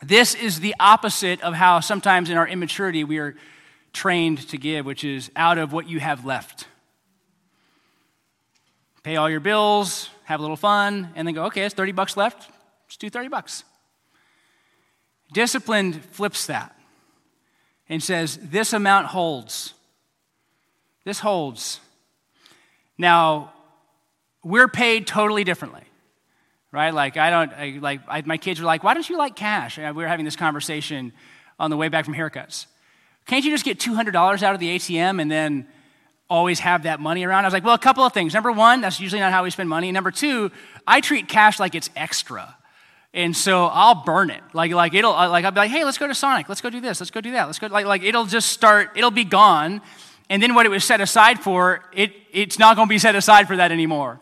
This 0.03 0.35
is 0.35 0.61
the 0.61 0.75
opposite 0.79 1.41
of 1.43 1.55
how 1.55 1.81
sometimes 1.81 2.31
in 2.31 2.37
our 2.37 2.47
immaturity 2.47 3.03
we 3.05 3.19
are 3.19 3.35
trained 3.93 4.47
to 4.49 4.59
give, 4.59 4.87
which 4.87 5.03
is 5.03 5.31
out 5.35 5.59
of 5.59 5.73
what 5.73 5.89
you 5.89 5.99
have 5.99 6.25
left. 6.25 6.67
Pay 9.03 9.17
all 9.17 9.29
your 9.29 9.41
bills, 9.41 10.09
have 10.25 10.39
a 10.39 10.43
little 10.43 10.57
fun, 10.57 11.11
and 11.17 11.27
then 11.27 11.35
go, 11.35 11.47
okay, 11.47 11.63
it's 11.65 11.75
30 11.75 11.93
bucks 11.93 12.17
left. 12.17 12.51
Let's 12.87 12.97
do 12.97 13.11
30 13.11 13.29
bucks. 13.29 13.65
Disciplined 15.33 16.05
flips 16.05 16.47
that 16.47 16.77
and 17.89 18.03
says, 18.03 18.39
this 18.43 18.73
amount 18.73 19.07
holds. 19.09 19.75
This 21.05 21.21
holds. 21.21 21.81
Now, 22.99 23.53
we're 24.45 24.69
paid 24.69 25.07
totally 25.07 25.45
differently. 25.45 25.85
right? 26.73 26.93
Like, 26.93 27.17
I 27.17 27.31
don't, 27.31 27.53
I, 27.53 27.79
like, 27.81 28.01
I, 28.09 28.23
my 28.23 28.37
kids 28.37 28.61
were 28.61 28.67
like, 28.67 28.85
why 28.85 28.95
don't 28.95 29.09
you 29.09 29.17
like 29.17 29.37
cash? 29.37 29.79
And 29.79 29.97
we 29.97 30.03
were 30.03 30.09
having 30.09 30.25
this 30.25 30.37
conversation 30.37 31.13
on 31.59 31.71
the 31.71 31.77
way 31.77 31.89
back 31.89 32.05
from 32.05 32.15
haircuts. 32.15 32.67
Can't 33.27 33.45
you 33.45 33.51
just 33.51 33.65
get 33.65 33.79
$200 33.79 34.43
out 34.43 34.55
of 34.55 34.61
the 34.61 34.77
ATM 34.77 35.21
and 35.21 35.31
then 35.31 35.67
always 36.31 36.61
have 36.61 36.85
that 36.85 37.01
money 37.01 37.25
around? 37.25 37.45
I 37.45 37.47
was 37.49 37.55
like, 37.55 37.65
well, 37.65 37.75
a 37.75 37.79
couple 37.79 38.05
of 38.05 38.13
things. 38.13 38.35
Number 38.35 38.53
one, 38.53 38.81
that's 38.81 39.01
usually 39.01 39.21
not 39.21 39.33
how 39.33 39.45
we 39.45 39.51
spend 39.51 39.69
money. 39.69 39.93
Number 39.93 40.11
two, 40.11 40.51
I 40.87 41.01
treat 41.01 41.29
cash 41.29 41.61
like 41.61 41.75
it's 41.75 41.91
extra. 41.97 42.57
And 43.15 43.37
so 43.37 43.67
I'll 43.67 44.05
burn 44.05 44.31
it. 44.31 44.43
Like, 44.53 44.71
like 44.73 44.95
it'll, 44.95 45.13
uh, 45.13 45.29
like 45.29 45.45
I'll 45.45 45.51
be 45.51 45.61
like, 45.61 45.71
hey, 45.71 45.85
let's 45.85 45.99
go 45.99 46.07
to 46.07 46.15
Sonic. 46.15 46.49
Let's 46.49 46.61
go 46.61 46.71
do 46.71 46.81
this. 46.81 47.01
Let's 47.01 47.11
go 47.11 47.21
do 47.21 47.33
that. 47.33 47.47
Let's 47.47 47.59
go. 47.59 47.67
Like, 47.67 47.87
like 47.87 48.03
it'll 48.03 48.27
just 48.27 48.51
start, 48.51 48.91
it'll 48.95 49.11
be 49.11 49.25
gone. 49.25 49.81
And 50.31 50.43
then 50.43 50.55
what 50.55 50.67
it 50.67 50.69
was 50.69 50.85
set 50.85 51.01
aside 51.01 51.41
for, 51.41 51.83
it, 51.93 52.13
it's 52.33 52.59
not 52.59 52.77
going 52.77 52.87
to 52.87 52.91
be 52.91 52.99
set 52.99 53.15
aside 53.15 53.47
for 53.47 53.57
that 53.57 53.73
anymore. 53.73 54.21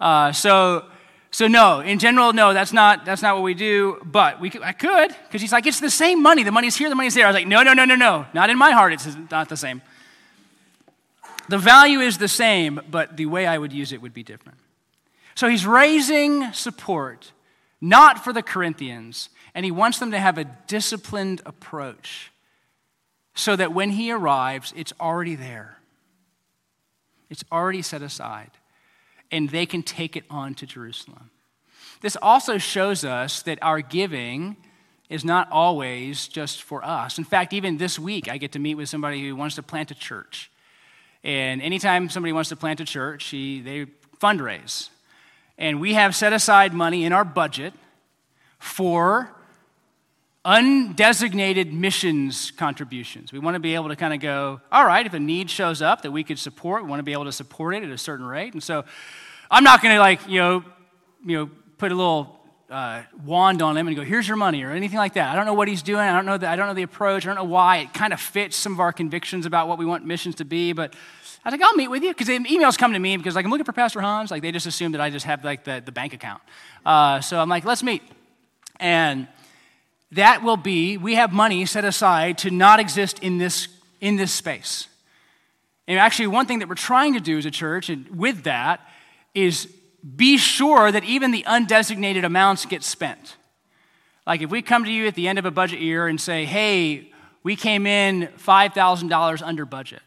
Uh, 0.00 0.32
so, 0.32 0.84
so 1.30 1.46
no, 1.46 1.80
in 1.80 1.98
general, 1.98 2.32
no, 2.32 2.52
that's 2.52 2.72
not, 2.72 3.04
that's 3.04 3.22
not 3.22 3.34
what 3.34 3.42
we 3.42 3.54
do. 3.54 3.98
But 4.04 4.40
we 4.40 4.52
I 4.62 4.72
could, 4.72 5.14
because 5.26 5.40
he's 5.40 5.52
like, 5.52 5.66
it's 5.66 5.80
the 5.80 5.90
same 5.90 6.22
money. 6.22 6.42
The 6.42 6.52
money's 6.52 6.76
here, 6.76 6.88
the 6.88 6.94
money's 6.94 7.14
there. 7.14 7.26
I 7.26 7.28
was 7.28 7.34
like, 7.34 7.46
no, 7.46 7.62
no, 7.62 7.72
no, 7.72 7.84
no, 7.84 7.94
no. 7.94 8.26
Not 8.34 8.50
in 8.50 8.58
my 8.58 8.70
heart. 8.70 8.92
It's 8.92 9.16
not 9.30 9.48
the 9.48 9.56
same. 9.56 9.82
The 11.48 11.58
value 11.58 12.00
is 12.00 12.18
the 12.18 12.28
same, 12.28 12.80
but 12.90 13.16
the 13.16 13.26
way 13.26 13.46
I 13.46 13.56
would 13.56 13.72
use 13.72 13.92
it 13.92 14.02
would 14.02 14.14
be 14.14 14.22
different. 14.22 14.58
So 15.34 15.48
he's 15.48 15.66
raising 15.66 16.52
support 16.52 17.32
not 17.80 18.24
for 18.24 18.32
the 18.32 18.42
Corinthians, 18.42 19.28
and 19.54 19.64
he 19.64 19.70
wants 19.70 19.98
them 19.98 20.10
to 20.10 20.18
have 20.18 20.38
a 20.38 20.44
disciplined 20.66 21.42
approach 21.44 22.32
so 23.34 23.54
that 23.54 23.72
when 23.72 23.90
he 23.90 24.10
arrives, 24.10 24.72
it's 24.76 24.92
already 24.98 25.34
there. 25.34 25.78
It's 27.28 27.44
already 27.52 27.82
set 27.82 28.02
aside, 28.02 28.50
and 29.30 29.50
they 29.50 29.66
can 29.66 29.82
take 29.82 30.16
it 30.16 30.24
on 30.30 30.54
to 30.54 30.66
Jerusalem. 30.66 31.30
This 32.00 32.16
also 32.20 32.58
shows 32.58 33.04
us 33.04 33.42
that 33.42 33.58
our 33.62 33.80
giving 33.80 34.56
is 35.08 35.24
not 35.24 35.50
always 35.50 36.28
just 36.28 36.62
for 36.62 36.84
us. 36.84 37.18
In 37.18 37.24
fact, 37.24 37.52
even 37.52 37.78
this 37.78 37.98
week, 37.98 38.28
I 38.28 38.38
get 38.38 38.52
to 38.52 38.58
meet 38.58 38.74
with 38.74 38.88
somebody 38.88 39.26
who 39.26 39.36
wants 39.36 39.54
to 39.56 39.62
plant 39.62 39.90
a 39.90 39.94
church. 39.94 40.50
And 41.22 41.62
anytime 41.62 42.08
somebody 42.08 42.32
wants 42.32 42.48
to 42.50 42.56
plant 42.56 42.80
a 42.80 42.84
church, 42.84 43.26
he, 43.26 43.60
they 43.60 43.86
fundraise. 44.20 44.90
And 45.58 45.80
we 45.80 45.94
have 45.94 46.14
set 46.14 46.32
aside 46.32 46.74
money 46.74 47.04
in 47.04 47.12
our 47.12 47.24
budget 47.24 47.72
for 48.58 49.35
undesignated 50.46 51.72
missions 51.72 52.52
contributions. 52.52 53.32
We 53.32 53.40
want 53.40 53.56
to 53.56 53.60
be 53.60 53.74
able 53.74 53.88
to 53.88 53.96
kind 53.96 54.14
of 54.14 54.20
go, 54.20 54.60
all 54.70 54.86
right, 54.86 55.04
if 55.04 55.12
a 55.12 55.18
need 55.18 55.50
shows 55.50 55.82
up 55.82 56.02
that 56.02 56.12
we 56.12 56.22
could 56.22 56.38
support, 56.38 56.84
we 56.84 56.88
want 56.88 57.00
to 57.00 57.04
be 57.04 57.12
able 57.12 57.24
to 57.24 57.32
support 57.32 57.74
it 57.74 57.82
at 57.82 57.90
a 57.90 57.98
certain 57.98 58.24
rate. 58.24 58.52
And 58.52 58.62
so 58.62 58.84
I'm 59.50 59.64
not 59.64 59.82
going 59.82 59.94
to 59.96 60.00
like, 60.00 60.26
you 60.28 60.38
know, 60.38 60.64
you 61.24 61.36
know, 61.36 61.50
put 61.78 61.90
a 61.90 61.94
little 61.96 62.38
uh, 62.70 63.02
wand 63.24 63.60
on 63.60 63.76
him 63.76 63.88
and 63.88 63.96
go, 63.96 64.04
here's 64.04 64.28
your 64.28 64.36
money 64.36 64.62
or 64.62 64.70
anything 64.70 64.98
like 64.98 65.14
that. 65.14 65.32
I 65.32 65.34
don't 65.34 65.46
know 65.46 65.54
what 65.54 65.66
he's 65.66 65.82
doing. 65.82 66.00
I 66.00 66.12
don't 66.12 66.26
know 66.26 66.38
the, 66.38 66.48
I 66.48 66.54
don't 66.54 66.68
know 66.68 66.74
the 66.74 66.84
approach. 66.84 67.24
I 67.24 67.28
don't 67.28 67.36
know 67.36 67.44
why. 67.44 67.78
It 67.78 67.92
kind 67.92 68.12
of 68.12 68.20
fits 68.20 68.56
some 68.56 68.72
of 68.72 68.78
our 68.78 68.92
convictions 68.92 69.46
about 69.46 69.66
what 69.66 69.78
we 69.78 69.84
want 69.84 70.04
missions 70.06 70.36
to 70.36 70.44
be, 70.44 70.72
but 70.72 70.94
I 71.44 71.50
was 71.50 71.58
like, 71.58 71.62
I'll 71.62 71.76
meet 71.76 71.88
with 71.88 72.04
you 72.04 72.14
because 72.14 72.28
emails 72.28 72.78
come 72.78 72.92
to 72.92 72.98
me 72.98 73.16
because 73.16 73.34
like 73.34 73.44
I'm 73.44 73.50
looking 73.50 73.64
for 73.64 73.72
Pastor 73.72 74.00
Hans. 74.00 74.30
Like 74.30 74.42
they 74.42 74.52
just 74.52 74.66
assume 74.66 74.92
that 74.92 75.00
I 75.00 75.10
just 75.10 75.26
have 75.26 75.44
like 75.44 75.64
the, 75.64 75.82
the 75.84 75.92
bank 75.92 76.12
account. 76.12 76.42
Uh, 76.84 77.20
so 77.20 77.40
I'm 77.40 77.48
like, 77.48 77.64
let's 77.64 77.82
meet. 77.82 78.02
And 78.78 79.26
that 80.12 80.42
will 80.42 80.56
be, 80.56 80.96
we 80.96 81.14
have 81.14 81.32
money 81.32 81.66
set 81.66 81.84
aside 81.84 82.38
to 82.38 82.50
not 82.50 82.80
exist 82.80 83.18
in 83.20 83.38
this, 83.38 83.68
in 84.00 84.16
this 84.16 84.32
space. 84.32 84.88
And 85.88 85.98
actually, 85.98 86.28
one 86.28 86.46
thing 86.46 86.60
that 86.60 86.68
we're 86.68 86.74
trying 86.74 87.14
to 87.14 87.20
do 87.20 87.38
as 87.38 87.46
a 87.46 87.50
church, 87.50 87.88
and 87.88 88.08
with 88.16 88.44
that, 88.44 88.80
is 89.34 89.68
be 90.16 90.36
sure 90.36 90.90
that 90.90 91.04
even 91.04 91.30
the 91.30 91.44
undesignated 91.44 92.24
amounts 92.24 92.66
get 92.66 92.82
spent. 92.82 93.36
Like 94.26 94.42
if 94.42 94.50
we 94.50 94.62
come 94.62 94.84
to 94.84 94.90
you 94.90 95.06
at 95.06 95.14
the 95.14 95.28
end 95.28 95.38
of 95.38 95.44
a 95.44 95.50
budget 95.50 95.80
year 95.80 96.06
and 96.06 96.20
say, 96.20 96.44
hey, 96.44 97.12
we 97.42 97.54
came 97.56 97.86
in 97.86 98.28
$5,000 98.38 99.42
under 99.42 99.64
budget 99.64 100.02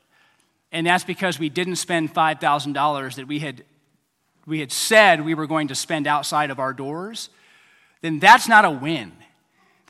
and 0.72 0.86
that's 0.86 1.04
because 1.04 1.40
we 1.40 1.50
didn't 1.50 1.78
spend 1.78 2.14
$5,000 2.14 3.16
that 3.16 3.28
we 3.28 3.40
had, 3.40 3.64
we 4.46 4.60
had 4.60 4.72
said 4.72 5.26
we 5.26 5.34
were 5.34 5.48
going 5.48 5.70
to 5.70 5.76
spend 5.76 6.06
outside 6.08 6.52
of 6.52 6.60
our 6.60 6.74
doors, 6.74 7.30
then 8.02 8.20
that's 8.20 8.48
not 8.48 8.66
a 8.66 8.72
win. 8.72 9.12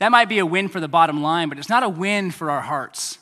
That 0.00 0.10
might 0.10 0.30
be 0.30 0.38
a 0.38 0.46
win 0.46 0.68
for 0.68 0.80
the 0.80 0.88
bottom 0.88 1.22
line, 1.22 1.50
but 1.50 1.58
it's 1.58 1.68
not 1.68 1.82
a 1.82 1.88
win 1.88 2.30
for 2.30 2.50
our 2.50 2.62
hearts. 2.62 3.18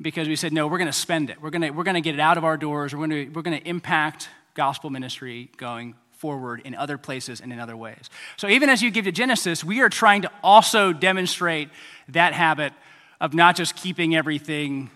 Because 0.00 0.28
we 0.28 0.36
said, 0.36 0.52
no, 0.52 0.66
we're 0.68 0.78
going 0.78 0.86
to 0.86 0.92
spend 0.92 1.28
it. 1.28 1.42
We're 1.42 1.50
going 1.50 1.62
to, 1.62 1.70
we're 1.70 1.84
going 1.84 1.96
to 1.96 2.00
get 2.00 2.14
it 2.14 2.20
out 2.20 2.38
of 2.38 2.44
our 2.44 2.56
doors. 2.56 2.94
We're 2.94 3.06
going 3.06 3.10
to, 3.10 3.28
we're 3.30 3.42
going 3.42 3.60
to 3.60 3.68
impact 3.68 4.28
gospel 4.54 4.90
ministry 4.90 5.50
going 5.56 5.96
forward 6.12 6.62
in 6.64 6.74
other 6.76 6.96
places 6.96 7.40
and 7.40 7.52
in 7.52 7.58
other 7.58 7.76
ways. 7.76 8.10
So 8.36 8.48
even 8.48 8.68
as 8.68 8.80
you 8.80 8.92
give 8.92 9.06
to 9.06 9.12
Genesis, 9.12 9.64
we 9.64 9.80
are 9.80 9.88
trying 9.88 10.22
to 10.22 10.30
also 10.42 10.92
demonstrate 10.92 11.68
that 12.08 12.32
habit 12.32 12.72
of 13.20 13.34
not 13.34 13.56
just 13.56 13.74
keeping 13.74 14.14
everything 14.14 14.90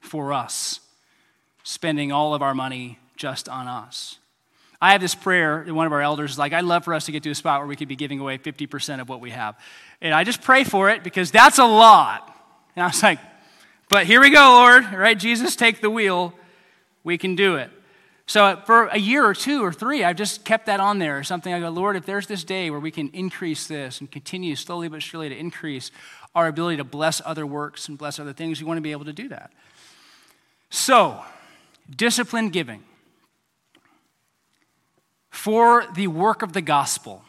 for 0.00 0.32
us, 0.32 0.80
spending 1.64 2.12
all 2.12 2.34
of 2.34 2.40
our 2.40 2.54
money 2.54 2.98
just 3.16 3.48
on 3.48 3.68
us. 3.68 4.18
I 4.82 4.90
have 4.90 5.00
this 5.00 5.14
prayer 5.14 5.62
that 5.64 5.72
one 5.72 5.86
of 5.86 5.92
our 5.92 6.02
elders 6.02 6.32
is 6.32 6.38
like, 6.38 6.52
I'd 6.52 6.64
love 6.64 6.82
for 6.82 6.92
us 6.92 7.06
to 7.06 7.12
get 7.12 7.22
to 7.22 7.30
a 7.30 7.36
spot 7.36 7.60
where 7.60 7.68
we 7.68 7.76
could 7.76 7.86
be 7.86 7.94
giving 7.94 8.18
away 8.18 8.36
50% 8.36 9.00
of 9.00 9.08
what 9.08 9.20
we 9.20 9.30
have. 9.30 9.56
And 10.00 10.12
I 10.12 10.24
just 10.24 10.42
pray 10.42 10.64
for 10.64 10.90
it 10.90 11.04
because 11.04 11.30
that's 11.30 11.60
a 11.60 11.64
lot. 11.64 12.36
And 12.74 12.82
I 12.82 12.88
was 12.88 13.00
like, 13.00 13.20
but 13.88 14.06
here 14.06 14.20
we 14.20 14.30
go, 14.30 14.40
Lord, 14.40 14.92
right? 14.92 15.16
Jesus, 15.16 15.54
take 15.54 15.80
the 15.80 15.88
wheel. 15.88 16.34
We 17.04 17.16
can 17.16 17.36
do 17.36 17.54
it. 17.54 17.70
So 18.26 18.60
for 18.66 18.86
a 18.86 18.98
year 18.98 19.24
or 19.24 19.34
two 19.34 19.64
or 19.64 19.72
three, 19.72 20.02
I've 20.02 20.16
just 20.16 20.44
kept 20.44 20.66
that 20.66 20.80
on 20.80 20.98
there 20.98 21.16
or 21.16 21.22
something. 21.22 21.54
I 21.54 21.60
go, 21.60 21.68
Lord, 21.68 21.94
if 21.94 22.04
there's 22.04 22.26
this 22.26 22.42
day 22.42 22.68
where 22.68 22.80
we 22.80 22.90
can 22.90 23.08
increase 23.10 23.68
this 23.68 24.00
and 24.00 24.10
continue 24.10 24.56
slowly 24.56 24.88
but 24.88 25.00
surely 25.00 25.28
to 25.28 25.36
increase 25.36 25.92
our 26.34 26.48
ability 26.48 26.78
to 26.78 26.84
bless 26.84 27.22
other 27.24 27.46
works 27.46 27.88
and 27.88 27.96
bless 27.96 28.18
other 28.18 28.32
things, 28.32 28.60
we 28.60 28.66
want 28.66 28.78
to 28.78 28.82
be 28.82 28.90
able 28.90 29.04
to 29.04 29.12
do 29.12 29.28
that. 29.28 29.52
So, 30.70 31.22
disciplined 31.88 32.52
giving 32.52 32.82
for 35.32 35.86
the 35.94 36.06
work 36.06 36.42
of 36.42 36.52
the 36.52 36.60
gospel. 36.60 37.24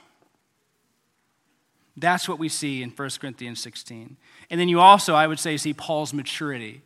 That's 1.96 2.28
what 2.28 2.38
we 2.38 2.50
see 2.50 2.84
in 2.84 2.90
1 2.90 3.10
Corinthians 3.20 3.62
16. 3.62 4.18
And 4.50 4.60
then 4.60 4.68
you 4.68 4.82
also, 4.82 5.16
I 5.16 5.26
would 5.26 5.40
say, 5.40 5.56
see 5.56 5.74
Paul's 5.74 6.14
maturity 6.14 6.82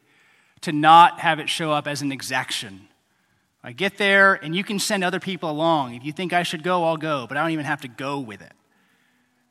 to 0.62 0.72
not 0.72 1.20
have 1.20 1.40
it 1.40 1.50
show 1.50 1.72
up 1.72 1.88
as 1.88 2.04
an 2.04 2.12
exaction. 2.12 2.88
I 3.64 3.72
get 3.72 3.98
there 3.98 4.36
and 4.36 4.56
you 4.56 4.64
can 4.64 4.78
send 4.78 5.04
other 5.04 5.20
people 5.20 5.50
along. 5.50 5.96
If 5.96 6.06
you 6.06 6.12
think 6.12 6.34
I 6.34 6.44
should 6.44 6.62
go, 6.62 6.84
I'll 6.84 6.98
go, 6.98 7.26
but 7.28 7.36
I 7.36 7.42
don't 7.42 7.52
even 7.52 7.66
have 7.66 7.82
to 7.82 7.88
go 7.88 8.20
with 8.20 8.42
it. 8.42 8.54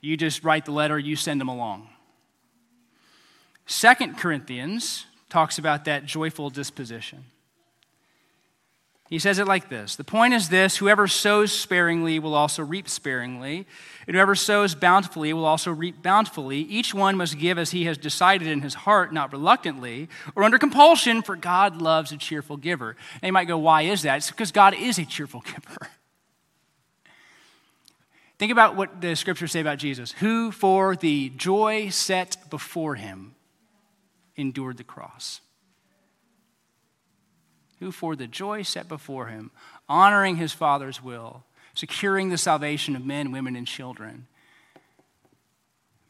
You 0.00 0.16
just 0.16 0.44
write 0.44 0.66
the 0.66 0.72
letter, 0.72 0.98
you 0.98 1.16
send 1.16 1.40
them 1.40 1.48
along. 1.48 1.88
Second 3.66 4.18
Corinthians 4.18 5.06
talks 5.28 5.58
about 5.58 5.84
that 5.86 6.06
joyful 6.06 6.48
disposition. 6.48 7.24
He 9.08 9.20
says 9.20 9.38
it 9.38 9.46
like 9.46 9.68
this 9.68 9.96
The 9.96 10.04
point 10.04 10.34
is 10.34 10.48
this 10.48 10.76
whoever 10.76 11.06
sows 11.06 11.52
sparingly 11.52 12.18
will 12.18 12.34
also 12.34 12.62
reap 12.62 12.88
sparingly, 12.88 13.66
and 14.06 14.16
whoever 14.16 14.34
sows 14.34 14.74
bountifully 14.74 15.32
will 15.32 15.44
also 15.44 15.70
reap 15.70 16.02
bountifully. 16.02 16.58
Each 16.58 16.92
one 16.92 17.16
must 17.16 17.38
give 17.38 17.58
as 17.58 17.70
he 17.70 17.84
has 17.84 17.98
decided 17.98 18.48
in 18.48 18.62
his 18.62 18.74
heart, 18.74 19.12
not 19.12 19.32
reluctantly 19.32 20.08
or 20.34 20.42
under 20.42 20.58
compulsion, 20.58 21.22
for 21.22 21.36
God 21.36 21.80
loves 21.80 22.10
a 22.10 22.16
cheerful 22.16 22.56
giver. 22.56 22.96
And 23.22 23.28
you 23.28 23.32
might 23.32 23.44
go, 23.44 23.58
Why 23.58 23.82
is 23.82 24.02
that? 24.02 24.16
It's 24.16 24.30
because 24.30 24.52
God 24.52 24.74
is 24.74 24.98
a 24.98 25.04
cheerful 25.04 25.40
giver. 25.44 25.88
Think 28.38 28.52
about 28.52 28.76
what 28.76 29.00
the 29.00 29.14
scriptures 29.14 29.52
say 29.52 29.60
about 29.60 29.78
Jesus, 29.78 30.12
who 30.12 30.50
for 30.50 30.94
the 30.94 31.30
joy 31.30 31.88
set 31.88 32.50
before 32.50 32.96
him 32.96 33.34
endured 34.36 34.76
the 34.76 34.84
cross. 34.84 35.40
Who, 37.80 37.92
for 37.92 38.16
the 38.16 38.26
joy 38.26 38.62
set 38.62 38.88
before 38.88 39.26
him, 39.26 39.50
honoring 39.88 40.36
his 40.36 40.52
Father's 40.52 41.02
will, 41.02 41.44
securing 41.74 42.30
the 42.30 42.38
salvation 42.38 42.96
of 42.96 43.04
men, 43.04 43.32
women, 43.32 43.54
and 43.54 43.66
children, 43.66 44.26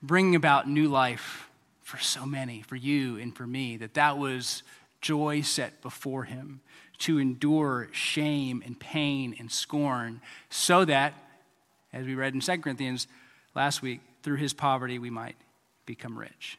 bringing 0.02 0.36
about 0.36 0.68
new 0.68 0.88
life 0.88 1.48
for 1.82 1.98
so 1.98 2.24
many, 2.24 2.62
for 2.62 2.76
you 2.76 3.16
and 3.16 3.36
for 3.36 3.46
me, 3.46 3.76
that 3.76 3.94
that 3.94 4.18
was 4.18 4.62
joy 5.00 5.40
set 5.40 5.82
before 5.82 6.24
him 6.24 6.60
to 6.98 7.18
endure 7.18 7.88
shame 7.92 8.62
and 8.64 8.78
pain 8.78 9.34
and 9.38 9.50
scorn, 9.50 10.20
so 10.48 10.84
that, 10.84 11.14
as 11.92 12.06
we 12.06 12.14
read 12.14 12.34
in 12.34 12.40
2 12.40 12.58
Corinthians 12.58 13.06
last 13.54 13.82
week, 13.82 14.00
through 14.22 14.36
his 14.36 14.52
poverty 14.52 14.98
we 14.98 15.10
might 15.10 15.36
become 15.84 16.18
rich. 16.18 16.58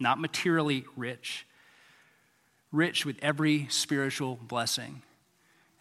Not 0.00 0.20
materially 0.20 0.84
rich, 0.96 1.46
rich 2.72 3.06
with 3.06 3.16
every 3.22 3.66
spiritual 3.70 4.36
blessing 4.36 5.02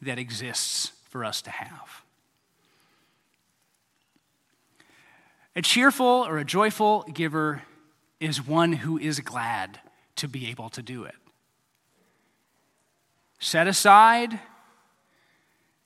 that 0.02 0.18
exists 0.18 0.92
for 1.10 1.26
us 1.26 1.42
to 1.42 1.52
have. 1.52 2.04
A 5.56 5.62
cheerful 5.62 6.06
or 6.06 6.38
a 6.38 6.46
joyful 6.46 7.04
giver 7.14 7.64
is 8.20 8.46
one 8.46 8.74
who 8.74 8.98
is 8.98 9.20
glad 9.20 9.80
to 10.18 10.28
be 10.28 10.48
able 10.50 10.70
to 10.70 10.82
do 10.82 11.04
it. 11.04 11.16
Set 13.40 13.68
aside, 13.68 14.40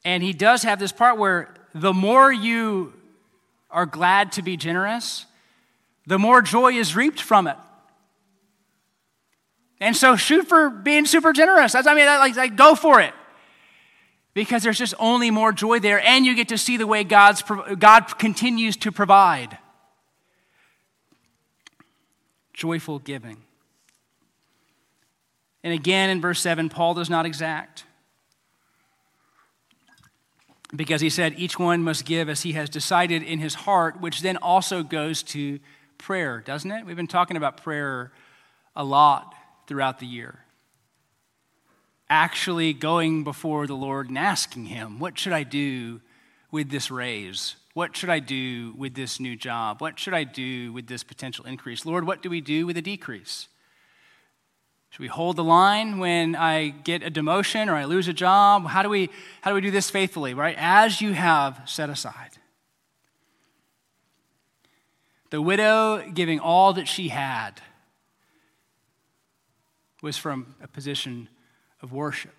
and 0.04 0.24
he 0.24 0.34
does 0.34 0.64
have 0.64 0.80
this 0.80 0.92
part 0.92 1.18
where 1.18 1.54
the 1.74 1.94
more 1.94 2.32
you 2.32 2.94
are 3.70 3.86
glad 3.86 4.34
to 4.34 4.42
be 4.42 4.58
generous, 4.58 5.26
the 6.06 6.20
more 6.20 6.42
joy 6.42 6.74
is 6.74 6.96
reaped 6.96 7.22
from 7.22 7.48
it. 7.48 7.58
And 9.82 9.98
so 9.98 10.16
shoot 10.16 10.48
for 10.48 10.70
being 10.70 11.08
super 11.08 11.34
generous. 11.34 11.74
That's, 11.74 11.88
I 11.88 11.96
mean, 11.96 12.06
like, 12.06 12.36
like 12.36 12.56
go 12.56 12.76
for 12.76 13.02
it. 13.02 13.14
Because 14.36 14.64
there's 14.64 14.78
just 14.78 14.94
only 15.00 15.32
more 15.32 15.52
joy 15.52 15.80
there, 15.80 16.00
and 16.00 16.26
you 16.26 16.36
get 16.36 16.50
to 16.50 16.58
see 16.58 16.78
the 16.78 16.88
way 16.88 17.04
God's, 17.04 17.44
God 17.78 18.18
continues 18.18 18.78
to 18.78 18.92
provide. 18.92 19.58
Joyful 22.54 23.00
giving. 23.00 23.42
And 25.64 25.74
again 25.74 26.10
in 26.10 26.22
verse 26.22 26.40
7, 26.40 26.70
Paul 26.70 26.94
does 26.94 27.10
not 27.10 27.26
exact. 27.26 27.84
Because 30.74 31.02
he 31.02 31.10
said, 31.10 31.34
each 31.38 31.60
one 31.60 31.84
must 31.84 32.06
give 32.06 32.30
as 32.30 32.44
he 32.44 32.54
has 32.54 32.70
decided 32.70 33.24
in 33.24 33.40
his 33.40 33.56
heart, 33.56 34.00
which 34.00 34.22
then 34.22 34.38
also 34.38 34.84
goes 34.84 35.24
to 35.24 35.60
prayer, 35.98 36.40
doesn't 36.40 36.72
it? 36.72 36.86
We've 36.86 36.96
been 36.96 37.08
talking 37.08 37.36
about 37.36 37.62
prayer 37.62 38.14
a 38.76 38.84
lot 38.84 39.36
throughout 39.72 40.00
the 40.00 40.06
year. 40.06 40.40
Actually 42.10 42.74
going 42.74 43.24
before 43.24 43.68
the 43.68 43.74
Lord 43.74 44.10
and 44.10 44.18
asking 44.18 44.66
Him, 44.66 45.00
What 45.00 45.18
should 45.18 45.32
I 45.32 45.44
do 45.44 46.02
with 46.52 46.70
this 46.70 46.92
raise? 46.92 47.56
What 47.74 47.96
should 47.96 48.10
I 48.10 48.20
do 48.20 48.74
with 48.78 48.96
this 48.96 49.18
new 49.18 49.38
job? 49.38 49.80
What 49.80 49.98
should 49.98 50.14
I 50.14 50.26
do 50.26 50.74
with 50.74 50.88
this 50.88 51.06
potential 51.06 51.46
increase? 51.46 51.86
Lord, 51.86 52.06
what 52.06 52.22
do 52.22 52.30
we 52.30 52.42
do 52.42 52.66
with 52.66 52.76
a 52.76 52.82
decrease? 52.82 53.48
Should 54.90 55.00
we 55.00 55.08
hold 55.08 55.38
the 55.38 55.44
line 55.46 56.00
when 56.00 56.36
I 56.36 56.68
get 56.68 57.02
a 57.02 57.10
demotion 57.10 57.70
or 57.70 57.76
I 57.76 57.86
lose 57.86 58.10
a 58.10 58.14
job? 58.14 58.68
How 58.68 58.84
do 58.84 58.90
we, 58.90 59.10
how 59.40 59.52
do, 59.52 59.56
we 59.56 59.62
do 59.62 59.72
this 59.72 59.90
faithfully, 59.90 60.34
right? 60.34 60.58
As 60.60 61.00
you 61.00 61.14
have 61.14 61.62
set 61.64 61.90
aside. 61.90 62.32
The 65.30 65.42
widow 65.42 66.12
giving 66.14 66.42
all 66.42 66.74
that 66.74 66.90
she 66.90 67.08
had 67.08 67.62
was 70.02 70.18
from 70.18 70.56
a 70.62 70.68
position 70.68 71.30
of 71.82 71.92
worship. 71.92 72.34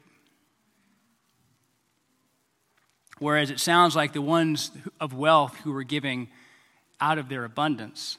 Whereas 3.19 3.51
it 3.51 3.61
sounds 3.61 3.95
like 3.95 4.13
the 4.13 4.23
ones 4.23 4.73
of 5.01 5.15
wealth 5.15 5.57
who 5.59 5.73
were 5.73 5.85
giving 5.85 6.29
out 7.01 7.19
of 7.19 7.29
their 7.29 7.45
abundance 7.45 8.19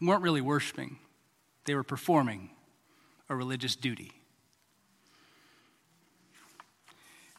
weren't 0.00 0.22
really 0.22 0.40
worshiping, 0.40 0.98
they 1.64 1.74
were 1.74 1.84
performing 1.84 2.50
a 3.28 3.34
religious 3.34 3.74
duty. 3.74 4.12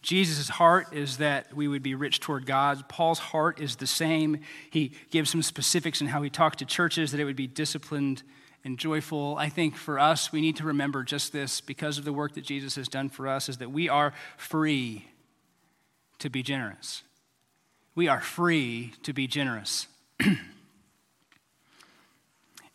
Jesus' 0.01 0.49
heart 0.49 0.93
is 0.93 1.17
that 1.17 1.55
we 1.55 1.67
would 1.67 1.81
be 1.81 1.95
rich 1.95 2.19
toward 2.19 2.45
God. 2.45 2.87
Paul's 2.87 3.17
heart 3.17 3.59
is 3.59 3.77
the 3.77 3.87
same. 3.87 4.39
He 4.69 4.91
gives 5.09 5.31
some 5.31 5.41
specifics 5.41 5.99
in 5.99 6.07
how 6.07 6.21
he 6.21 6.29
talked 6.29 6.59
to 6.59 6.65
churches, 6.65 7.11
that 7.11 7.19
it 7.19 7.25
would 7.25 7.35
be 7.35 7.47
disciplined 7.47 8.21
and 8.65 8.79
joyful. 8.79 9.37
I 9.37 9.47
think 9.47 9.75
for 9.75 9.99
us, 9.99 10.31
we 10.31 10.41
need 10.41 10.55
to 10.57 10.63
remember 10.63 11.03
just 11.03 11.31
this 11.31 11.61
because 11.61 11.99
of 11.99 12.03
the 12.03 12.11
work 12.11 12.33
that 12.33 12.43
Jesus 12.43 12.75
has 12.75 12.87
done 12.87 13.09
for 13.09 13.27
us, 13.27 13.47
is 13.47 13.59
that 13.59 13.71
we 13.71 13.87
are 13.87 14.11
free 14.37 15.05
to 16.17 16.29
be 16.31 16.41
generous. 16.41 17.03
We 17.93 18.07
are 18.07 18.19
free 18.19 18.93
to 19.03 19.13
be 19.13 19.27
generous. 19.27 19.85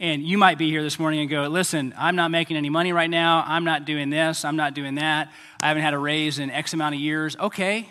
and 0.01 0.23
you 0.23 0.39
might 0.39 0.59
be 0.59 0.71
here 0.71 0.85
this 0.85 1.01
morning 1.01 1.21
and 1.21 1.29
go, 1.29 1.49
listen, 1.49 1.93
I'm 1.99 2.15
not 2.15 2.31
making 2.31 2.57
any 2.57 2.71
money 2.71 2.93
right 2.93 3.11
now. 3.11 3.43
I'm 3.45 3.65
not 3.65 3.85
doing 3.85 4.11
this. 4.11 4.45
I'm 4.45 4.57
not 4.57 4.75
doing 4.75 4.95
that. 4.95 5.33
I 5.61 5.69
haven't 5.69 5.83
had 5.83 5.93
a 5.93 5.99
raise 5.99 6.39
in 6.39 6.51
X 6.51 6.73
amount 6.73 6.95
of 6.95 7.01
years. 7.01 7.37
Okay. 7.37 7.89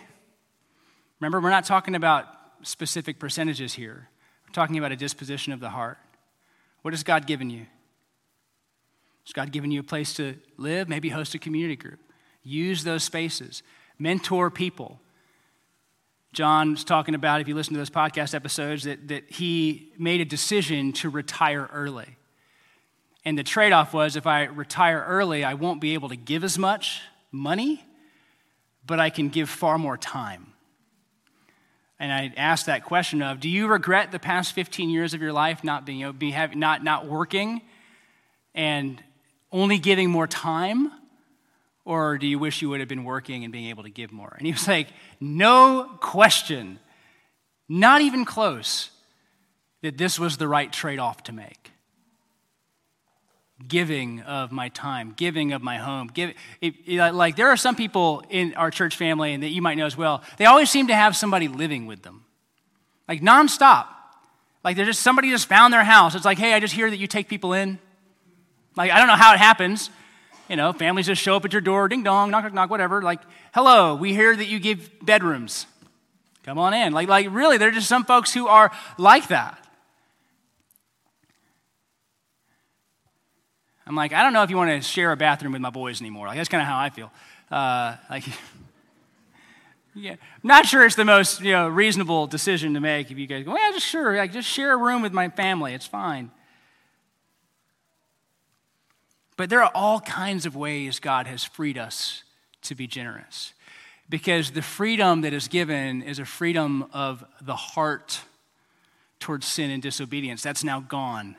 Remember, 1.19 1.41
we're 1.41 1.49
not 1.49 1.65
talking 1.65 1.95
about 1.95 2.27
specific 2.61 3.19
percentages 3.19 3.73
here. 3.73 4.07
We're 4.47 4.53
talking 4.53 4.77
about 4.77 4.93
a 4.93 4.95
disposition 4.95 5.51
of 5.51 5.59
the 5.59 5.69
heart. 5.69 5.97
What 6.81 6.93
has 6.93 7.03
God 7.03 7.27
given 7.27 7.49
you? 7.49 7.65
Has 9.29 9.33
God 9.33 9.51
given 9.51 9.69
you 9.69 9.81
a 9.81 9.83
place 9.83 10.15
to 10.15 10.35
live? 10.57 10.89
Maybe 10.89 11.09
host 11.09 11.35
a 11.35 11.37
community 11.37 11.75
group. 11.75 11.99
Use 12.41 12.83
those 12.83 13.03
spaces. 13.03 13.61
Mentor 13.99 14.49
people. 14.49 14.99
John's 16.33 16.83
talking 16.83 17.13
about, 17.13 17.39
if 17.39 17.47
you 17.47 17.53
listen 17.53 17.73
to 17.73 17.77
those 17.77 17.91
podcast 17.91 18.33
episodes, 18.33 18.85
that, 18.85 19.07
that 19.09 19.29
he 19.29 19.93
made 19.99 20.19
a 20.19 20.25
decision 20.25 20.93
to 20.93 21.09
retire 21.09 21.69
early. 21.71 22.17
And 23.23 23.37
the 23.37 23.43
trade 23.43 23.71
off 23.71 23.93
was 23.93 24.15
if 24.15 24.25
I 24.25 24.45
retire 24.45 25.05
early, 25.07 25.43
I 25.43 25.53
won't 25.53 25.79
be 25.79 25.93
able 25.93 26.09
to 26.09 26.15
give 26.15 26.43
as 26.43 26.57
much 26.57 26.99
money, 27.31 27.85
but 28.83 28.99
I 28.99 29.11
can 29.11 29.29
give 29.29 29.47
far 29.47 29.77
more 29.77 29.95
time. 29.95 30.53
And 31.99 32.11
I 32.11 32.33
asked 32.35 32.65
that 32.65 32.83
question 32.83 33.21
of, 33.21 33.39
do 33.39 33.47
you 33.47 33.67
regret 33.67 34.11
the 34.11 34.17
past 34.17 34.53
15 34.53 34.89
years 34.89 35.13
of 35.13 35.21
your 35.21 35.33
life 35.33 35.63
not 35.63 35.85
being, 35.85 35.99
you 35.99 36.07
know, 36.07 36.13
be, 36.13 36.31
have, 36.31 36.55
not, 36.55 36.83
not 36.83 37.05
working 37.05 37.61
and 38.55 39.03
only 39.51 39.77
giving 39.77 40.09
more 40.09 40.27
time? 40.27 40.91
Or 41.85 42.17
do 42.17 42.27
you 42.27 42.37
wish 42.37 42.61
you 42.61 42.69
would 42.69 42.81
have 42.81 42.89
been 42.89 43.03
working 43.03 43.43
and 43.43 43.51
being 43.51 43.67
able 43.67 43.83
to 43.83 43.89
give 43.89 44.11
more? 44.11 44.35
And 44.37 44.45
he 44.45 44.53
was 44.53 44.67
like, 44.67 44.87
No 45.19 45.89
question, 45.99 46.79
not 47.67 48.01
even 48.01 48.25
close, 48.25 48.91
that 49.81 49.97
this 49.97 50.19
was 50.19 50.37
the 50.37 50.47
right 50.47 50.71
trade 50.71 50.99
off 50.99 51.23
to 51.23 51.33
make. 51.33 51.71
Giving 53.67 54.21
of 54.21 54.51
my 54.51 54.69
time, 54.69 55.13
giving 55.17 55.51
of 55.51 55.61
my 55.61 55.77
home. 55.77 56.09
Give, 56.13 56.33
it, 56.61 56.75
it, 56.85 57.13
like, 57.13 57.35
there 57.35 57.49
are 57.49 57.57
some 57.57 57.75
people 57.75 58.23
in 58.29 58.53
our 58.53 58.71
church 58.71 58.95
family, 58.95 59.33
and 59.33 59.43
that 59.43 59.49
you 59.49 59.61
might 59.61 59.75
know 59.75 59.85
as 59.85 59.97
well, 59.97 60.21
they 60.37 60.45
always 60.45 60.69
seem 60.69 60.87
to 60.87 60.95
have 60.95 61.15
somebody 61.15 61.47
living 61.47 61.85
with 61.85 62.03
them, 62.03 62.23
like 63.07 63.21
nonstop. 63.21 63.87
Like, 64.63 64.75
they're 64.75 64.85
just 64.85 65.01
somebody 65.01 65.29
just 65.29 65.47
found 65.47 65.73
their 65.73 65.83
house. 65.83 66.15
It's 66.15 66.25
like, 66.25 66.37
hey, 66.37 66.53
I 66.53 66.59
just 66.59 66.73
hear 66.73 66.89
that 66.89 66.97
you 66.97 67.07
take 67.07 67.27
people 67.27 67.53
in. 67.53 67.79
Like, 68.75 68.91
I 68.91 68.97
don't 68.97 69.07
know 69.07 69.15
how 69.15 69.33
it 69.33 69.39
happens. 69.39 69.89
You 70.47 70.55
know, 70.55 70.73
families 70.73 71.05
just 71.05 71.21
show 71.21 71.35
up 71.35 71.45
at 71.45 71.53
your 71.53 71.61
door, 71.61 71.87
ding 71.87 72.03
dong, 72.03 72.31
knock, 72.31 72.43
knock, 72.43 72.53
knock, 72.53 72.69
whatever. 72.69 73.01
Like, 73.01 73.21
hello, 73.53 73.95
we 73.95 74.13
hear 74.13 74.35
that 74.35 74.47
you 74.47 74.59
give 74.59 74.89
bedrooms. 75.01 75.67
Come 76.43 76.57
on 76.57 76.73
in. 76.73 76.93
Like, 76.93 77.07
like 77.07 77.27
really, 77.29 77.57
there 77.57 77.69
are 77.69 77.71
just 77.71 77.87
some 77.87 78.03
folks 78.03 78.33
who 78.33 78.47
are 78.47 78.71
like 78.97 79.27
that. 79.27 79.63
I'm 83.85 83.95
like, 83.95 84.13
I 84.13 84.23
don't 84.23 84.33
know 84.33 84.43
if 84.43 84.49
you 84.49 84.57
want 84.57 84.69
to 84.69 84.87
share 84.87 85.11
a 85.11 85.17
bathroom 85.17 85.53
with 85.53 85.61
my 85.61 85.71
boys 85.71 85.99
anymore. 85.99 86.27
Like, 86.27 86.37
that's 86.37 86.49
kind 86.49 86.61
of 86.61 86.67
how 86.67 86.77
I 86.77 86.89
feel. 86.89 87.11
Uh, 87.51 87.95
like, 88.09 88.23
yeah, 89.95 90.11
I'm 90.11 90.17
not 90.43 90.67
sure 90.67 90.85
it's 90.85 90.95
the 90.95 91.05
most 91.05 91.41
you 91.41 91.51
know 91.51 91.67
reasonable 91.67 92.27
decision 92.27 92.75
to 92.75 92.79
make. 92.79 93.09
If 93.09 93.17
you 93.17 93.27
guys 93.27 93.45
go, 93.45 93.55
yeah, 93.55 93.71
just 93.73 93.85
sure, 93.85 94.15
like, 94.15 94.31
just 94.31 94.47
share 94.47 94.73
a 94.73 94.77
room 94.77 95.01
with 95.01 95.11
my 95.11 95.29
family. 95.29 95.73
It's 95.73 95.87
fine. 95.87 96.31
But 99.39 99.49
there 99.49 99.63
are 99.63 99.71
all 99.73 100.01
kinds 100.01 100.45
of 100.45 100.57
ways 100.57 100.99
God 100.99 101.25
has 101.25 101.45
freed 101.45 101.77
us 101.77 102.23
to 102.63 102.75
be 102.75 102.87
generous. 102.87 103.53
Because 104.09 104.51
the 104.51 104.61
freedom 104.61 105.21
that 105.21 105.31
is 105.31 105.47
given 105.47 106.01
is 106.01 106.19
a 106.19 106.25
freedom 106.25 106.89
of 106.91 107.23
the 107.39 107.55
heart 107.55 108.19
towards 109.21 109.47
sin 109.47 109.71
and 109.71 109.81
disobedience. 109.81 110.43
That's 110.43 110.65
now 110.65 110.81
gone. 110.81 111.37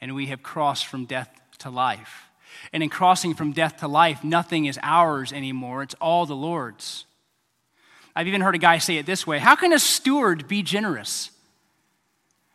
And 0.00 0.14
we 0.14 0.26
have 0.26 0.44
crossed 0.44 0.86
from 0.86 1.04
death 1.04 1.36
to 1.58 1.68
life. 1.68 2.26
And 2.72 2.80
in 2.80 2.88
crossing 2.88 3.34
from 3.34 3.50
death 3.50 3.78
to 3.78 3.88
life, 3.88 4.22
nothing 4.22 4.66
is 4.66 4.78
ours 4.80 5.32
anymore, 5.32 5.82
it's 5.82 5.94
all 5.94 6.26
the 6.26 6.36
Lord's. 6.36 7.06
I've 8.14 8.28
even 8.28 8.40
heard 8.40 8.54
a 8.54 8.58
guy 8.58 8.78
say 8.78 8.98
it 8.98 9.06
this 9.06 9.26
way 9.26 9.40
How 9.40 9.56
can 9.56 9.72
a 9.72 9.80
steward 9.80 10.46
be 10.46 10.62
generous? 10.62 11.31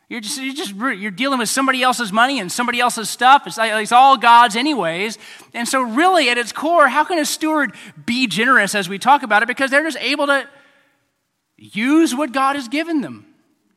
You're 0.08 0.22
just, 0.22 0.40
you're 0.40 0.54
just 0.54 0.74
you're 0.74 1.10
dealing 1.10 1.38
with 1.38 1.50
somebody 1.50 1.82
else's 1.82 2.12
money 2.12 2.40
and 2.40 2.50
somebody 2.50 2.80
else's 2.80 3.10
stuff. 3.10 3.46
It's, 3.46 3.58
like, 3.58 3.72
it's 3.82 3.92
all 3.92 4.16
God's 4.16 4.56
anyways. 4.56 5.18
And 5.52 5.68
so, 5.68 5.82
really, 5.82 6.30
at 6.30 6.38
its 6.38 6.50
core, 6.50 6.88
how 6.88 7.04
can 7.04 7.18
a 7.18 7.26
steward 7.26 7.74
be 8.06 8.26
generous 8.26 8.74
as 8.74 8.88
we 8.88 8.98
talk 8.98 9.22
about 9.22 9.42
it? 9.42 9.46
Because 9.46 9.70
they're 9.70 9.82
just 9.82 9.98
able 9.98 10.26
to 10.28 10.48
use 11.58 12.14
what 12.14 12.32
God 12.32 12.56
has 12.56 12.68
given 12.68 13.02
them. 13.02 13.26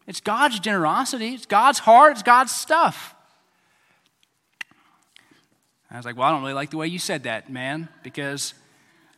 It's 0.07 0.21
God's 0.21 0.59
generosity. 0.59 1.33
It's 1.33 1.45
God's 1.45 1.79
heart. 1.79 2.13
It's 2.13 2.23
God's 2.23 2.53
stuff. 2.53 3.13
I 5.89 5.97
was 5.97 6.05
like, 6.05 6.15
well, 6.15 6.29
I 6.29 6.31
don't 6.31 6.41
really 6.41 6.53
like 6.53 6.69
the 6.69 6.77
way 6.77 6.87
you 6.87 6.99
said 6.99 7.23
that, 7.23 7.51
man, 7.51 7.89
because 8.01 8.53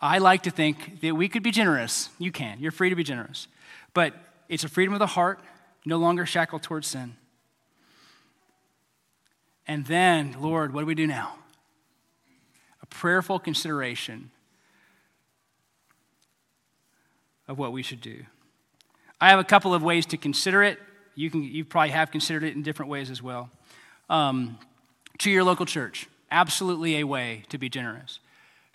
I 0.02 0.18
like 0.18 0.44
to 0.44 0.50
think 0.50 1.02
that 1.02 1.16
we 1.16 1.30
could 1.30 1.44
be 1.44 1.52
generous. 1.52 2.10
You 2.18 2.32
can. 2.32 2.60
You're 2.60 2.72
free 2.72 2.90
to 2.90 2.96
be 2.96 3.04
generous. 3.04 3.48
But 3.94 4.16
it's 4.50 4.64
a 4.64 4.70
freedom 4.70 4.94
of 4.94 5.00
the 5.00 5.06
heart 5.06 5.40
no 5.86 5.98
longer 5.98 6.26
shackled 6.26 6.64
towards 6.64 6.88
sin. 6.88 7.16
And 9.68 9.86
then, 9.86 10.36
Lord, 10.40 10.74
what 10.74 10.82
do 10.82 10.86
we 10.86 10.96
do 10.96 11.08
now? 11.08 11.36
A 12.82 12.86
prayerful 12.86 13.40
consideration 13.40 14.32
of 17.48 17.58
what 17.58 17.72
we 17.72 17.82
should 17.82 18.02
do. 18.02 18.24
I 19.22 19.30
have 19.30 19.40
a 19.40 19.44
couple 19.44 19.74
of 19.74 19.84
ways 19.84 20.06
to 20.08 20.18
consider 20.18 20.64
it. 20.64 20.80
You, 21.16 21.30
can, 21.30 21.44
you 21.44 21.64
probably 21.64 21.92
have 21.92 22.12
considered 22.12 22.44
it 22.44 22.56
in 22.56 22.64
different 22.64 22.90
ways 22.90 23.10
as 23.10 23.22
well. 23.22 23.50
Um, 24.10 24.58
to 25.20 25.32
your 25.32 25.44
local 25.44 25.66
church, 25.66 26.08
absolutely 26.32 26.98
a 27.00 27.04
way 27.06 27.44
to 27.50 27.58
be 27.58 27.70
generous. 27.70 28.20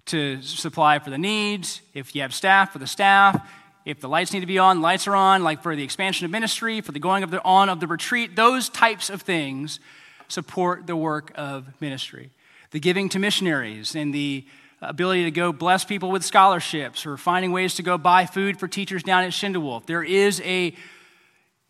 To 0.07 0.41
supply 0.41 1.01
for 1.01 1.11
the 1.11 1.19
needs, 1.19 1.83
if 1.93 2.15
you 2.15 2.23
have 2.23 2.33
staff, 2.33 2.73
for 2.73 2.79
the 2.79 2.87
staff, 2.87 3.47
If 3.89 4.01
the 4.01 4.09
lights 4.09 4.35
need 4.35 4.41
to 4.41 4.47
be 4.47 4.59
on, 4.59 4.83
lights 4.83 5.07
are 5.07 5.17
on, 5.17 5.43
like 5.43 5.63
for 5.63 5.75
the 5.75 5.83
expansion 5.83 6.27
of 6.27 6.31
ministry, 6.31 6.83
for 6.83 6.93
the 6.93 6.99
going 6.99 7.23
of 7.23 7.31
the, 7.31 7.43
on 7.43 7.71
of 7.71 7.81
the 7.81 7.87
retreat, 7.87 8.37
those 8.37 8.69
types 8.69 9.09
of 9.09 9.23
things 9.23 9.81
support 10.29 10.87
the 10.87 10.95
work 10.95 11.33
of 11.37 11.69
ministry. 11.81 12.31
The 12.71 12.81
giving 12.81 13.09
to 13.09 13.19
missionaries 13.19 13.95
and 13.95 14.13
the 14.13 14.45
ability 14.83 15.25
to 15.25 15.31
go 15.31 15.55
bless 15.55 15.87
people 15.87 16.11
with 16.11 16.23
scholarships 16.23 17.07
or 17.07 17.17
finding 17.17 17.51
ways 17.51 17.77
to 17.77 17.83
go 17.83 17.97
buy 17.97 18.27
food 18.27 18.59
for 18.59 18.69
teachers 18.69 19.03
down 19.03 19.25
at 19.25 19.31
Schindewolf. 19.31 19.87
There 19.87 20.05
is 20.05 20.43
a, 20.43 20.75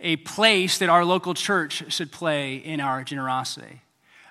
a 0.00 0.16
place 0.16 0.78
that 0.78 0.88
our 0.88 1.04
local 1.04 1.34
church 1.34 1.92
should 1.92 2.10
play 2.10 2.56
in 2.56 2.80
our 2.80 3.04
generosity. 3.04 3.80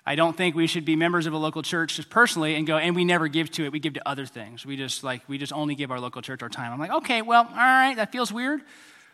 I 0.08 0.16
don't 0.16 0.38
think 0.38 0.55
we 0.55 0.68
should 0.68 0.86
be 0.86 0.95
members 0.95 1.26
of 1.26 1.34
a 1.34 1.38
local 1.38 1.62
church 1.62 1.97
just 1.97 2.10
personally 2.10 2.55
and 2.55 2.66
go, 2.66 2.78
and 2.78 2.95
we 2.95 3.03
never 3.03 3.28
give 3.28 3.51
to 3.51 3.66
it. 3.66 3.74
We 3.74 3.80
give 3.80 3.95
to 3.95 4.08
other 4.08 4.26
things. 4.26 4.66
We 4.66 4.78
just 4.78 5.03
like, 5.03 5.22
we 5.28 5.38
just 5.38 5.51
only 5.51 5.76
give 5.76 5.91
our 5.91 5.99
local 5.99 6.22
church 6.22 6.41
our 6.41 6.47
time. 6.47 6.72
I'm 6.72 6.80
like, 6.80 6.91
okay, 6.91 7.22
well, 7.22 7.43
all 7.43 7.55
right, 7.55 7.93
that 7.97 8.14
feels 8.14 8.32
weird. 8.32 8.62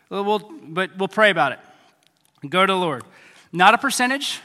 We'll, 0.08 0.38
but 0.38 0.96
we'll 0.96 1.08
pray 1.08 1.30
about 1.30 1.50
it. 1.50 1.58
Go 2.48 2.64
to 2.64 2.72
the 2.72 2.78
Lord. 2.78 3.02
Not 3.52 3.74
a 3.74 3.78
percentage. 3.78 4.40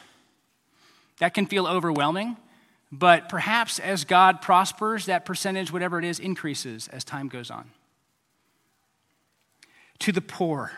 That 1.20 1.36
can 1.36 1.46
feel 1.46 1.68
overwhelming. 1.68 2.36
But 2.92 3.30
perhaps 3.30 3.78
as 3.78 4.04
God 4.04 4.42
prospers, 4.42 5.06
that 5.06 5.26
percentage, 5.26 5.72
whatever 5.72 6.00
it 6.00 6.06
is, 6.06 6.18
increases 6.18 6.88
as 6.88 7.04
time 7.04 7.28
goes 7.28 7.52
on. 7.52 7.70
To 10.00 10.12
the 10.12 10.22
poor. 10.22 10.72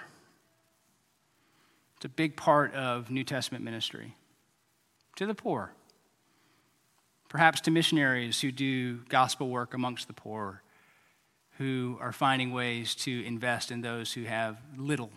It's 1.96 2.04
a 2.04 2.10
big 2.10 2.36
part 2.36 2.74
of 2.74 3.10
New 3.10 3.24
Testament 3.24 3.64
ministry 3.64 4.16
to 5.16 5.26
the 5.26 5.36
poor, 5.36 5.74
perhaps 7.30 7.62
to 7.62 7.72
missionaries 7.72 8.42
who 8.42 8.52
do 8.52 8.98
gospel 9.10 9.50
work 9.50 9.74
amongst 9.74 10.08
the 10.08 10.14
poor, 10.14 10.62
who 11.58 11.98
are 12.02 12.12
finding 12.12 12.52
ways 12.52 12.96
to 12.96 13.24
invest 13.26 13.72
in 13.72 13.82
those 13.82 14.14
who 14.14 14.24
have 14.24 14.58
little, 14.78 15.12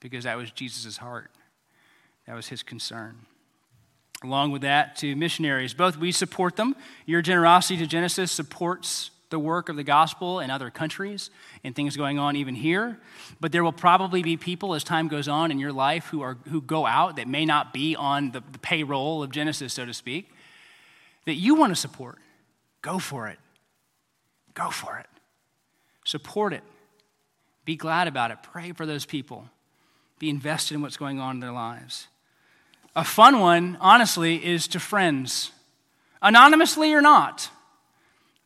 because 0.00 0.24
that 0.24 0.36
was 0.36 0.50
Jesus' 0.50 0.96
heart, 0.96 1.30
that 2.26 2.34
was 2.34 2.48
his 2.48 2.62
concern. 2.62 3.26
Along 4.22 4.50
with 4.50 4.62
that, 4.62 4.96
to 4.96 5.14
missionaries, 5.16 5.74
both 5.74 5.96
we 5.96 6.10
support 6.10 6.56
them. 6.56 6.74
Your 7.04 7.20
generosity 7.20 7.76
to 7.78 7.86
Genesis 7.86 8.32
supports 8.32 9.10
the 9.30 9.38
work 9.38 9.68
of 9.68 9.76
the 9.76 9.84
gospel 9.84 10.40
in 10.40 10.50
other 10.50 10.70
countries 10.70 11.30
and 11.62 11.74
things 11.74 11.96
going 11.96 12.18
on 12.18 12.36
even 12.36 12.54
here. 12.54 12.98
But 13.40 13.52
there 13.52 13.64
will 13.64 13.72
probably 13.72 14.22
be 14.22 14.36
people 14.36 14.74
as 14.74 14.84
time 14.84 15.08
goes 15.08 15.28
on 15.28 15.50
in 15.50 15.58
your 15.58 15.72
life 15.72 16.06
who, 16.06 16.22
are, 16.22 16.38
who 16.48 16.60
go 16.60 16.86
out 16.86 17.16
that 17.16 17.28
may 17.28 17.44
not 17.44 17.72
be 17.72 17.96
on 17.96 18.30
the, 18.32 18.42
the 18.52 18.58
payroll 18.58 19.22
of 19.22 19.30
Genesis, 19.30 19.72
so 19.72 19.84
to 19.84 19.94
speak, 19.94 20.30
that 21.24 21.34
you 21.34 21.54
want 21.54 21.72
to 21.72 21.76
support. 21.76 22.18
Go 22.82 22.98
for 22.98 23.28
it. 23.28 23.38
Go 24.52 24.70
for 24.70 24.98
it. 24.98 25.06
Support 26.04 26.52
it. 26.52 26.62
Be 27.64 27.76
glad 27.76 28.08
about 28.08 28.30
it. 28.30 28.38
Pray 28.42 28.72
for 28.72 28.84
those 28.84 29.06
people. 29.06 29.48
Be 30.18 30.28
invested 30.28 30.74
in 30.74 30.82
what's 30.82 30.96
going 30.96 31.18
on 31.18 31.36
in 31.36 31.40
their 31.40 31.52
lives. 31.52 32.08
A 32.94 33.04
fun 33.04 33.40
one, 33.40 33.76
honestly, 33.80 34.44
is 34.44 34.68
to 34.68 34.78
friends, 34.78 35.50
anonymously 36.22 36.92
or 36.94 37.00
not 37.00 37.50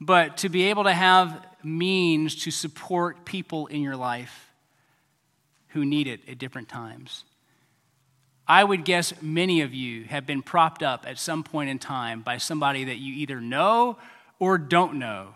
but 0.00 0.38
to 0.38 0.48
be 0.48 0.64
able 0.64 0.84
to 0.84 0.92
have 0.92 1.44
means 1.62 2.34
to 2.44 2.50
support 2.50 3.24
people 3.24 3.66
in 3.66 3.80
your 3.82 3.96
life 3.96 4.50
who 5.68 5.84
need 5.84 6.06
it 6.06 6.20
at 6.28 6.38
different 6.38 6.68
times. 6.68 7.24
I 8.46 8.64
would 8.64 8.84
guess 8.84 9.12
many 9.20 9.60
of 9.60 9.74
you 9.74 10.04
have 10.04 10.24
been 10.24 10.40
propped 10.40 10.82
up 10.82 11.04
at 11.06 11.18
some 11.18 11.42
point 11.42 11.68
in 11.68 11.78
time 11.78 12.22
by 12.22 12.38
somebody 12.38 12.84
that 12.84 12.96
you 12.96 13.12
either 13.14 13.40
know 13.40 13.98
or 14.38 14.56
don't 14.56 14.94
know, 14.94 15.34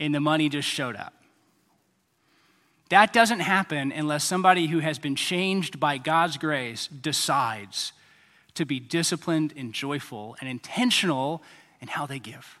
and 0.00 0.14
the 0.14 0.20
money 0.20 0.48
just 0.48 0.68
showed 0.68 0.96
up. 0.96 1.12
That 2.88 3.12
doesn't 3.12 3.40
happen 3.40 3.92
unless 3.92 4.24
somebody 4.24 4.66
who 4.66 4.78
has 4.78 4.98
been 4.98 5.16
changed 5.16 5.80
by 5.80 5.98
God's 5.98 6.38
grace 6.38 6.86
decides 6.86 7.92
to 8.54 8.64
be 8.64 8.78
disciplined 8.78 9.52
and 9.56 9.72
joyful 9.72 10.36
and 10.40 10.48
intentional 10.48 11.42
in 11.80 11.88
how 11.88 12.06
they 12.06 12.18
give. 12.18 12.58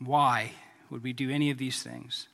Why 0.00 0.52
would 0.90 1.02
we 1.02 1.12
do 1.12 1.30
any 1.30 1.50
of 1.50 1.58
these 1.58 1.82
things? 1.82 2.28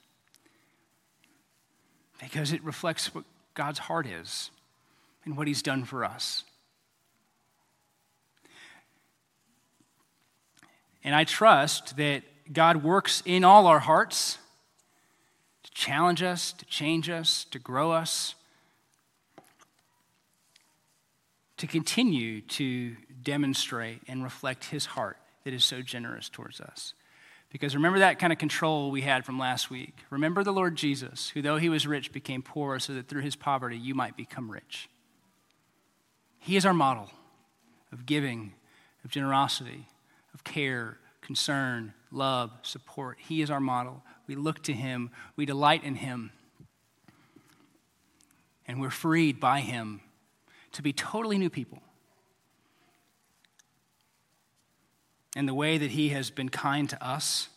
Because 2.21 2.53
it 2.53 2.63
reflects 2.63 3.15
what 3.15 3.25
God's 3.55 3.79
heart 3.81 4.07
is 4.07 4.51
and 5.25 5.37
what 5.37 5.47
He's 5.47 5.63
done 5.63 5.85
for 5.85 6.05
us. 6.05 6.45
And 11.03 11.15
I 11.15 11.25
trust 11.25 11.97
that 11.97 12.23
God 12.53 12.83
works 12.83 13.23
in 13.25 13.45
all 13.45 13.67
our 13.67 13.79
hearts 13.79 14.39
to 15.63 15.71
challenge 15.73 16.23
us, 16.23 16.53
to 16.53 16.65
change 16.67 17.09
us, 17.09 17.45
to 17.45 17.59
grow 17.59 17.93
us, 17.93 18.35
to 21.57 21.67
continue 21.67 22.41
to 22.41 22.97
demonstrate 23.23 24.01
and 24.09 24.23
reflect 24.23 24.67
His 24.67 24.87
heart 24.87 25.17
that 25.45 25.55
is 25.55 25.65
so 25.65 25.81
generous 25.83 26.29
towards 26.29 26.61
us. 26.61 26.95
Because 27.51 27.75
remember 27.75 27.99
that 27.99 28.19
kind 28.19 28.33
of 28.33 28.39
control 28.39 28.91
we 28.91 29.03
had 29.03 29.25
from 29.25 29.39
last 29.39 29.71
week. 29.71 30.05
Remember 30.09 30.45
the 30.45 30.53
Lord 30.53 30.77
Jesus, 30.77 31.31
who, 31.31 31.43
though 31.43 31.57
he 31.57 31.69
was 31.69 31.87
rich, 31.87 32.13
became 32.13 32.43
poor 32.43 32.79
so 32.79 32.95
that 32.95 33.09
through 33.09 33.23
his 33.23 33.35
poverty 33.35 33.77
you 33.77 33.95
might 33.95 34.17
become 34.17 34.51
rich. 34.51 34.89
He 36.39 36.57
is 36.57 36.65
our 36.65 36.73
model 36.73 37.11
of 37.93 38.07
giving, 38.07 38.55
of 39.05 39.11
generosity, 39.11 39.89
of 40.33 40.45
care, 40.45 40.99
concern, 41.21 41.93
love, 42.13 42.53
support. 42.63 43.19
He 43.21 43.43
is 43.43 43.51
our 43.51 43.61
model. 43.61 44.03
We 44.29 44.37
look 44.37 44.63
to 44.65 44.73
him, 44.73 45.11
we 45.35 45.45
delight 45.45 45.83
in 45.83 45.97
him, 45.97 46.31
and 48.67 48.81
we're 48.81 48.91
freed 48.91 49.41
by 49.41 49.61
him 49.61 50.01
to 50.73 50.83
be 50.83 50.93
totally 50.93 51.37
new 51.37 51.51
people. 51.51 51.83
And 55.37 55.49
the 55.49 55.55
way 55.55 55.79
that 55.79 55.93
He 55.93 56.11
has 56.11 56.31
been 56.31 56.49
kind 56.49 56.89
to 56.91 57.05
us, 57.05 57.49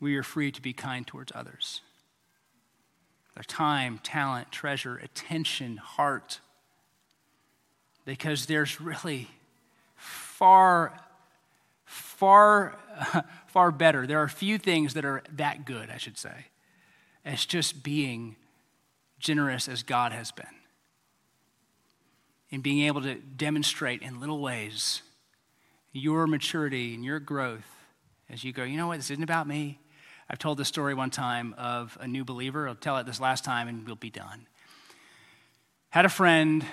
we 0.00 0.16
are 0.16 0.22
free 0.22 0.50
to 0.52 0.62
be 0.62 0.72
kind 0.72 1.06
towards 1.06 1.32
others. 1.34 1.82
Their 3.34 3.44
time, 3.44 4.00
talent, 4.02 4.50
treasure, 4.50 4.96
attention, 4.96 5.76
heart. 5.76 6.40
Because 8.04 8.46
there's 8.46 8.80
really 8.80 9.28
far, 9.96 10.98
far, 11.84 12.78
far 13.46 13.70
better. 13.70 14.06
There 14.06 14.18
are 14.18 14.28
few 14.28 14.58
things 14.58 14.94
that 14.94 15.04
are 15.04 15.22
that 15.36 15.66
good, 15.66 15.90
I 15.90 15.98
should 15.98 16.16
say, 16.16 16.46
as 17.24 17.44
just 17.44 17.82
being 17.82 18.36
generous 19.18 19.68
as 19.68 19.82
God 19.82 20.12
has 20.12 20.32
been. 20.32 20.46
In 22.50 22.62
being 22.62 22.86
able 22.86 23.02
to 23.02 23.16
demonstrate 23.16 24.00
in 24.00 24.20
little 24.20 24.40
ways 24.40 25.02
your 25.98 26.26
maturity 26.26 26.94
and 26.94 27.04
your 27.04 27.20
growth 27.20 27.66
as 28.30 28.44
you 28.44 28.52
go, 28.52 28.62
you 28.62 28.76
know 28.76 28.86
what, 28.86 28.98
this 28.98 29.10
isn't 29.10 29.24
about 29.24 29.46
me. 29.46 29.78
I've 30.28 30.38
told 30.38 30.58
this 30.58 30.68
story 30.68 30.92
one 30.92 31.10
time 31.10 31.54
of 31.56 31.96
a 32.00 32.06
new 32.06 32.24
believer. 32.24 32.68
I'll 32.68 32.74
tell 32.74 32.98
it 32.98 33.06
this 33.06 33.20
last 33.20 33.44
time 33.44 33.68
and 33.68 33.86
we'll 33.86 33.96
be 33.96 34.10
done. 34.10 34.46
Had 35.90 36.04
a 36.04 36.10
friend, 36.10 36.64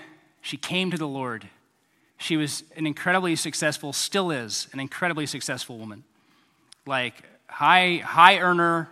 she 0.41 0.57
came 0.57 0.91
to 0.91 0.97
the 0.97 1.07
Lord. 1.07 1.47
She 2.17 2.35
was 2.35 2.63
an 2.75 2.85
incredibly 2.85 3.35
successful, 3.37 3.93
still 3.93 4.31
is 4.31 4.67
an 4.73 4.79
incredibly 4.79 5.25
successful 5.25 5.77
woman. 5.77 6.03
Like 6.85 7.23
high, 7.47 8.01
high 8.03 8.39
earner, 8.39 8.89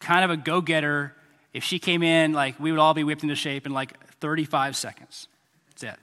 kind 0.00 0.24
of 0.24 0.30
a 0.30 0.36
go 0.36 0.60
getter. 0.60 1.14
If 1.54 1.64
she 1.64 1.78
came 1.78 2.02
in, 2.02 2.34
like 2.34 2.60
we 2.60 2.70
would 2.70 2.80
all 2.80 2.94
be 2.94 3.04
whipped 3.04 3.22
into 3.22 3.34
shape 3.34 3.64
in 3.64 3.72
like 3.72 3.98
35 4.20 4.76
seconds. 4.76 5.28
That's 5.70 5.82
it. 5.82 5.96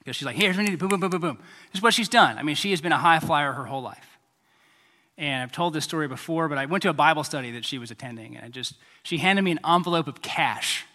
Because 0.00 0.16
she's 0.16 0.26
like, 0.26 0.36
here's 0.36 0.56
what 0.56 0.64
we 0.64 0.70
need, 0.70 0.78
boom, 0.78 0.88
boom, 0.88 1.00
boom, 1.00 1.10
boom, 1.10 1.20
boom. 1.20 1.38
This 1.70 1.78
is 1.78 1.82
what 1.82 1.94
she's 1.94 2.08
done. 2.08 2.38
I 2.38 2.42
mean, 2.42 2.56
she 2.56 2.70
has 2.70 2.80
been 2.80 2.92
a 2.92 2.98
high 2.98 3.20
flyer 3.20 3.52
her 3.52 3.66
whole 3.66 3.82
life. 3.82 4.18
And 5.18 5.42
I've 5.42 5.52
told 5.52 5.74
this 5.74 5.84
story 5.84 6.08
before, 6.08 6.48
but 6.48 6.56
I 6.56 6.64
went 6.64 6.82
to 6.82 6.88
a 6.88 6.94
Bible 6.94 7.22
study 7.24 7.52
that 7.52 7.66
she 7.66 7.78
was 7.78 7.90
attending, 7.90 8.36
and 8.36 8.44
I 8.44 8.48
just, 8.48 8.74
she 9.02 9.18
handed 9.18 9.42
me 9.42 9.50
an 9.50 9.60
envelope 9.66 10.08
of 10.08 10.22
cash. 10.22 10.86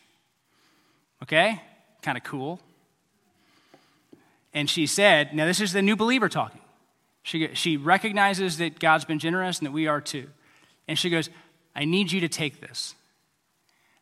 Okay? 1.22 1.62
Kind 2.02 2.18
of 2.18 2.24
cool. 2.24 2.60
And 4.54 4.68
she 4.70 4.88
said, 4.88 5.36
now 5.36 5.46
this 5.46 5.62
is 5.62 5.74
the 5.74 5.84
new 5.84 5.96
believer 5.96 6.28
talking. 6.28 6.62
She, 7.22 7.50
she 7.54 7.78
recognizes 7.78 8.58
that 8.58 8.80
God's 8.80 9.06
been 9.06 9.20
generous 9.20 9.60
and 9.60 9.68
that 9.68 9.72
we 9.72 9.88
are 9.88 10.02
too. 10.02 10.28
And 10.88 10.98
she 10.98 11.10
goes, 11.10 11.30
I 11.76 11.86
need 11.86 12.12
you 12.12 12.22
to 12.22 12.30
take 12.30 12.62
this. 12.62 12.96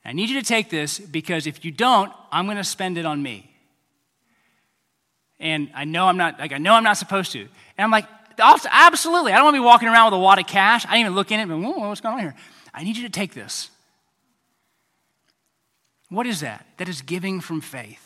I 0.05 0.13
need 0.13 0.29
you 0.29 0.39
to 0.39 0.45
take 0.45 0.69
this 0.69 0.99
because 0.99 1.47
if 1.47 1.65
you 1.65 1.71
don't, 1.71 2.11
I'm 2.31 2.45
going 2.45 2.57
to 2.57 2.63
spend 2.63 2.97
it 2.97 3.05
on 3.05 3.23
me 3.23 3.52
and 5.43 5.69
I 5.75 5.83
know 5.83 6.07
I'm 6.07 6.17
not 6.17 6.39
like 6.39 6.53
I 6.53 6.57
know 6.57 6.73
I'm 6.73 6.83
not 6.83 6.97
supposed 6.97 7.33
to. 7.33 7.41
And 7.41 7.49
I'm 7.79 7.91
like, 7.91 8.07
absolutely. 8.39 9.33
I 9.33 9.35
don't 9.35 9.43
want 9.43 9.55
to 9.55 9.61
be 9.61 9.65
walking 9.65 9.89
around 9.89 10.05
with 10.05 10.19
a 10.19 10.23
wad 10.23 10.39
of 10.39 10.47
cash. 10.47 10.85
I 10.85 10.91
didn't 10.91 11.01
even 11.01 11.15
look 11.15 11.31
in 11.31 11.39
it, 11.39 11.47
but 11.47 11.57
what's 11.57 12.01
going 12.01 12.15
on 12.15 12.19
here? 12.21 12.35
I 12.73 12.83
need 12.83 12.97
you 12.97 13.03
to 13.03 13.09
take 13.09 13.33
this. 13.33 13.69
What 16.09 16.25
is 16.25 16.39
that? 16.39 16.65
That 16.77 16.87
is 16.87 17.01
giving 17.01 17.41
from 17.41 17.59
faith. 17.61 17.99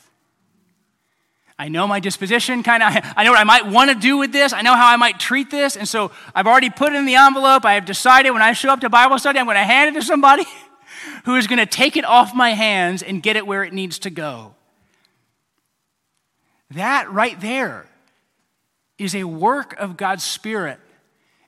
I 1.59 1.69
know 1.69 1.87
my 1.87 1.99
disposition, 1.99 2.63
kind 2.63 2.83
of. 2.83 2.89
I 3.15 3.23
know 3.23 3.31
what 3.31 3.39
I 3.39 3.43
might 3.43 3.67
want 3.67 3.91
to 3.91 3.95
do 3.95 4.17
with 4.17 4.31
this. 4.31 4.51
I 4.51 4.61
know 4.61 4.75
how 4.75 4.87
I 4.87 4.95
might 4.95 5.19
treat 5.19 5.51
this. 5.51 5.77
And 5.77 5.87
so 5.87 6.11
I've 6.33 6.47
already 6.47 6.69
put 6.69 6.93
it 6.93 6.95
in 6.95 7.05
the 7.05 7.15
envelope. 7.15 7.65
I 7.65 7.73
have 7.73 7.85
decided 7.85 8.31
when 8.31 8.41
I 8.41 8.53
show 8.53 8.69
up 8.69 8.81
to 8.81 8.89
Bible 8.89 9.19
study, 9.19 9.39
I'm 9.39 9.45
going 9.45 9.55
to 9.55 9.63
hand 9.63 9.95
it 9.95 9.99
to 9.99 10.05
somebody 10.05 10.45
who 11.25 11.35
is 11.35 11.45
going 11.45 11.59
to 11.59 11.65
take 11.65 11.97
it 11.97 12.05
off 12.05 12.33
my 12.33 12.51
hands 12.51 13.03
and 13.03 13.21
get 13.21 13.35
it 13.35 13.45
where 13.45 13.63
it 13.63 13.73
needs 13.73 13.99
to 13.99 14.09
go. 14.09 14.55
That 16.71 17.11
right 17.11 17.39
there 17.39 17.87
is 18.97 19.15
a 19.15 19.23
work 19.23 19.73
of 19.77 19.97
God's 19.97 20.23
Spirit 20.23 20.79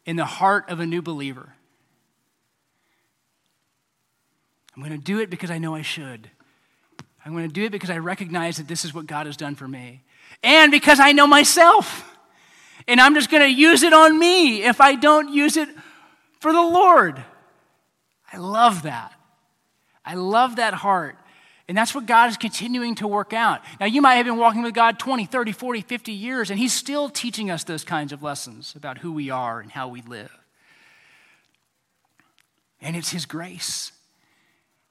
in 0.06 0.16
the 0.16 0.26
heart 0.26 0.70
of 0.70 0.80
a 0.80 0.86
new 0.86 1.02
believer. 1.02 1.54
I'm 4.76 4.84
going 4.84 4.98
to 4.98 5.04
do 5.04 5.20
it 5.20 5.30
because 5.30 5.52
I 5.52 5.58
know 5.58 5.76
I 5.76 5.82
should. 5.82 6.30
I'm 7.26 7.34
going 7.34 7.48
to 7.48 7.54
do 7.54 7.66
it 7.66 7.72
because 7.72 7.90
I 7.90 7.98
recognize 7.98 8.58
that 8.58 8.68
this 8.68 8.86
is 8.86 8.94
what 8.94 9.08
God 9.08 9.26
has 9.26 9.36
done 9.36 9.56
for 9.56 9.68
me. 9.68 10.04
And 10.42 10.72
because 10.72 11.00
I 11.00 11.12
know 11.12 11.28
myself. 11.28 12.18
And 12.88 13.02
I'm 13.02 13.14
just 13.14 13.30
going 13.30 13.44
to 13.44 13.54
use 13.54 13.84
it 13.84 13.94
on 13.94 14.18
me 14.18 14.64
if 14.64 14.80
I 14.80 14.96
don't 14.96 15.34
use 15.34 15.58
it 15.58 15.70
for 16.40 16.54
the 16.54 16.62
Lord. 16.62 17.24
I 18.32 18.38
love 18.38 18.84
that. 18.84 19.14
I 20.06 20.16
love 20.16 20.56
that 20.56 20.74
heart. 20.74 21.18
And 21.70 21.78
that's 21.78 21.94
what 21.94 22.08
God 22.08 22.32
is 22.32 22.38
continuing 22.38 22.96
to 22.96 23.08
work 23.08 23.32
out. 23.32 23.62
Now, 23.80 23.86
you 23.86 24.02
might 24.02 24.16
have 24.16 24.26
been 24.26 24.38
walking 24.38 24.64
with 24.64 24.74
God 24.74 24.98
20, 24.98 25.26
30, 25.26 25.52
40, 25.52 25.82
50 25.82 26.12
years, 26.12 26.50
and 26.50 26.60
He's 26.60 26.74
still 26.74 27.10
teaching 27.10 27.52
us 27.52 27.64
those 27.64 27.84
kinds 27.84 28.12
of 28.12 28.24
lessons 28.24 28.74
about 28.76 28.98
who 28.98 29.14
we 29.14 29.30
are 29.30 29.60
and 29.60 29.72
how 29.72 29.88
we 29.88 30.02
live. 30.02 30.36
And 32.82 32.96
it's 32.96 33.12
His 33.12 33.28
grace. 33.28 33.92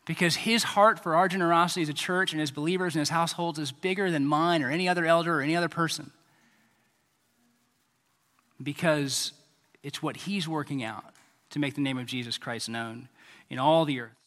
Because 0.06 0.36
His 0.36 0.62
heart 0.62 1.02
for 1.02 1.16
our 1.16 1.26
generosity 1.26 1.82
as 1.82 1.88
a 1.88 1.94
church 1.94 2.32
and 2.32 2.40
as 2.40 2.52
believers 2.52 2.94
and 2.94 3.00
His 3.00 3.10
households 3.10 3.58
is 3.58 3.72
bigger 3.72 4.08
than 4.12 4.24
mine 4.24 4.62
or 4.62 4.70
any 4.70 4.88
other 4.88 5.04
elder 5.04 5.40
or 5.40 5.42
any 5.42 5.56
other 5.56 5.68
person. 5.68 6.12
Because 8.62 9.32
it's 9.82 10.00
what 10.00 10.16
He's 10.16 10.46
working 10.46 10.84
out 10.84 11.12
to 11.50 11.58
make 11.58 11.74
the 11.74 11.80
name 11.80 11.98
of 11.98 12.06
Jesus 12.06 12.38
Christ 12.38 12.68
known 12.68 13.08
in 13.50 13.58
all 13.58 13.84
the 13.84 13.98
earth. 13.98 14.17